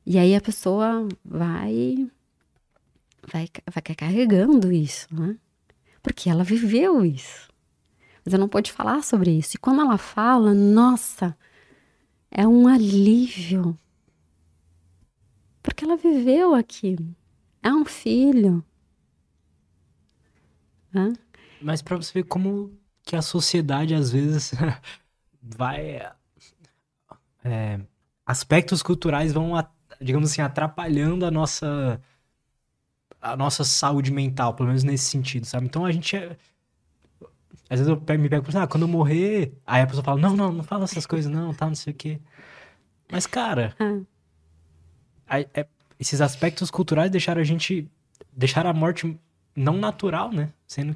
[0.05, 2.09] E aí a pessoa vai,
[3.29, 5.35] vai, vai carregando isso, né?
[6.01, 7.49] Porque ela viveu isso.
[8.23, 9.57] Mas ela não pode falar sobre isso.
[9.57, 11.35] E quando ela fala, nossa,
[12.31, 13.77] é um alívio.
[15.61, 17.15] Porque ela viveu aquilo.
[17.61, 18.63] É um filho.
[20.95, 21.13] Hã?
[21.61, 24.51] Mas para você ver como que a sociedade às vezes
[25.41, 26.11] vai.
[27.43, 27.79] É,
[28.25, 29.51] aspectos culturais vão,
[29.99, 32.01] digamos assim, atrapalhando a nossa
[33.21, 35.67] a nossa saúde mental, pelo menos nesse sentido, sabe?
[35.67, 36.35] Então a gente é,
[37.71, 39.53] às vezes eu me pego pensando, ah, quando eu morrer.
[39.65, 41.95] Aí a pessoa fala, não, não, não fala essas coisas, não, tá, não sei o
[41.95, 42.19] quê.
[43.09, 43.73] Mas, cara.
[45.25, 45.39] Ah.
[45.39, 45.65] é,
[45.97, 47.89] esses aspectos culturais deixaram a gente.
[48.33, 49.17] Deixaram a morte
[49.55, 50.51] não natural, né?
[50.67, 50.93] Sendo.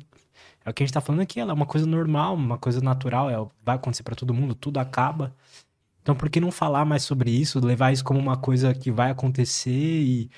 [0.66, 2.82] É o que a gente tá falando aqui, ela é uma coisa normal, uma coisa
[2.82, 5.34] natural, é, vai acontecer para todo mundo, tudo acaba.
[6.02, 9.12] Então, por que não falar mais sobre isso, levar isso como uma coisa que vai
[9.12, 10.30] acontecer e,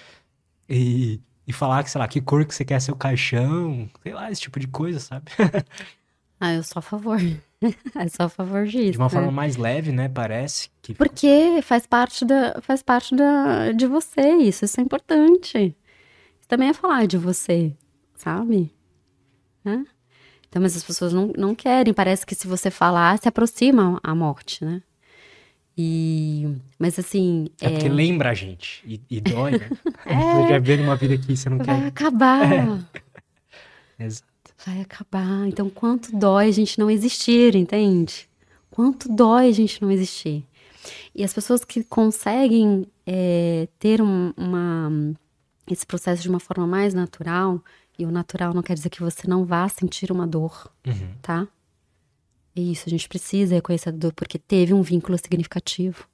[0.69, 4.13] e, e falar que, sei lá, que cor que você quer ser o caixão, sei
[4.13, 5.25] lá, esse tipo de coisa, sabe?
[6.39, 7.19] Ah, eu sou a favor.
[7.61, 8.91] é só a favor disso.
[8.91, 10.07] De uma forma mais leve, né?
[10.07, 10.69] Parece.
[10.81, 10.93] Que...
[10.93, 15.75] Porque faz parte, da, faz parte da, de você isso, isso é importante.
[16.47, 17.75] Também é falar de você,
[18.15, 18.71] sabe?
[19.63, 19.85] Né?
[20.47, 21.93] Então, mas as pessoas não, não querem.
[21.93, 24.81] Parece que se você falar, se aproxima a morte, né?
[25.77, 27.49] E, mas assim.
[27.61, 27.69] É, é...
[27.71, 29.69] porque lembra a gente e, e dói, né?
[30.05, 30.15] é...
[30.15, 31.79] Você quer ver uma vida aqui, você não Vai quer.
[31.79, 32.53] Vai acabar.
[33.99, 34.05] É.
[34.05, 34.26] Exato.
[34.65, 35.47] Vai acabar.
[35.47, 38.27] Então, quanto dói a gente não existir, entende?
[38.69, 40.45] Quanto dói a gente não existir.
[41.13, 44.89] E as pessoas que conseguem é, ter um, uma,
[45.69, 47.61] esse processo de uma forma mais natural,
[47.97, 51.13] e o natural não quer dizer que você não vá sentir uma dor, uhum.
[51.21, 51.47] tá?
[52.55, 56.07] É isso, a gente precisa reconhecer a dor porque teve um vínculo significativo.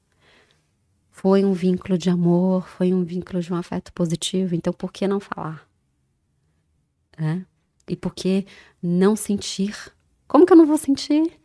[1.12, 5.08] Foi um vínculo de amor, foi um vínculo de um afeto positivo, então por que
[5.08, 5.68] não falar?
[7.18, 7.42] É?
[7.88, 8.46] E por que
[8.82, 9.76] não sentir?
[10.28, 11.40] Como que eu não vou sentir?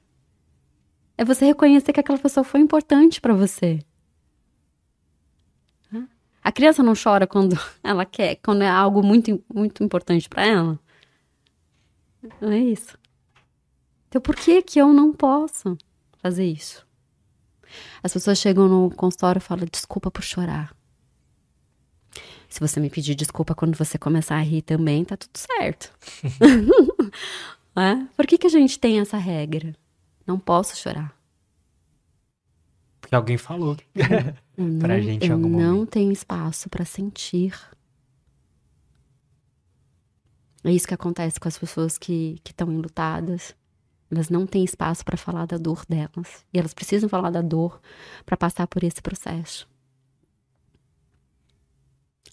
[1.17, 3.81] É você reconhecer que aquela pessoa foi importante para você.
[6.49, 10.81] A criança não chora quando ela quer, quando é algo muito, muito importante para ela?
[12.41, 12.97] Não é isso.
[14.09, 15.77] Então, por que que eu não posso
[16.23, 16.87] fazer isso?
[18.03, 20.75] As pessoas chegam no consultório e falam: desculpa por chorar.
[22.59, 25.97] Se você me pedir desculpa quando você começar a rir também, tá tudo certo.
[27.79, 28.05] é?
[28.17, 29.77] Por que, que a gente tem essa regra?
[30.27, 31.17] Não posso chorar.
[33.01, 33.77] Porque alguém falou
[34.59, 35.91] não, pra gente em eu algum não momento.
[35.91, 37.55] tenho espaço para sentir.
[40.65, 43.55] É isso que acontece com as pessoas que estão enlutadas.
[44.11, 46.45] Elas não têm espaço para falar da dor delas.
[46.53, 47.81] E elas precisam falar da dor
[48.27, 49.69] para passar por esse processo.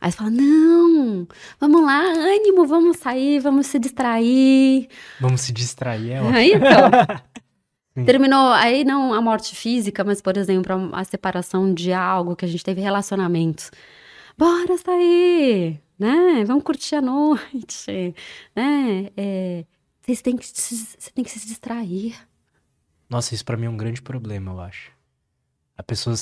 [0.02, 1.28] Aí você fala: não,
[1.60, 4.88] vamos lá, ânimo, vamos sair, vamos se distrair.
[5.20, 6.38] Vamos se distrair, é ótimo.
[6.38, 11.94] Aí, então, terminou, aí não a morte física, mas, por exemplo, a, a separação de
[11.94, 13.72] algo que a gente teve relacionamentos.
[14.38, 16.44] Bora sair, né?
[16.46, 18.14] Vamos curtir a noite,
[18.56, 19.10] né?
[19.16, 19.66] É,
[20.02, 22.16] vocês têm que, você tem que se distrair.
[23.10, 24.92] Nossa, isso pra mim é um grande problema, eu acho.
[25.78, 26.16] A pessoa,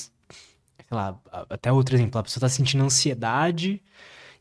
[0.88, 1.20] sei lá,
[1.50, 3.82] até outro exemplo, a pessoa tá sentindo ansiedade,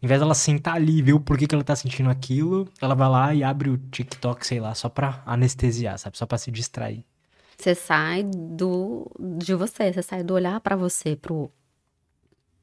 [0.02, 2.94] em vez dela sentar ali e ver o porquê que ela tá sentindo aquilo, ela
[2.94, 6.18] vai lá e abre o TikTok, sei lá, só pra anestesiar, sabe?
[6.18, 7.04] Só pra se distrair.
[7.56, 9.08] Você sai do
[9.38, 11.50] de você, você sai do olhar para você, pro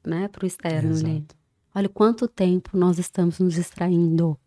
[0.04, 1.06] né, pro externo Exato.
[1.10, 1.26] ali.
[1.74, 4.38] Olha quanto tempo nós estamos nos distraindo.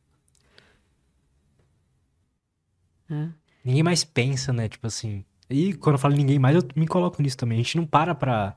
[3.10, 3.30] É.
[3.64, 4.68] Ninguém mais pensa, né?
[4.68, 5.23] Tipo assim.
[5.49, 7.60] E quando eu falo ninguém mais, eu me coloco nisso também.
[7.60, 8.55] A gente não para pra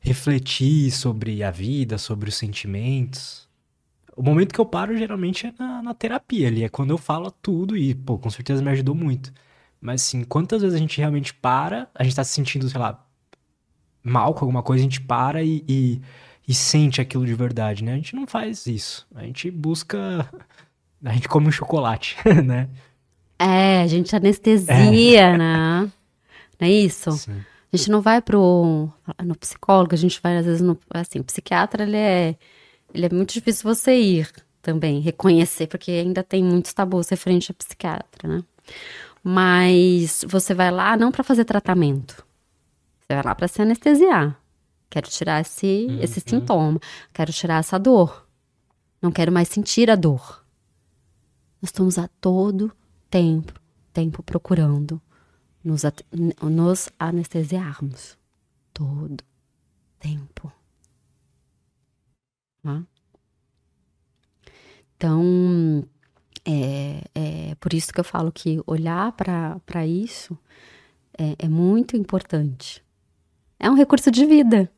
[0.00, 3.48] refletir sobre a vida, sobre os sentimentos.
[4.16, 6.64] O momento que eu paro geralmente é na, na terapia ali.
[6.64, 9.32] É quando eu falo tudo e, pô, com certeza me ajudou muito.
[9.80, 13.04] Mas assim, quantas vezes a gente realmente para, a gente tá se sentindo, sei lá,
[14.02, 16.00] mal com alguma coisa, a gente para e, e,
[16.46, 17.92] e sente aquilo de verdade, né?
[17.92, 19.06] A gente não faz isso.
[19.14, 20.28] A gente busca.
[21.04, 22.68] A gente come um chocolate, né?
[23.38, 25.82] É, a gente anestesia, né?
[26.58, 27.12] Não é isso?
[27.12, 27.40] Sim.
[27.72, 28.90] A gente não vai pro
[29.22, 32.36] no psicólogo, a gente vai às vezes no assim, o psiquiatra ele é
[32.94, 34.30] ele é muito difícil você ir
[34.62, 38.42] também, reconhecer, porque ainda tem muitos tabus referente a psiquiatra, né?
[39.22, 42.24] Mas você vai lá não para fazer tratamento.
[43.00, 44.40] Você vai lá para se anestesiar.
[44.90, 46.02] Quero tirar esse Uhum.
[46.02, 46.80] esse sintoma,
[47.12, 48.26] quero tirar essa dor.
[49.02, 50.44] Não quero mais sentir a dor.
[51.60, 52.72] Nós estamos a todo
[53.10, 53.52] tempo,
[53.92, 55.00] tempo procurando
[55.62, 55.82] nos,
[56.42, 58.16] nos anestesiarmos.
[58.72, 59.24] Todo
[59.98, 60.52] tempo.
[62.62, 62.82] Tá?
[64.96, 65.84] Então,
[66.44, 70.36] é, é por isso que eu falo que olhar para isso
[71.16, 72.82] é, é muito importante.
[73.58, 74.70] É um recurso de vida.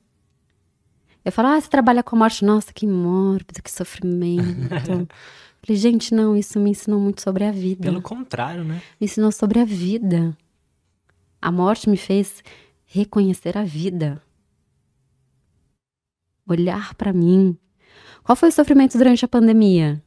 [1.25, 2.45] Eu falo, ah, você trabalha com a morte.
[2.45, 5.07] Nossa, que mórbido, que sofrimento.
[5.63, 7.85] Falei, gente, não, isso me ensinou muito sobre a vida.
[7.85, 8.81] Pelo contrário, né?
[8.99, 10.35] Me ensinou sobre a vida.
[11.41, 12.43] A morte me fez
[12.87, 14.23] reconhecer a vida.
[16.47, 17.57] Olhar pra mim.
[18.23, 20.03] Qual foi o sofrimento durante a pandemia?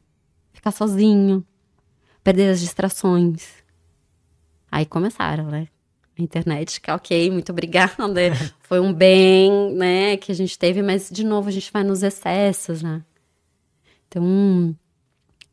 [0.52, 1.44] Ficar sozinho,
[2.22, 3.64] perder as distrações.
[4.70, 5.68] Aí começaram, né?
[6.18, 7.94] A internet, que ok, muito obrigada.
[8.62, 12.02] Foi um bem, né, que a gente teve, mas de novo a gente vai nos
[12.04, 13.04] excessos, né?
[14.06, 14.76] Então,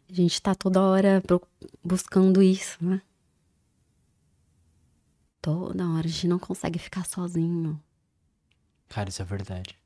[0.07, 1.21] a gente tá toda hora
[1.83, 3.01] buscando isso, né?
[5.41, 7.81] Toda hora a gente não consegue ficar sozinho.
[8.87, 9.81] Cara, isso é verdade.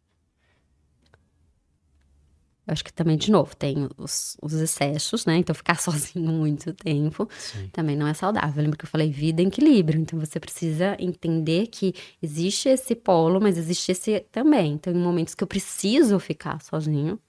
[2.68, 5.38] Eu acho que também, de novo, tem os, os excessos, né?
[5.38, 7.70] Então, ficar sozinho muito tempo Sim.
[7.72, 8.64] também não é saudável.
[8.64, 10.02] Lembra que eu falei vida em equilíbrio.
[10.02, 14.74] Então, você precisa entender que existe esse polo, mas existe esse também.
[14.74, 17.20] Então, em momentos que eu preciso ficar sozinho,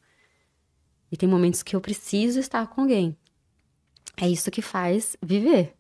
[1.12, 3.16] e tem momentos que eu preciso estar com alguém.
[4.16, 5.74] É isso que faz viver.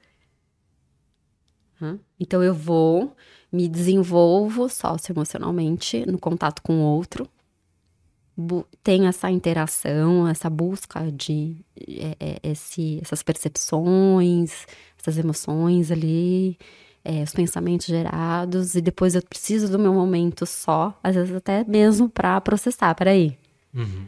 [1.80, 1.98] Hã?
[2.18, 3.14] Então, eu vou,
[3.52, 7.28] me desenvolvo socioemocionalmente no contato com o outro
[8.82, 11.56] tem essa interação, essa busca de
[11.88, 14.66] é, é, esse, essas percepções,
[14.98, 16.58] essas emoções ali,
[17.02, 21.64] é, os pensamentos gerados, e depois eu preciso do meu momento só, às vezes até
[21.64, 22.94] mesmo para processar.
[22.94, 23.38] Peraí,
[23.72, 24.06] Uhum.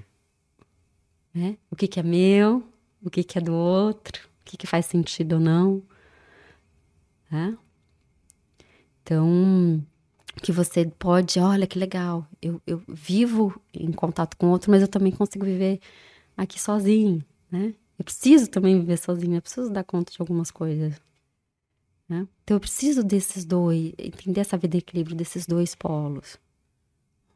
[1.34, 1.56] né?
[1.70, 2.62] O que, que é meu,
[3.02, 5.82] o que, que é do outro, o que, que faz sentido ou não.
[7.30, 7.56] Né?
[9.02, 9.82] Então,
[10.42, 14.88] que você pode, olha que legal, eu, eu vivo em contato com outro, mas eu
[14.88, 15.80] também consigo viver
[16.36, 17.74] aqui sozinho, né?
[17.98, 20.94] Eu preciso também viver sozinho, eu preciso dar conta de algumas coisas.
[22.08, 22.26] Né?
[22.44, 26.38] Então, eu preciso desses dois, entender essa vida em equilíbrio desses dois polos.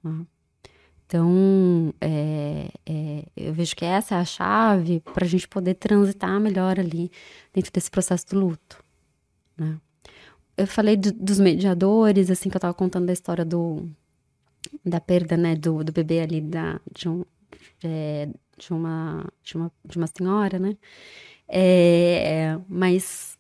[0.05, 0.25] né?
[1.05, 6.41] Então, é, é, eu vejo que essa é a chave para a gente poder transitar
[6.41, 7.11] melhor ali
[7.53, 8.83] dentro desse processo do luto.
[9.63, 9.77] Né?
[10.57, 13.89] Eu falei do- dos mediadores, assim, que eu estava contando da história do,
[14.85, 17.25] da perda, né, do, do bebê ali da, de, um,
[17.83, 18.29] é,
[18.59, 20.77] de, uma, de, uma, de uma senhora, né?
[21.49, 23.39] É, mas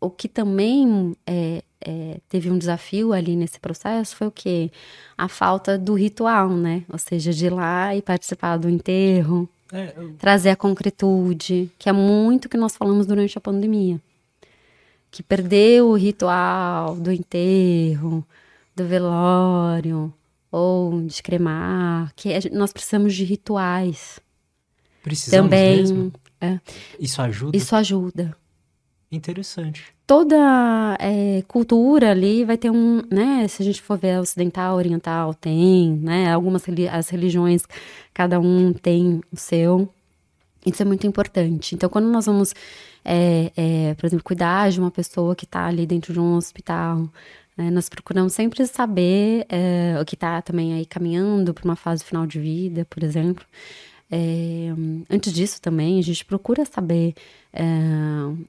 [0.00, 4.70] o que também é, é, teve um desafio ali nesse processo foi o quê?
[5.16, 6.84] A falta do ritual, né?
[6.92, 11.88] Ou seja, de ir lá e participar do enterro, É, eu- trazer a concretude, que
[11.88, 14.00] é muito que nós falamos durante a pandemia.
[15.10, 18.24] Que perdeu o ritual do enterro,
[18.74, 20.12] do velório,
[20.50, 24.20] ou de cremar, que nós precisamos de rituais
[25.02, 25.76] precisamos também.
[25.76, 26.12] mesmo?
[26.40, 26.58] é.
[26.98, 27.56] Isso ajuda?
[27.56, 28.36] Isso ajuda.
[29.12, 29.84] Interessante.
[30.06, 33.46] Toda é, cultura ali vai ter um, né?
[33.48, 36.32] Se a gente for ver ocidental, oriental, tem, né?
[36.32, 37.62] Algumas as religiões,
[38.14, 39.92] cada um tem o seu.
[40.64, 41.74] Isso é muito importante.
[41.74, 42.54] Então, quando nós vamos,
[43.04, 47.08] é, é, por exemplo, cuidar de uma pessoa que está ali dentro de um hospital,
[47.56, 52.04] né, nós procuramos sempre saber é, o que está também aí caminhando para uma fase
[52.04, 53.44] final de vida, por exemplo.
[54.12, 54.68] É,
[55.08, 57.14] antes disso também, a gente procura saber
[57.52, 57.62] é,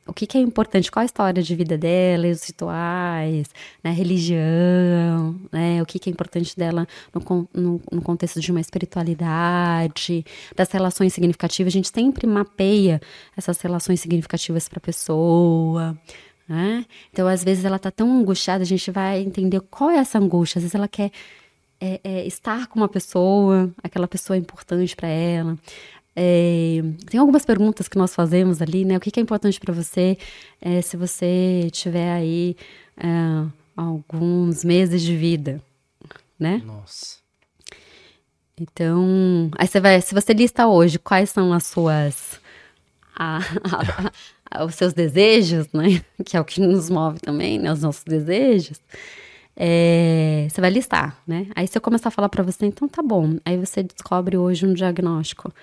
[0.08, 3.48] o que, que é importante, qual a história de vida dela, os rituais,
[3.84, 8.60] né, religião, né, o que, que é importante dela no, no, no contexto de uma
[8.60, 10.26] espiritualidade,
[10.56, 11.72] das relações significativas.
[11.72, 13.00] A gente sempre mapeia
[13.38, 15.96] essas relações significativas para a pessoa.
[16.50, 16.86] Né?
[17.14, 20.60] Então, às vezes, ela tá tão angustiada, a gente vai entender qual é essa angústia.
[20.60, 21.12] Às vezes, ela quer
[21.82, 25.58] é, é, estar com uma pessoa, aquela pessoa é importante para ela.
[26.16, 28.98] É, tem algumas perguntas que nós fazemos ali, né?
[28.98, 30.18] O que, que é importante para você
[30.62, 32.56] é, se você tiver aí
[32.98, 33.08] é,
[33.76, 35.62] alguns meses de vida,
[36.40, 36.62] né?
[36.66, 37.20] Nossa.
[38.60, 42.40] Então, aí você vai, se você lista hoje quais são as suas,
[43.16, 44.12] a- a-
[44.52, 46.04] a- os seus desejos, né?
[46.26, 47.72] Que é o que nos move também, né?
[47.72, 48.80] Os nossos desejos.
[49.56, 51.48] É, você vai listar, né?
[51.56, 53.38] Aí se eu começar a falar pra você, então tá bom.
[53.46, 55.54] Aí você descobre hoje um diagnóstico.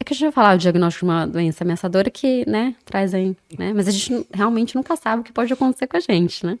[0.00, 3.12] É que a gente vai falar o diagnóstico de uma doença ameaçadora que, né, traz
[3.12, 3.72] aí, né?
[3.74, 6.58] Mas a gente realmente nunca sabe o que pode acontecer com a gente, né?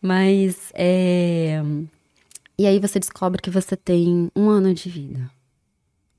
[0.00, 1.62] Mas, é...
[2.58, 5.30] E aí você descobre que você tem um ano de vida.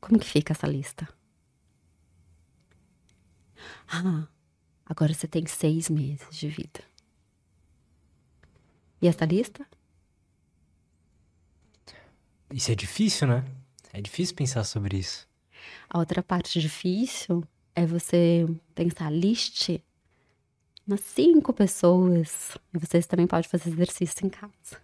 [0.02, 1.08] Como que fica essa lista?
[3.88, 4.28] Ah,
[4.86, 6.82] agora você tem seis meses de vida.
[9.06, 9.64] E essa lista?
[12.52, 13.46] Isso é difícil, né?
[13.94, 15.28] É difícil pensar sobre isso.
[15.88, 17.44] A outra parte difícil
[17.76, 19.84] é você pensar, liste
[20.88, 22.58] umas cinco pessoas.
[22.74, 24.82] E vocês também podem fazer exercício em casa.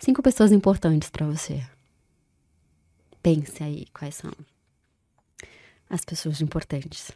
[0.00, 1.64] Cinco pessoas importantes pra você.
[3.22, 4.32] Pense aí quais são
[5.88, 7.12] as pessoas importantes.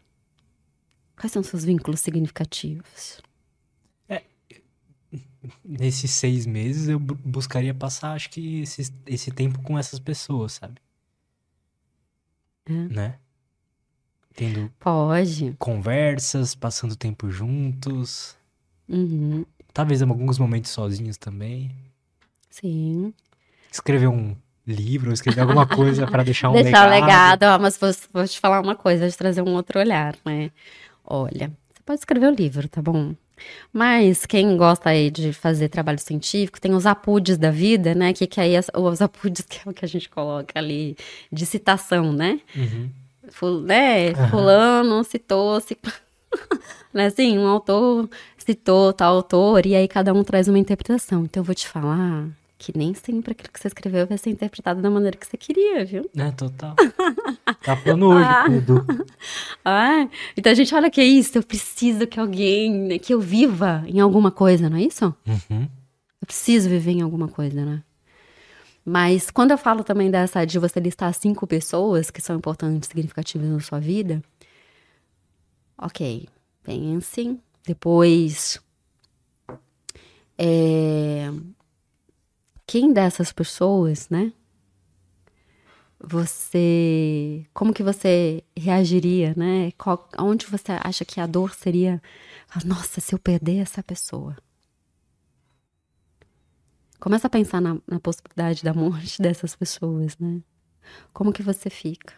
[1.17, 3.21] Quais são seus vínculos significativos?
[5.65, 10.53] Nesses seis meses eu bu- buscaria passar, acho que esse, esse tempo com essas pessoas,
[10.53, 10.75] sabe?
[12.67, 12.73] É.
[12.73, 13.19] Né?
[14.35, 15.55] Tendo Pode.
[15.59, 18.37] conversas, passando tempo juntos.
[18.89, 19.45] Uhum.
[19.73, 21.71] Talvez alguns momentos sozinhos também.
[22.49, 23.13] Sim.
[23.71, 24.37] Escrever um
[24.67, 27.07] livro, escrever alguma coisa pra deixar um Deixar legado.
[27.07, 27.43] legado.
[27.45, 30.51] Ó, mas vou, vou te falar uma coisa, vou te trazer um outro olhar, né?
[31.05, 33.15] Olha, você pode escrever o livro, tá bom?
[33.73, 38.13] Mas quem gosta aí de fazer trabalho científico tem os apudes da vida, né?
[38.13, 40.97] Que, que aí os apudes que é o que a gente coloca ali
[41.31, 42.41] de citação, né?
[42.57, 42.91] Uhum.
[43.31, 44.15] Ful, né?
[44.31, 45.93] Fulano citou, citou.
[46.93, 47.07] né?
[47.07, 48.09] Assim, um autor
[48.39, 51.25] citou tal autor e aí cada um traz uma interpretação.
[51.25, 52.29] Então eu vou te falar
[52.61, 55.83] que nem sempre aquilo que você escreveu vai ser interpretado da maneira que você queria,
[55.83, 56.09] viu?
[56.15, 56.77] É, total.
[57.65, 58.45] tá falando hoje ah.
[58.45, 59.07] tudo.
[59.65, 63.21] Ah, então a gente olha que é isso, eu preciso que alguém, né, que eu
[63.21, 65.07] viva em alguma coisa, não é isso?
[65.27, 65.63] Uhum.
[66.21, 67.83] Eu preciso viver em alguma coisa, né?
[68.85, 73.49] Mas quando eu falo também dessa de você listar cinco pessoas que são importantes, significativas
[73.49, 74.23] na sua vida,
[75.79, 76.29] ok,
[76.63, 78.61] pensem, depois
[80.39, 81.31] é,
[82.71, 84.33] quem dessas pessoas, né?
[85.99, 89.73] Você, como que você reagiria, né?
[89.73, 92.01] Qual, onde você acha que a dor seria?
[92.65, 94.37] Nossa, se eu perder essa pessoa.
[97.01, 100.41] Começa a pensar na, na possibilidade da morte dessas pessoas, né?
[101.13, 102.15] Como que você fica?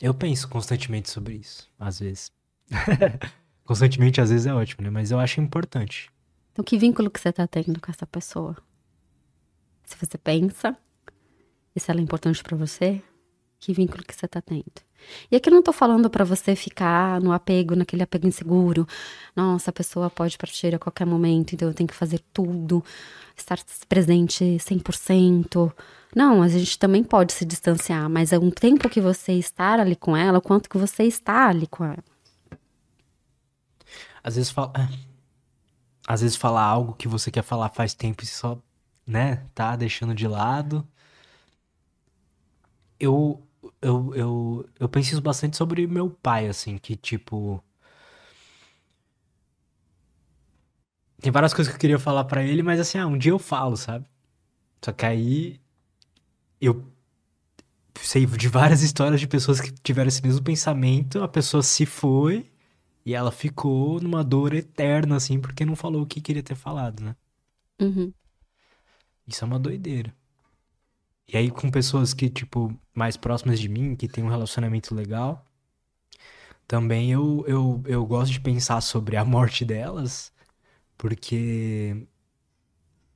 [0.00, 2.32] Eu penso constantemente sobre isso, às vezes.
[3.62, 4.88] constantemente, às vezes é ótimo, né?
[4.90, 6.10] Mas eu acho importante.
[6.50, 8.56] Então, que vínculo que você tá tendo com essa pessoa?
[9.88, 10.76] Se você pensa,
[11.74, 13.02] e se ela é importante para você,
[13.58, 14.64] que vínculo que você tá tendo.
[15.30, 18.86] E aqui eu não tô falando para você ficar no apego, naquele apego inseguro.
[19.34, 22.84] Nossa, a pessoa pode partir a qualquer momento, então eu tenho que fazer tudo,
[23.34, 23.58] estar
[23.88, 25.72] presente 100%.
[26.14, 29.96] Não, a gente também pode se distanciar, mas é um tempo que você estar ali
[29.96, 32.04] com ela, o quanto que você está ali com ela.
[34.22, 34.86] Às vezes fala, é.
[36.06, 38.60] às vezes falar algo que você quer falar faz tempo e só
[39.08, 40.86] né, tá deixando de lado.
[42.98, 43.42] Eu,
[43.80, 47.62] eu, eu, eu penso bastante sobre meu pai, assim, que tipo.
[51.20, 53.38] Tem várias coisas que eu queria falar para ele, mas assim, ah, um dia eu
[53.38, 54.06] falo, sabe?
[54.84, 55.60] Só que aí
[56.60, 56.84] eu
[58.00, 62.50] sei de várias histórias de pessoas que tiveram esse mesmo pensamento, a pessoa se foi
[63.06, 67.02] e ela ficou numa dor eterna, assim, porque não falou o que queria ter falado,
[67.02, 67.16] né?
[67.80, 68.14] Uhum.
[69.28, 70.14] Isso é uma doideira.
[71.28, 75.44] E aí, com pessoas que, tipo, mais próximas de mim, que tem um relacionamento legal,
[76.66, 80.32] também eu, eu, eu gosto de pensar sobre a morte delas,
[80.98, 82.06] porque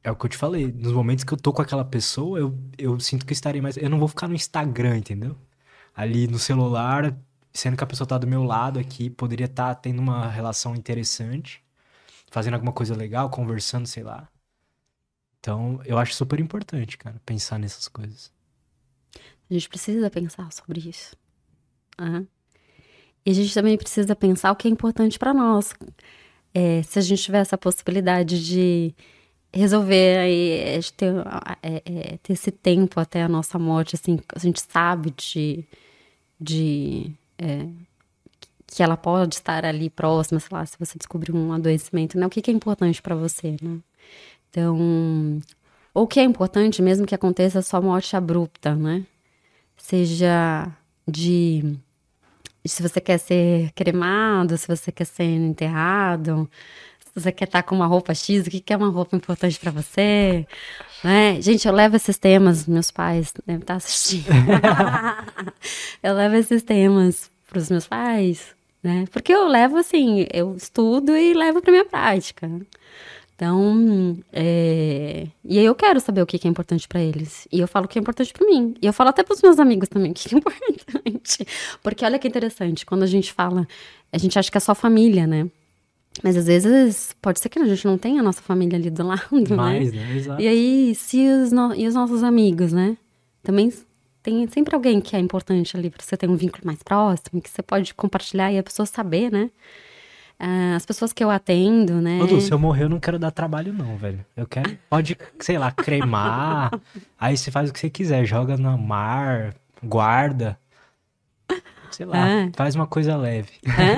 [0.02, 2.58] é o que eu te falei, nos momentos que eu tô com aquela pessoa, eu,
[2.78, 3.76] eu sinto que estarei mais.
[3.76, 5.36] Eu não vou ficar no Instagram, entendeu?
[5.94, 7.16] Ali no celular,
[7.52, 10.74] sendo que a pessoa tá do meu lado aqui, poderia estar tá tendo uma relação
[10.76, 11.62] interessante,
[12.30, 14.28] fazendo alguma coisa legal, conversando, sei lá.
[15.42, 18.30] Então, eu acho super importante, cara, pensar nessas coisas.
[19.50, 21.16] A gente precisa pensar sobre isso.
[22.00, 22.24] Uhum.
[23.26, 25.74] E a gente também precisa pensar o que é importante para nós.
[26.54, 28.94] É, se a gente tiver essa possibilidade de
[29.52, 31.12] resolver aí, é, ter,
[31.60, 35.64] é, é, ter esse tempo até a nossa morte, assim, a gente sabe de,
[36.40, 37.66] de é,
[38.64, 42.24] que ela pode estar ali próxima, sei lá, se você descobrir um adoecimento, né?
[42.26, 43.80] O que, que é importante para você, né?
[44.52, 45.40] Então,
[45.94, 49.02] o que é importante, mesmo que aconteça só morte abrupta, né?
[49.78, 50.70] Seja
[51.08, 51.74] de
[52.64, 56.48] se você quer ser cremado, se você quer ser enterrado,
[57.00, 59.70] se você quer estar com uma roupa X, o que é uma roupa importante para
[59.70, 60.46] você,
[61.02, 61.40] né?
[61.40, 64.26] Gente, eu levo esses temas, meus pais devem estar assistindo.
[66.02, 69.06] eu levo esses temas para os meus pais, né?
[69.10, 72.50] Porque eu levo assim, eu estudo e levo para minha prática.
[73.42, 75.26] Então, é...
[75.44, 77.48] e aí eu quero saber o que é importante para eles.
[77.50, 78.72] E eu falo o que é importante para mim.
[78.80, 81.44] E eu falo até para os meus amigos também o que é importante.
[81.82, 83.66] Porque olha que interessante, quando a gente fala,
[84.12, 85.50] a gente acha que é só família, né?
[86.22, 89.02] Mas às vezes pode ser que a gente não tenha a nossa família ali do
[89.04, 89.56] lado, né?
[89.56, 89.98] Mais, né?
[89.98, 90.16] né?
[90.16, 90.40] Exato.
[90.40, 91.74] E aí, se os, no...
[91.74, 92.96] e os nossos amigos, né?
[93.42, 93.72] Também
[94.22, 97.50] tem sempre alguém que é importante ali para você ter um vínculo mais próximo, que
[97.50, 99.50] você pode compartilhar e a pessoa saber, né?
[100.44, 102.20] Ah, as pessoas que eu atendo, né?
[102.20, 104.26] Ô, se eu morrer, eu não quero dar trabalho, não, velho.
[104.36, 106.72] Eu quero, pode, sei lá, cremar.
[107.16, 110.58] aí você faz o que você quiser, joga no mar, guarda.
[111.92, 112.50] Sei lá, é.
[112.56, 113.52] faz uma coisa leve.
[113.66, 113.94] É?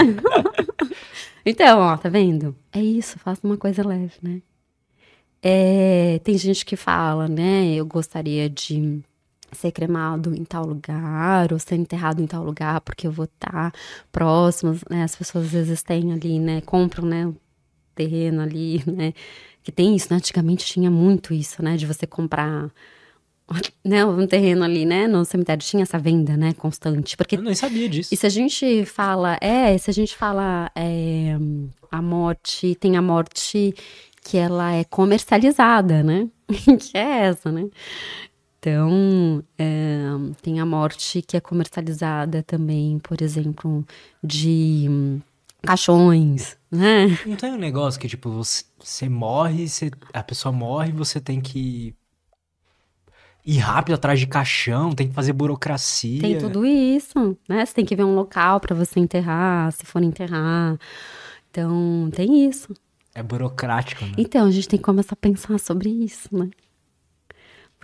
[1.47, 2.55] então, ó, tá vendo?
[2.71, 4.43] É isso, faça uma coisa leve, né?
[5.43, 7.73] É, tem gente que fala, né?
[7.73, 9.03] Eu gostaria de
[9.55, 13.71] ser cremado em tal lugar ou ser enterrado em tal lugar porque eu vou estar
[13.71, 13.73] tá
[14.13, 15.03] próximo, né?
[15.05, 16.61] As pessoas às vezes têm ali, né?
[16.61, 17.27] Compram, né?
[17.27, 17.37] O
[17.95, 19.15] terreno ali, né?
[19.63, 20.17] Que tem isso, né?
[20.17, 21.77] Antigamente tinha muito isso, né?
[21.77, 22.71] De você comprar
[23.85, 27.55] né, um terreno ali, né, no cemitério tinha essa venda, né, constante, porque Eu nem
[27.55, 28.13] sabia disso.
[28.13, 31.37] e se a gente fala, é, se a gente fala é,
[31.91, 33.75] a morte, tem a morte
[34.25, 36.29] que ela é comercializada, né?
[36.81, 37.69] que é essa, né?
[38.67, 40.05] Então, é,
[40.41, 43.85] tem a morte que é comercializada também, por exemplo,
[44.23, 45.21] de hum,
[45.63, 47.09] caixões, né?
[47.27, 51.43] Não tem um negócio que, tipo, você, você morre, você- a pessoa morre, você tem
[51.43, 51.95] que
[53.45, 56.23] ir rápido atrás de caixão, tem que fazer burocracia.
[56.23, 57.67] Tem tudo isso, né?
[57.67, 60.79] Você tem que ver um local para você enterrar, se for enterrar.
[61.51, 62.75] Então, tem isso.
[63.15, 64.13] É burocrático, né?
[64.17, 66.49] Então, a gente tem que começar a pensar sobre isso, né?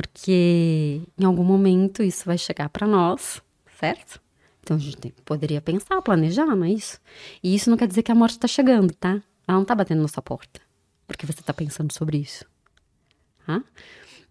[0.01, 3.43] Porque em algum momento isso vai chegar para nós,
[3.79, 4.21] certo?
[4.63, 6.99] Então a gente poderia pensar, planejar, não é isso?
[7.43, 9.23] E isso não quer dizer que a morte está chegando, tá?
[9.47, 10.61] Ela não tá batendo na sua porta,
[11.07, 12.47] porque você tá pensando sobre isso.
[13.47, 13.63] Tá?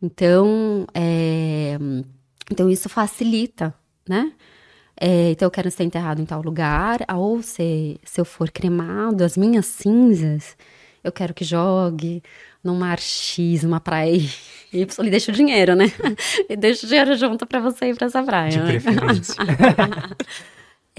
[0.02, 1.78] Então, é,
[2.50, 3.74] então isso facilita,
[4.08, 4.34] né?
[5.00, 9.24] É, então eu quero ser enterrado em tal lugar, ou se, se eu for cremado,
[9.24, 10.58] as minhas cinzas,
[11.04, 12.24] eu quero que jogue
[12.64, 14.22] num mar X, uma praia
[14.72, 15.86] Y, e deixa o dinheiro, né?
[16.50, 18.52] E deixa o dinheiro junto pra você ir pra essa praia.
[18.52, 18.66] De né?
[18.80, 19.36] preferência.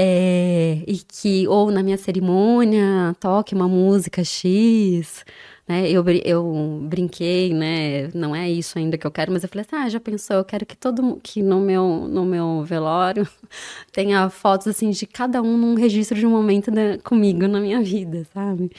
[0.03, 5.23] É, e que, ou na minha cerimônia, toque uma música X,
[5.69, 5.91] né?
[5.91, 8.09] Eu, eu brinquei, né?
[8.15, 10.37] Não é isso ainda que eu quero, mas eu falei assim, ah, já pensou?
[10.37, 13.29] Eu quero que todo que no meu, no meu velório
[13.93, 17.83] tenha fotos, assim, de cada um num registro de um momento da- comigo na minha
[17.83, 18.71] vida, sabe?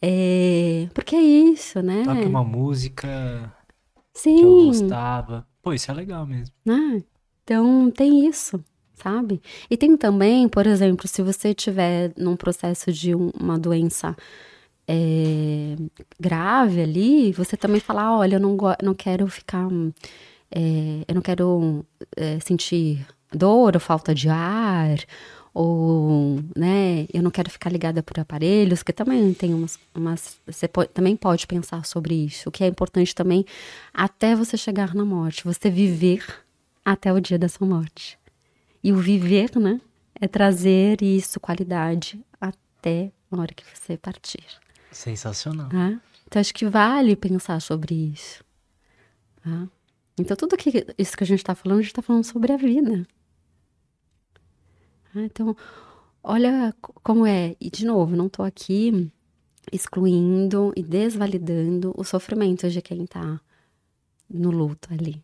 [0.00, 2.02] É, porque é isso, né?
[2.04, 3.52] Toque uma música
[4.14, 4.42] que Sim.
[4.42, 5.46] eu gostava.
[5.62, 6.54] Pô, isso é legal mesmo.
[6.64, 7.02] né?
[7.42, 8.62] Então, tem isso,
[8.94, 9.40] sabe?
[9.70, 14.14] E tem também, por exemplo, se você tiver num processo de um- uma doença
[14.86, 15.76] é,
[16.18, 19.68] grave ali, você também falar, olha, eu não, não quero ficar,
[20.50, 21.84] é, eu não quero
[22.16, 24.96] é, sentir dor ou falta de ar,
[25.60, 30.68] ou, né, eu não quero ficar ligada por aparelhos, que também tem umas, umas você
[30.68, 33.44] po- também pode pensar sobre isso, o que é importante também
[33.92, 36.24] até você chegar na morte, você viver
[36.84, 38.16] até o dia da sua morte.
[38.84, 39.80] E o viver, né,
[40.20, 44.44] é trazer isso, qualidade, até a hora que você partir.
[44.92, 45.68] Sensacional.
[45.70, 46.00] Tá?
[46.28, 48.44] Então, acho que vale pensar sobre isso.
[49.42, 49.66] tá?
[50.16, 52.56] Então, tudo que, isso que a gente está falando, a gente está falando sobre a
[52.56, 53.04] vida.
[55.12, 55.20] Tá?
[55.22, 55.56] Então,
[56.22, 57.56] olha co- como é.
[57.60, 59.10] E, de novo, não estou aqui
[59.72, 63.40] excluindo e desvalidando o sofrimento de quem está
[64.28, 65.22] no luto ali.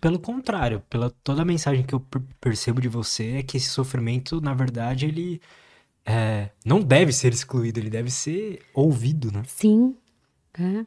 [0.00, 3.70] Pelo contrário, pela toda a mensagem que eu per- percebo de você é que esse
[3.70, 5.40] sofrimento, na verdade, ele
[6.04, 9.42] é, não deve ser excluído, ele deve ser ouvido, né?
[9.46, 9.96] Sim.
[10.58, 10.84] é.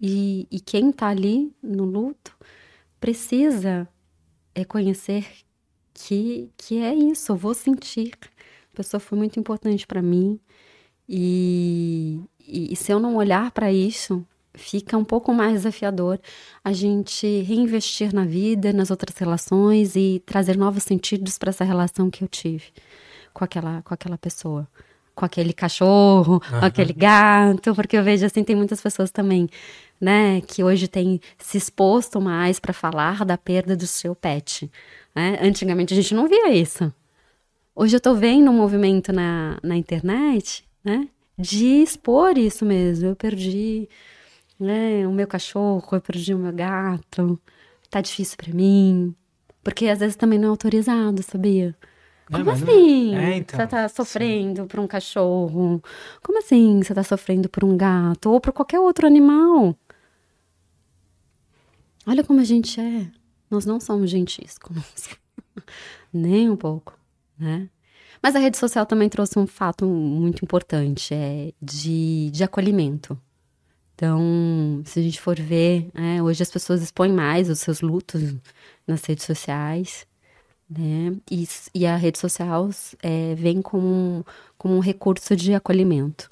[0.00, 2.36] E, e quem tá ali no luto
[3.00, 3.88] precisa
[4.54, 5.26] reconhecer
[5.96, 8.12] que, que é isso, eu vou sentir.
[8.72, 10.38] A pessoa foi muito importante para mim.
[11.08, 14.24] E, e, e se eu não olhar para isso,
[14.54, 16.20] fica um pouco mais desafiador
[16.62, 22.10] a gente reinvestir na vida, nas outras relações e trazer novos sentidos para essa relação
[22.10, 22.64] que eu tive
[23.32, 24.68] com aquela, com aquela pessoa.
[25.14, 29.48] Com aquele cachorro, com aquele gato, porque eu vejo assim, tem muitas pessoas também,
[29.98, 34.70] né, que hoje têm se exposto mais para falar da perda do seu pet.
[35.16, 35.38] Né?
[35.40, 36.92] Antigamente a gente não via isso.
[37.74, 41.08] Hoje eu tô vendo um movimento na, na internet, né?
[41.38, 43.08] De expor isso mesmo.
[43.08, 43.88] Eu perdi,
[44.60, 47.40] né, o meu cachorro, eu perdi o meu gato.
[47.90, 49.14] Tá difícil pra mim.
[49.64, 51.74] Porque às vezes também não é autorizado, sabia?
[52.28, 53.16] É, Como mas não- assim?
[53.16, 55.82] É, então, você tá sofrendo por um cachorro?
[56.22, 58.30] Como assim você tá sofrendo por um gato?
[58.30, 59.74] Ou por qualquer outro animal?
[62.06, 63.06] Olha como a gente é.
[63.50, 65.16] Nós não somos gentis conosco.
[66.12, 66.98] Nem um pouco,
[67.38, 67.68] né?
[68.22, 73.18] Mas a rede social também trouxe um fato muito importante, é de, de acolhimento.
[73.94, 78.34] Então, se a gente for ver, né, hoje as pessoas expõem mais os seus lutos
[78.86, 80.06] nas redes sociais,
[80.68, 81.16] né?
[81.30, 82.68] E, e a rede social
[83.02, 84.24] é, vem como um,
[84.58, 86.28] como um recurso de acolhimento.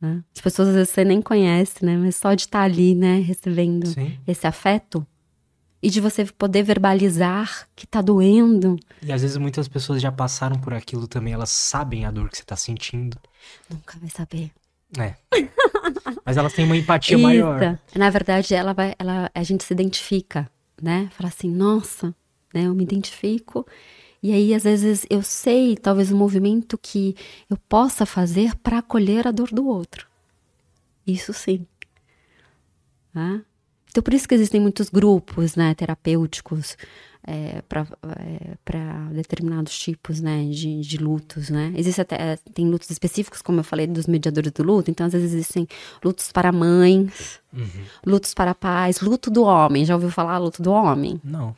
[0.00, 0.22] Né?
[0.34, 1.96] As pessoas às vezes você nem conhece, né?
[1.96, 4.18] Mas só de estar ali, né, recebendo Sim.
[4.26, 5.06] esse afeto
[5.82, 10.58] e de você poder verbalizar que tá doendo, E às vezes muitas pessoas já passaram
[10.58, 13.18] por aquilo também, elas sabem a dor que você tá sentindo.
[13.68, 14.52] nunca vai saber.
[14.96, 15.14] É.
[16.24, 17.60] Mas elas têm uma empatia maior.
[17.62, 17.98] Isso.
[17.98, 20.48] Na verdade, ela vai, ela, a gente se identifica,
[20.80, 21.10] né?
[21.16, 22.14] Fala assim, nossa,
[22.54, 22.66] né?
[22.66, 23.66] Eu me identifico.
[24.22, 27.16] E aí, às vezes, eu sei, talvez, um movimento que
[27.50, 30.06] eu possa fazer para acolher a dor do outro.
[31.04, 31.66] Isso sim.
[33.12, 33.40] Tá?
[33.92, 36.78] Então, por isso que existem muitos grupos, né, terapêuticos,
[37.26, 37.86] é, para
[38.16, 41.72] é, determinados tipos, né, de, de lutos, né.
[41.76, 45.12] Existe até, é, tem lutos específicos, como eu falei, dos mediadores do luto, então às
[45.12, 45.68] vezes existem
[46.02, 47.84] lutos para mães, uhum.
[48.06, 51.20] lutos para pais, luto do homem, já ouviu falar luto do homem?
[51.22, 51.54] Não.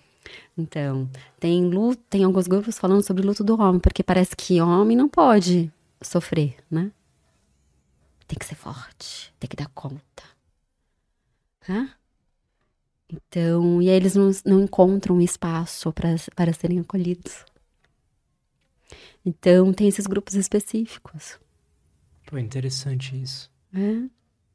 [0.58, 1.08] Então,
[1.38, 5.08] tem luto, tem alguns grupos falando sobre luto do homem, porque parece que homem não
[5.08, 6.90] pode sofrer, né?
[8.26, 10.24] Tem que ser forte, tem que dar conta.
[11.68, 11.88] Hã?
[13.14, 17.44] Então, e aí eles não, não encontram espaço pra, para serem acolhidos.
[19.24, 21.38] Então, tem esses grupos específicos.
[22.26, 23.50] Pô, interessante isso.
[23.72, 24.08] É?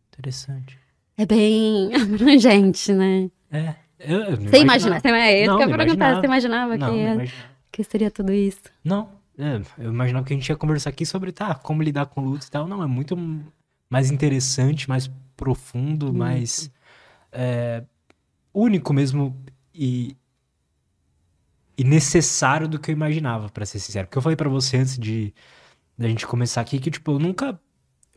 [0.08, 0.78] Interessante.
[1.18, 3.32] É bem abrangente, né?
[3.52, 3.76] É.
[4.00, 7.04] Eu, você imagina, você, é isso não, que eu ia perguntar, você imaginava, não, que,
[7.04, 7.50] não imaginava.
[7.70, 8.62] que seria tudo isso?
[8.82, 12.22] Não, é, eu imaginava que a gente ia conversar aqui sobre, tá, como lidar com
[12.22, 12.66] luto e tal.
[12.66, 13.18] Não, é muito
[13.90, 16.14] mais interessante, mais profundo, hum.
[16.14, 16.72] mais
[17.32, 17.84] é,
[18.54, 19.42] único mesmo
[19.74, 20.16] e,
[21.78, 24.08] e necessário do que eu imaginava, para ser sincero.
[24.08, 25.34] Porque eu falei para você antes de
[25.98, 27.60] da gente começar aqui que, tipo, eu nunca.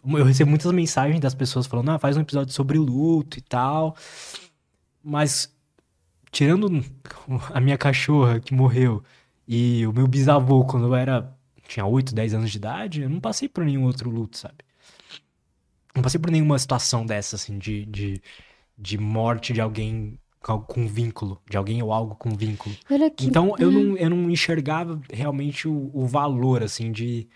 [0.05, 3.97] Eu recebo muitas mensagens das pessoas falando, ah, faz um episódio sobre luto e tal.
[5.03, 5.53] Mas,
[6.31, 6.69] tirando
[7.53, 9.03] a minha cachorra que morreu
[9.47, 11.37] e o meu bisavô quando eu era.
[11.69, 14.59] tinha 8, 10 anos de idade, eu não passei por nenhum outro luto, sabe?
[15.95, 18.23] Não passei por nenhuma situação dessa, assim, de, de,
[18.78, 20.19] de morte de alguém
[20.66, 22.74] com vínculo, de alguém ou algo com vínculo.
[23.07, 27.28] Aqui, então eu, não, eu não enxergava realmente o, o valor, assim, de,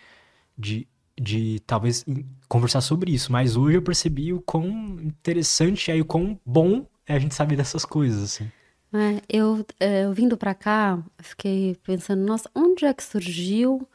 [0.58, 0.88] de,
[1.18, 2.04] de talvez
[2.48, 3.30] conversar sobre isso.
[3.30, 4.66] Mas hoje eu percebi o quão
[5.00, 8.50] interessante é e o quão bom é a gente saber dessas coisas, assim.
[8.92, 13.86] É, eu, é, eu vindo para cá, fiquei pensando, nossa, onde é que surgiu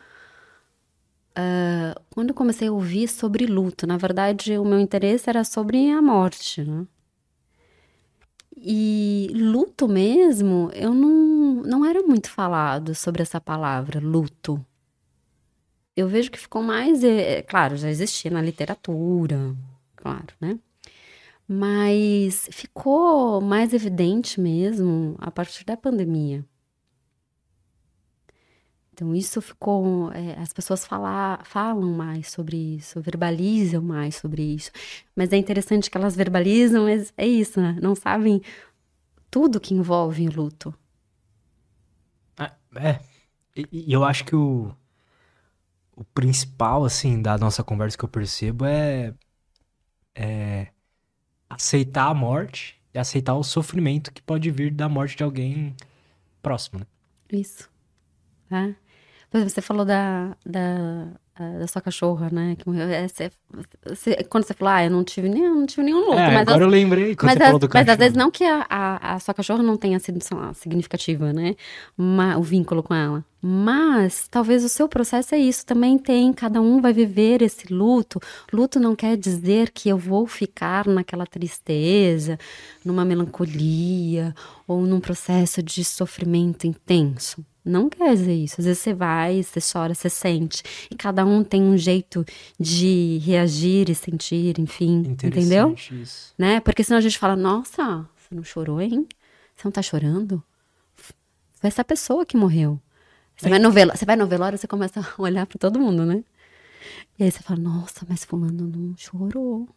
[1.31, 5.89] Uh, quando eu comecei a ouvir sobre luto, na verdade, o meu interesse era sobre
[5.89, 6.85] a morte, né?
[8.63, 14.63] E luto mesmo, eu não, não era muito falado sobre essa palavra, luto.
[15.95, 17.03] Eu vejo que ficou mais.
[17.03, 19.55] É, é, claro, já existia na literatura,
[19.95, 20.59] claro, né?
[21.47, 26.45] Mas ficou mais evidente mesmo a partir da pandemia.
[29.01, 30.11] Então, isso ficou.
[30.11, 34.69] É, as pessoas falar, falam mais sobre isso, verbalizam mais sobre isso.
[35.15, 37.79] Mas é interessante que elas verbalizam, mas é isso, né?
[37.81, 38.43] Não sabem
[39.31, 40.71] tudo que envolve o luto.
[42.37, 42.51] É.
[42.75, 42.99] é.
[43.55, 44.71] E, e, eu acho que o,
[45.95, 49.15] o principal, assim, da nossa conversa que eu percebo é.
[50.13, 50.67] É
[51.49, 55.75] aceitar a morte e aceitar o sofrimento que pode vir da morte de alguém
[56.41, 56.85] próximo, né?
[57.31, 57.69] Isso.
[58.47, 58.75] Tá?
[59.33, 61.07] Você falou da, da,
[61.59, 62.55] da sua cachorra, né?
[62.57, 62.89] Que morreu.
[62.89, 63.31] É, você,
[63.85, 66.19] você, quando você falou, ah, eu não tive, nem, não tive nenhum luto.
[66.19, 67.85] É, mas agora as, eu lembrei quando mas você as, falou do cachorro.
[67.87, 71.31] Mas às vezes não que a, a, a sua cachorra não tenha sido lá, significativa,
[71.31, 71.55] né?
[71.97, 73.23] Uma, o vínculo com ela.
[73.41, 78.19] Mas talvez o seu processo é isso, também tem, cada um vai viver esse luto.
[78.51, 82.37] Luto não quer dizer que eu vou ficar naquela tristeza,
[82.83, 84.35] numa melancolia
[84.67, 87.43] ou num processo de sofrimento intenso.
[87.63, 88.59] Não quer dizer isso.
[88.59, 90.63] Às vezes você vai, você chora, você sente.
[90.89, 92.25] E cada um tem um jeito
[92.59, 95.03] de reagir e sentir, enfim.
[95.11, 95.73] Entendeu?
[95.73, 96.33] Isso.
[96.37, 96.59] Né?
[96.59, 99.07] Porque senão a gente fala, nossa, você não chorou, hein?
[99.55, 100.43] Você não tá chorando?
[100.95, 102.79] Foi essa pessoa que morreu.
[103.35, 106.05] Você, vai no, velório, você vai no velório, você começa a olhar para todo mundo,
[106.05, 106.23] né?
[107.17, 109.69] E aí você fala, nossa, mas fulano não chorou.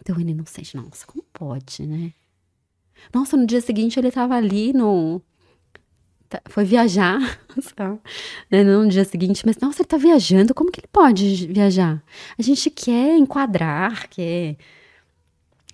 [0.00, 2.12] Então ele não sente, nossa, como pode, né?
[3.12, 5.22] Nossa, no dia seguinte ele tava ali no,
[6.30, 7.18] Tá, foi viajar,
[8.48, 12.00] né, no dia seguinte, mas nossa, ele tá viajando, como que ele pode viajar?
[12.38, 14.56] A gente quer enquadrar, quer,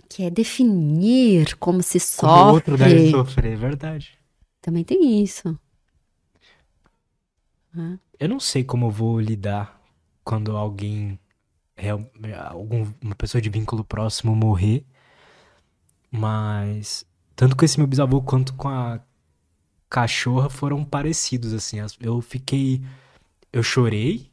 [0.09, 2.27] quer definir como se sofre.
[2.27, 4.19] Como o outro deve sofrer, é verdade.
[4.63, 5.59] Também tem isso.
[8.19, 9.79] Eu não sei como eu vou lidar
[10.25, 11.19] quando alguém,
[13.03, 14.87] uma pessoa de vínculo próximo morrer,
[16.11, 17.05] mas
[17.35, 18.99] tanto com esse meu bisavô quanto com a
[19.97, 21.79] cachorra foram parecidos, assim.
[22.03, 22.83] Eu fiquei.
[23.51, 24.31] Eu chorei,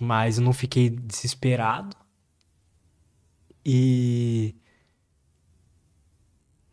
[0.00, 1.94] mas eu não fiquei desesperado.
[3.62, 4.54] E.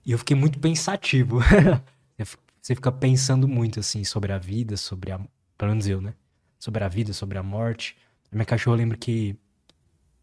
[0.06, 1.40] E eu fiquei muito pensativo.
[2.62, 5.20] Você fica pensando muito, assim, sobre a vida, sobre a.
[5.58, 6.14] Pelo menos eu, né?
[6.58, 7.98] Sobre a vida, sobre a morte.
[8.32, 9.38] A minha cachorra, eu lembro que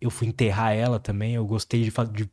[0.00, 1.34] eu fui enterrar ela também.
[1.34, 2.30] Eu gostei de, de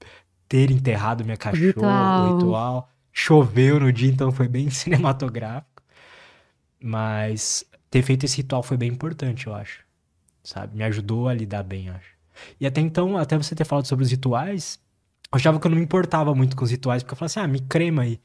[0.48, 2.24] ter enterrado minha cachorra, ritual.
[2.24, 2.90] o ritual.
[3.20, 5.82] Choveu no dia, então foi bem cinematográfico.
[6.80, 9.84] Mas ter feito esse ritual foi bem importante, eu acho.
[10.44, 10.78] Sabe?
[10.78, 12.12] Me ajudou a lidar bem, eu acho.
[12.62, 14.80] E até então, até você ter falado sobre os rituais,
[15.32, 17.48] achava que eu não me importava muito com os rituais, porque eu falava assim, ah,
[17.48, 18.20] me crema aí.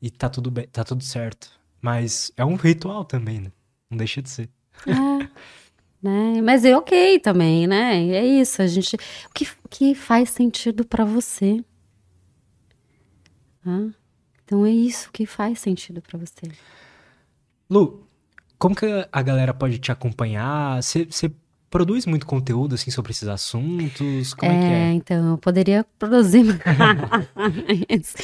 [0.00, 1.50] E tá tudo bem, tá tudo certo.
[1.82, 3.52] Mas é um ritual também, né?
[3.90, 4.48] Não deixa de ser.
[4.86, 5.28] É,
[6.02, 6.40] né?
[6.42, 7.98] Mas é ok também, né?
[8.08, 8.96] É isso, a gente...
[8.96, 11.62] O que, que faz sentido para você?
[13.66, 13.90] Ah,
[14.44, 16.50] então é isso que faz sentido para você.
[17.70, 18.06] Lu,
[18.58, 20.82] como que a galera pode te acompanhar?
[20.82, 21.32] Você
[21.70, 24.32] produz muito conteúdo assim sobre esses assuntos?
[24.34, 24.92] Como é, é que é?
[24.92, 26.44] Então, eu poderia produzir
[27.84, 28.14] mais.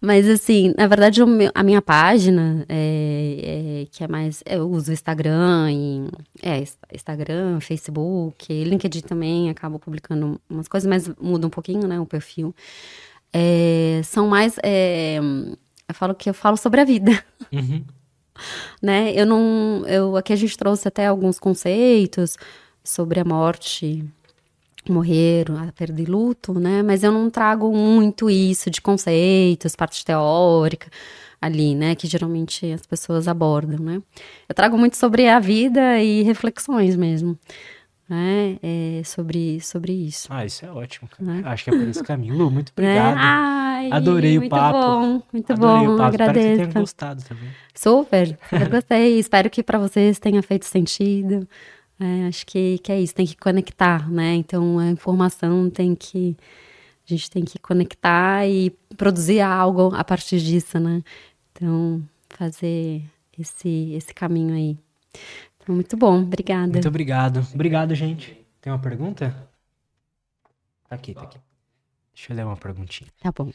[0.00, 4.42] Mas assim, na verdade, meu, a minha página, é, é, que é mais.
[4.46, 6.08] Eu uso Instagram, e,
[6.42, 12.00] é, Instagram, Facebook, LinkedIn também, acabo publicando umas coisas, mas muda um pouquinho, né?
[12.00, 12.54] O perfil.
[13.32, 14.56] É, são mais.
[15.90, 17.22] Eu falo que eu falo sobre a vida.
[17.52, 17.84] Uhum.
[18.82, 19.12] né?
[19.14, 19.84] Eu não.
[19.86, 22.36] Eu, aqui a gente trouxe até alguns conceitos
[22.82, 24.04] sobre a morte,
[24.88, 26.82] morrer, a perda e luto, né?
[26.82, 30.88] Mas eu não trago muito isso de conceitos, parte teórica
[31.40, 31.94] ali, né?
[31.94, 34.02] Que geralmente as pessoas abordam, né?
[34.48, 37.38] Eu trago muito sobre a vida e reflexões mesmo.
[38.10, 38.58] Né?
[38.60, 40.26] É, sobre, sobre isso.
[40.30, 41.08] Ah, isso é ótimo.
[41.20, 41.42] Né?
[41.44, 42.34] Acho que é por esse caminho.
[42.36, 42.90] Lu, muito né?
[42.90, 43.16] obrigado.
[43.16, 44.78] Ai, Adorei o papo.
[44.80, 46.08] Bom, muito Adorei bom, o papo.
[46.08, 46.40] agradeço.
[46.48, 47.50] Espero que tenham gostado também.
[47.72, 49.18] Super, eu gostei.
[49.20, 51.46] Espero que para vocês tenha feito sentido.
[52.00, 54.34] É, acho que, que é isso, tem que conectar, né?
[54.34, 56.36] Então a informação tem que.
[57.08, 61.00] A gente tem que conectar e produzir algo a partir disso, né?
[61.52, 63.02] Então, fazer
[63.38, 64.76] esse, esse caminho aí.
[65.68, 66.72] Muito bom, obrigada.
[66.72, 67.46] Muito obrigado.
[67.54, 68.36] Obrigado, gente.
[68.60, 69.48] Tem uma pergunta?
[70.88, 71.38] Tá aqui, tá aqui.
[72.14, 73.08] Deixa eu ler uma perguntinha.
[73.20, 73.50] Tá bom.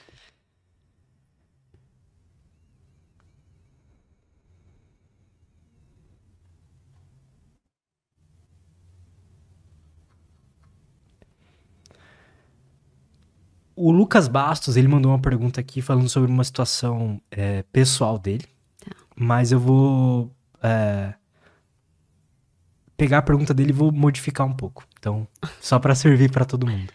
[13.76, 18.46] O Lucas Bastos, ele mandou uma pergunta aqui falando sobre uma situação é, pessoal dele.
[18.80, 18.96] Tá.
[19.16, 20.32] Mas eu vou
[20.64, 21.14] é,
[22.98, 24.88] pegar a pergunta dele e vou modificar um pouco.
[25.00, 25.28] Então,
[25.62, 26.92] só para servir para todo mundo.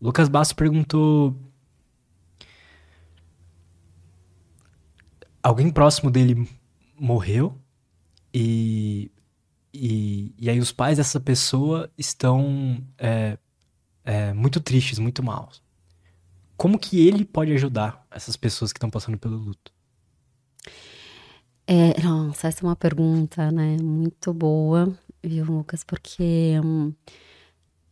[0.00, 1.36] Lucas Bastos perguntou:
[5.42, 6.48] Alguém próximo dele
[6.98, 7.58] morreu
[8.32, 9.10] e,
[9.72, 13.38] e, e aí os pais dessa pessoa estão é,
[14.04, 15.62] é, muito tristes, muito maus.
[16.56, 19.72] Como que ele pode ajudar essas pessoas que estão passando pelo luto?
[21.66, 25.84] É, nossa, essa é uma pergunta, né, muito boa, viu, Lucas?
[25.84, 26.92] Porque hum,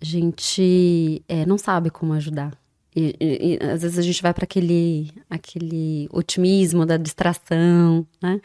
[0.01, 2.59] a gente é, não sabe como ajudar.
[2.95, 8.41] E, e, e, às vezes a gente vai para aquele, aquele otimismo da distração, né?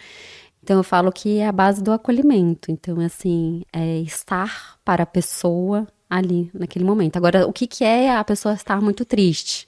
[0.61, 2.71] Então eu falo que é a base do acolhimento.
[2.71, 7.17] Então, assim, é estar para a pessoa ali, naquele momento.
[7.17, 9.65] Agora, o que, que é a pessoa estar muito triste?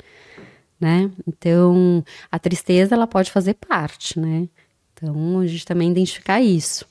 [0.80, 1.12] Né?
[1.28, 4.48] Então, a tristeza ela pode fazer parte, né?
[4.98, 6.86] Então, a gente também identificar isso.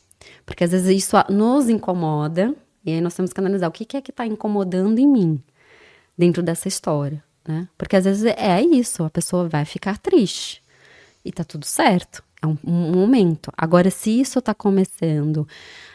[0.44, 2.54] Porque às vezes isso nos incomoda,
[2.84, 5.42] e aí nós temos que analisar o que, é que está incomodando em mim
[6.16, 7.68] dentro dessa história, né?
[7.76, 10.62] Porque às vezes é isso, a pessoa vai ficar triste
[11.24, 13.52] e tá tudo certo, é um, um momento.
[13.56, 15.46] Agora, se isso tá começando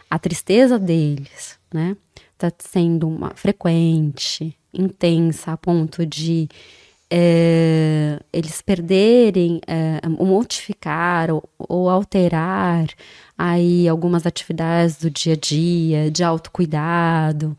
[0.10, 1.96] a tristeza deles, né?
[2.34, 6.50] está sendo uma, frequente, intensa, a ponto de
[7.14, 12.88] é, eles perderem, é, modificar ou, ou, alterar
[13.38, 17.58] aí algumas atividades do dia a dia, de autocuidado,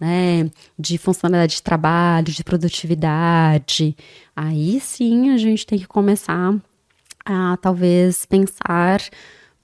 [0.00, 3.94] né, de funcionalidade de trabalho, de produtividade.
[4.34, 6.54] Aí sim a gente tem que começar
[7.26, 9.00] a talvez pensar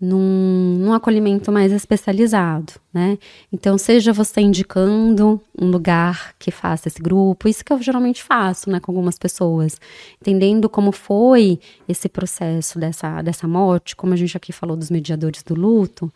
[0.00, 3.18] num, num acolhimento mais especializado, né?
[3.52, 8.70] Então, seja você indicando um lugar que faça esse grupo, isso que eu geralmente faço,
[8.70, 9.78] né, com algumas pessoas,
[10.20, 15.42] entendendo como foi esse processo dessa, dessa morte, como a gente aqui falou dos mediadores
[15.42, 16.10] do luto,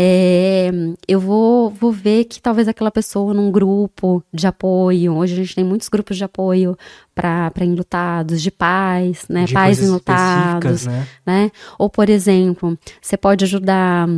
[0.00, 0.70] é,
[1.08, 5.56] eu vou, vou ver que talvez aquela pessoa num grupo de apoio, hoje a gente
[5.56, 6.78] tem muitos grupos de apoio
[7.12, 9.44] para enlutados, de pais, né?
[9.44, 11.06] De pais enlutados, né?
[11.26, 11.50] né?
[11.76, 14.08] Ou, por exemplo, você pode ajudar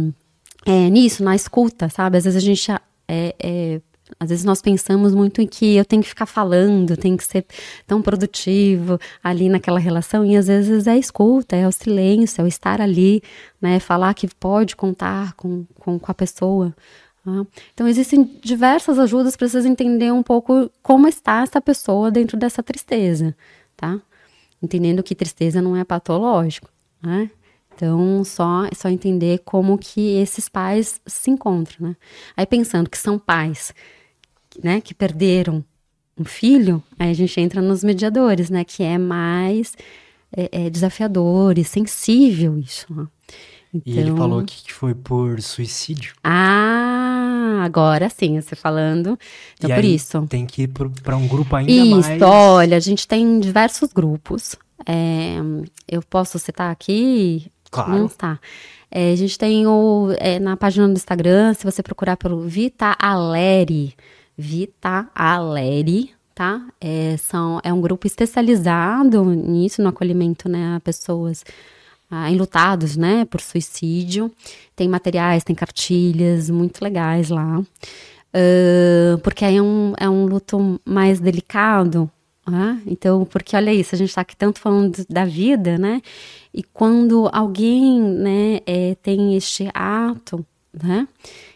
[0.66, 2.18] é, nisso, na escuta, sabe?
[2.18, 2.70] Às vezes a gente
[3.08, 3.80] é, é,
[4.18, 7.44] às vezes nós pensamos muito em que eu tenho que ficar falando, tenho que ser
[7.86, 12.44] tão produtivo ali naquela relação, e às vezes é a escuta, é o silêncio, é
[12.44, 13.22] o estar ali,
[13.60, 13.78] né?
[13.78, 16.74] Falar que pode contar com, com, com a pessoa.
[17.24, 17.46] Tá?
[17.74, 22.62] Então, existem diversas ajudas para vocês entenderem um pouco como está essa pessoa dentro dessa
[22.62, 23.36] tristeza,
[23.76, 24.00] tá?
[24.62, 26.70] Entendendo que tristeza não é patológico,
[27.02, 27.30] né?
[27.74, 31.96] Então, só, só entender como que esses pais se encontram, né?
[32.36, 33.72] Aí pensando que são pais
[34.62, 35.64] né, que perderam
[36.18, 38.62] um filho, aí a gente entra nos mediadores, né?
[38.62, 39.74] Que é mais
[40.36, 42.86] é, é desafiador e sensível isso.
[43.72, 43.94] Então...
[43.94, 46.12] E ele falou então aqui que foi por suicídio.
[46.22, 49.18] Ah, agora sim, você falando.
[49.56, 50.26] Então, e por isso.
[50.26, 52.08] Tem que ir para um grupo ainda isso, mais.
[52.08, 54.56] Isso, olha, a gente tem diversos grupos.
[54.86, 55.36] É,
[55.88, 57.50] eu posso citar aqui?
[57.70, 57.92] Claro.
[57.92, 58.40] Não está.
[58.90, 62.96] É, a gente tem o, é, na página do Instagram, se você procurar pelo Vita
[62.98, 63.94] Aleri,
[64.40, 66.66] Vita Aleri, tá?
[66.80, 71.44] É, são, é um grupo especializado nisso, no acolhimento né, a pessoas
[72.10, 72.28] ah,
[72.96, 74.32] né, por suicídio.
[74.74, 77.60] Tem materiais, tem cartilhas muito legais lá.
[77.60, 82.10] Uh, porque aí é um, é um luto mais delicado,
[82.48, 82.80] né?
[82.86, 86.00] Então, porque olha isso, a gente está aqui tanto falando da vida, né?
[86.54, 91.08] E quando alguém, né, é, tem este ato, né?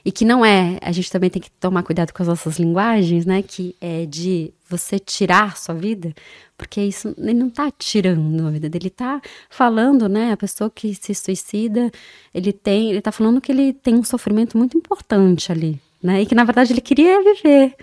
[0.05, 3.25] E que não é, a gente também tem que tomar cuidado com as nossas linguagens,
[3.25, 3.43] né?
[3.43, 6.13] Que é de você tirar sua vida,
[6.59, 10.33] porque isso ele não está tirando a vida dele, está falando, né?
[10.33, 11.91] A pessoa que se suicida,
[12.33, 16.23] ele tem, ele tá falando que ele tem um sofrimento muito importante ali, né?
[16.23, 17.75] E que na verdade ele queria viver,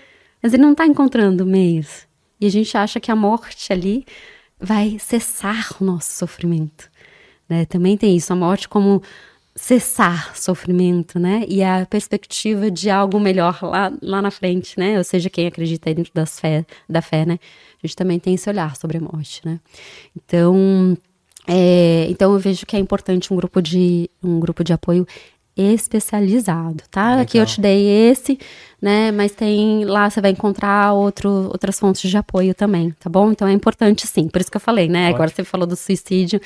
[0.44, 2.08] mas ele não está encontrando meios.
[2.40, 4.06] E a gente acha que a morte ali
[4.60, 6.90] vai cessar o nosso sofrimento,
[7.48, 7.66] né?
[7.66, 9.02] Também tem isso, a morte como
[9.56, 11.44] cessar sofrimento, né?
[11.48, 14.98] E a perspectiva de algo melhor lá, lá na frente, né?
[14.98, 17.40] Ou seja, quem acredita aí dentro das fé, da fé, né?
[17.84, 19.60] A gente também tem esse olhar sobre a morte, né?
[20.16, 20.98] Então,
[21.48, 25.06] é, então eu vejo que é importante um grupo de um grupo de apoio
[25.56, 27.10] especializado, tá?
[27.10, 27.22] Legal.
[27.22, 28.40] Aqui eu te dei esse,
[28.82, 29.12] né?
[29.12, 33.32] Mas tem lá você vai encontrar outro, outras fontes de apoio também, tá bom?
[33.32, 35.06] Então é importante sim, por isso que eu falei, né?
[35.06, 35.16] Ótimo.
[35.16, 36.40] Agora você falou do suicídio,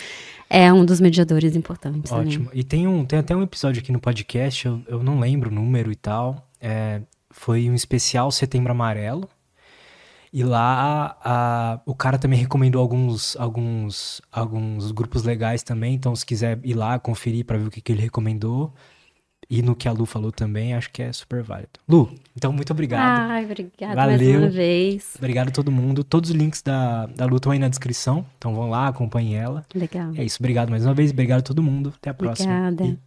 [0.50, 2.12] é um dos mediadores importantes.
[2.12, 2.50] Ótimo.
[2.54, 5.54] E tem um tem até um episódio aqui no podcast, eu, eu não lembro o
[5.54, 6.48] número e tal.
[6.62, 9.30] É, foi um especial Setembro Amarelo.
[10.32, 15.94] E lá a, o cara também recomendou alguns, alguns, alguns grupos legais também.
[15.94, 18.74] Então, se quiser ir lá conferir para ver o que, que ele recomendou,
[19.50, 21.70] e no que a Lu falou também, acho que é super válido.
[21.88, 23.30] Lu, então muito obrigado.
[23.30, 24.18] Ai, obrigada Valeu.
[24.18, 25.14] mais uma vez.
[25.18, 26.04] Obrigado a todo mundo.
[26.04, 28.26] Todos os links da, da Lu estão aí na descrição.
[28.38, 29.66] Então vão lá, acompanhem ela.
[29.74, 30.12] Legal.
[30.16, 31.12] É isso, obrigado mais uma vez.
[31.12, 31.94] Obrigado a todo mundo.
[31.98, 32.70] Até a próxima.
[32.70, 32.86] Obrigada.
[32.86, 33.05] E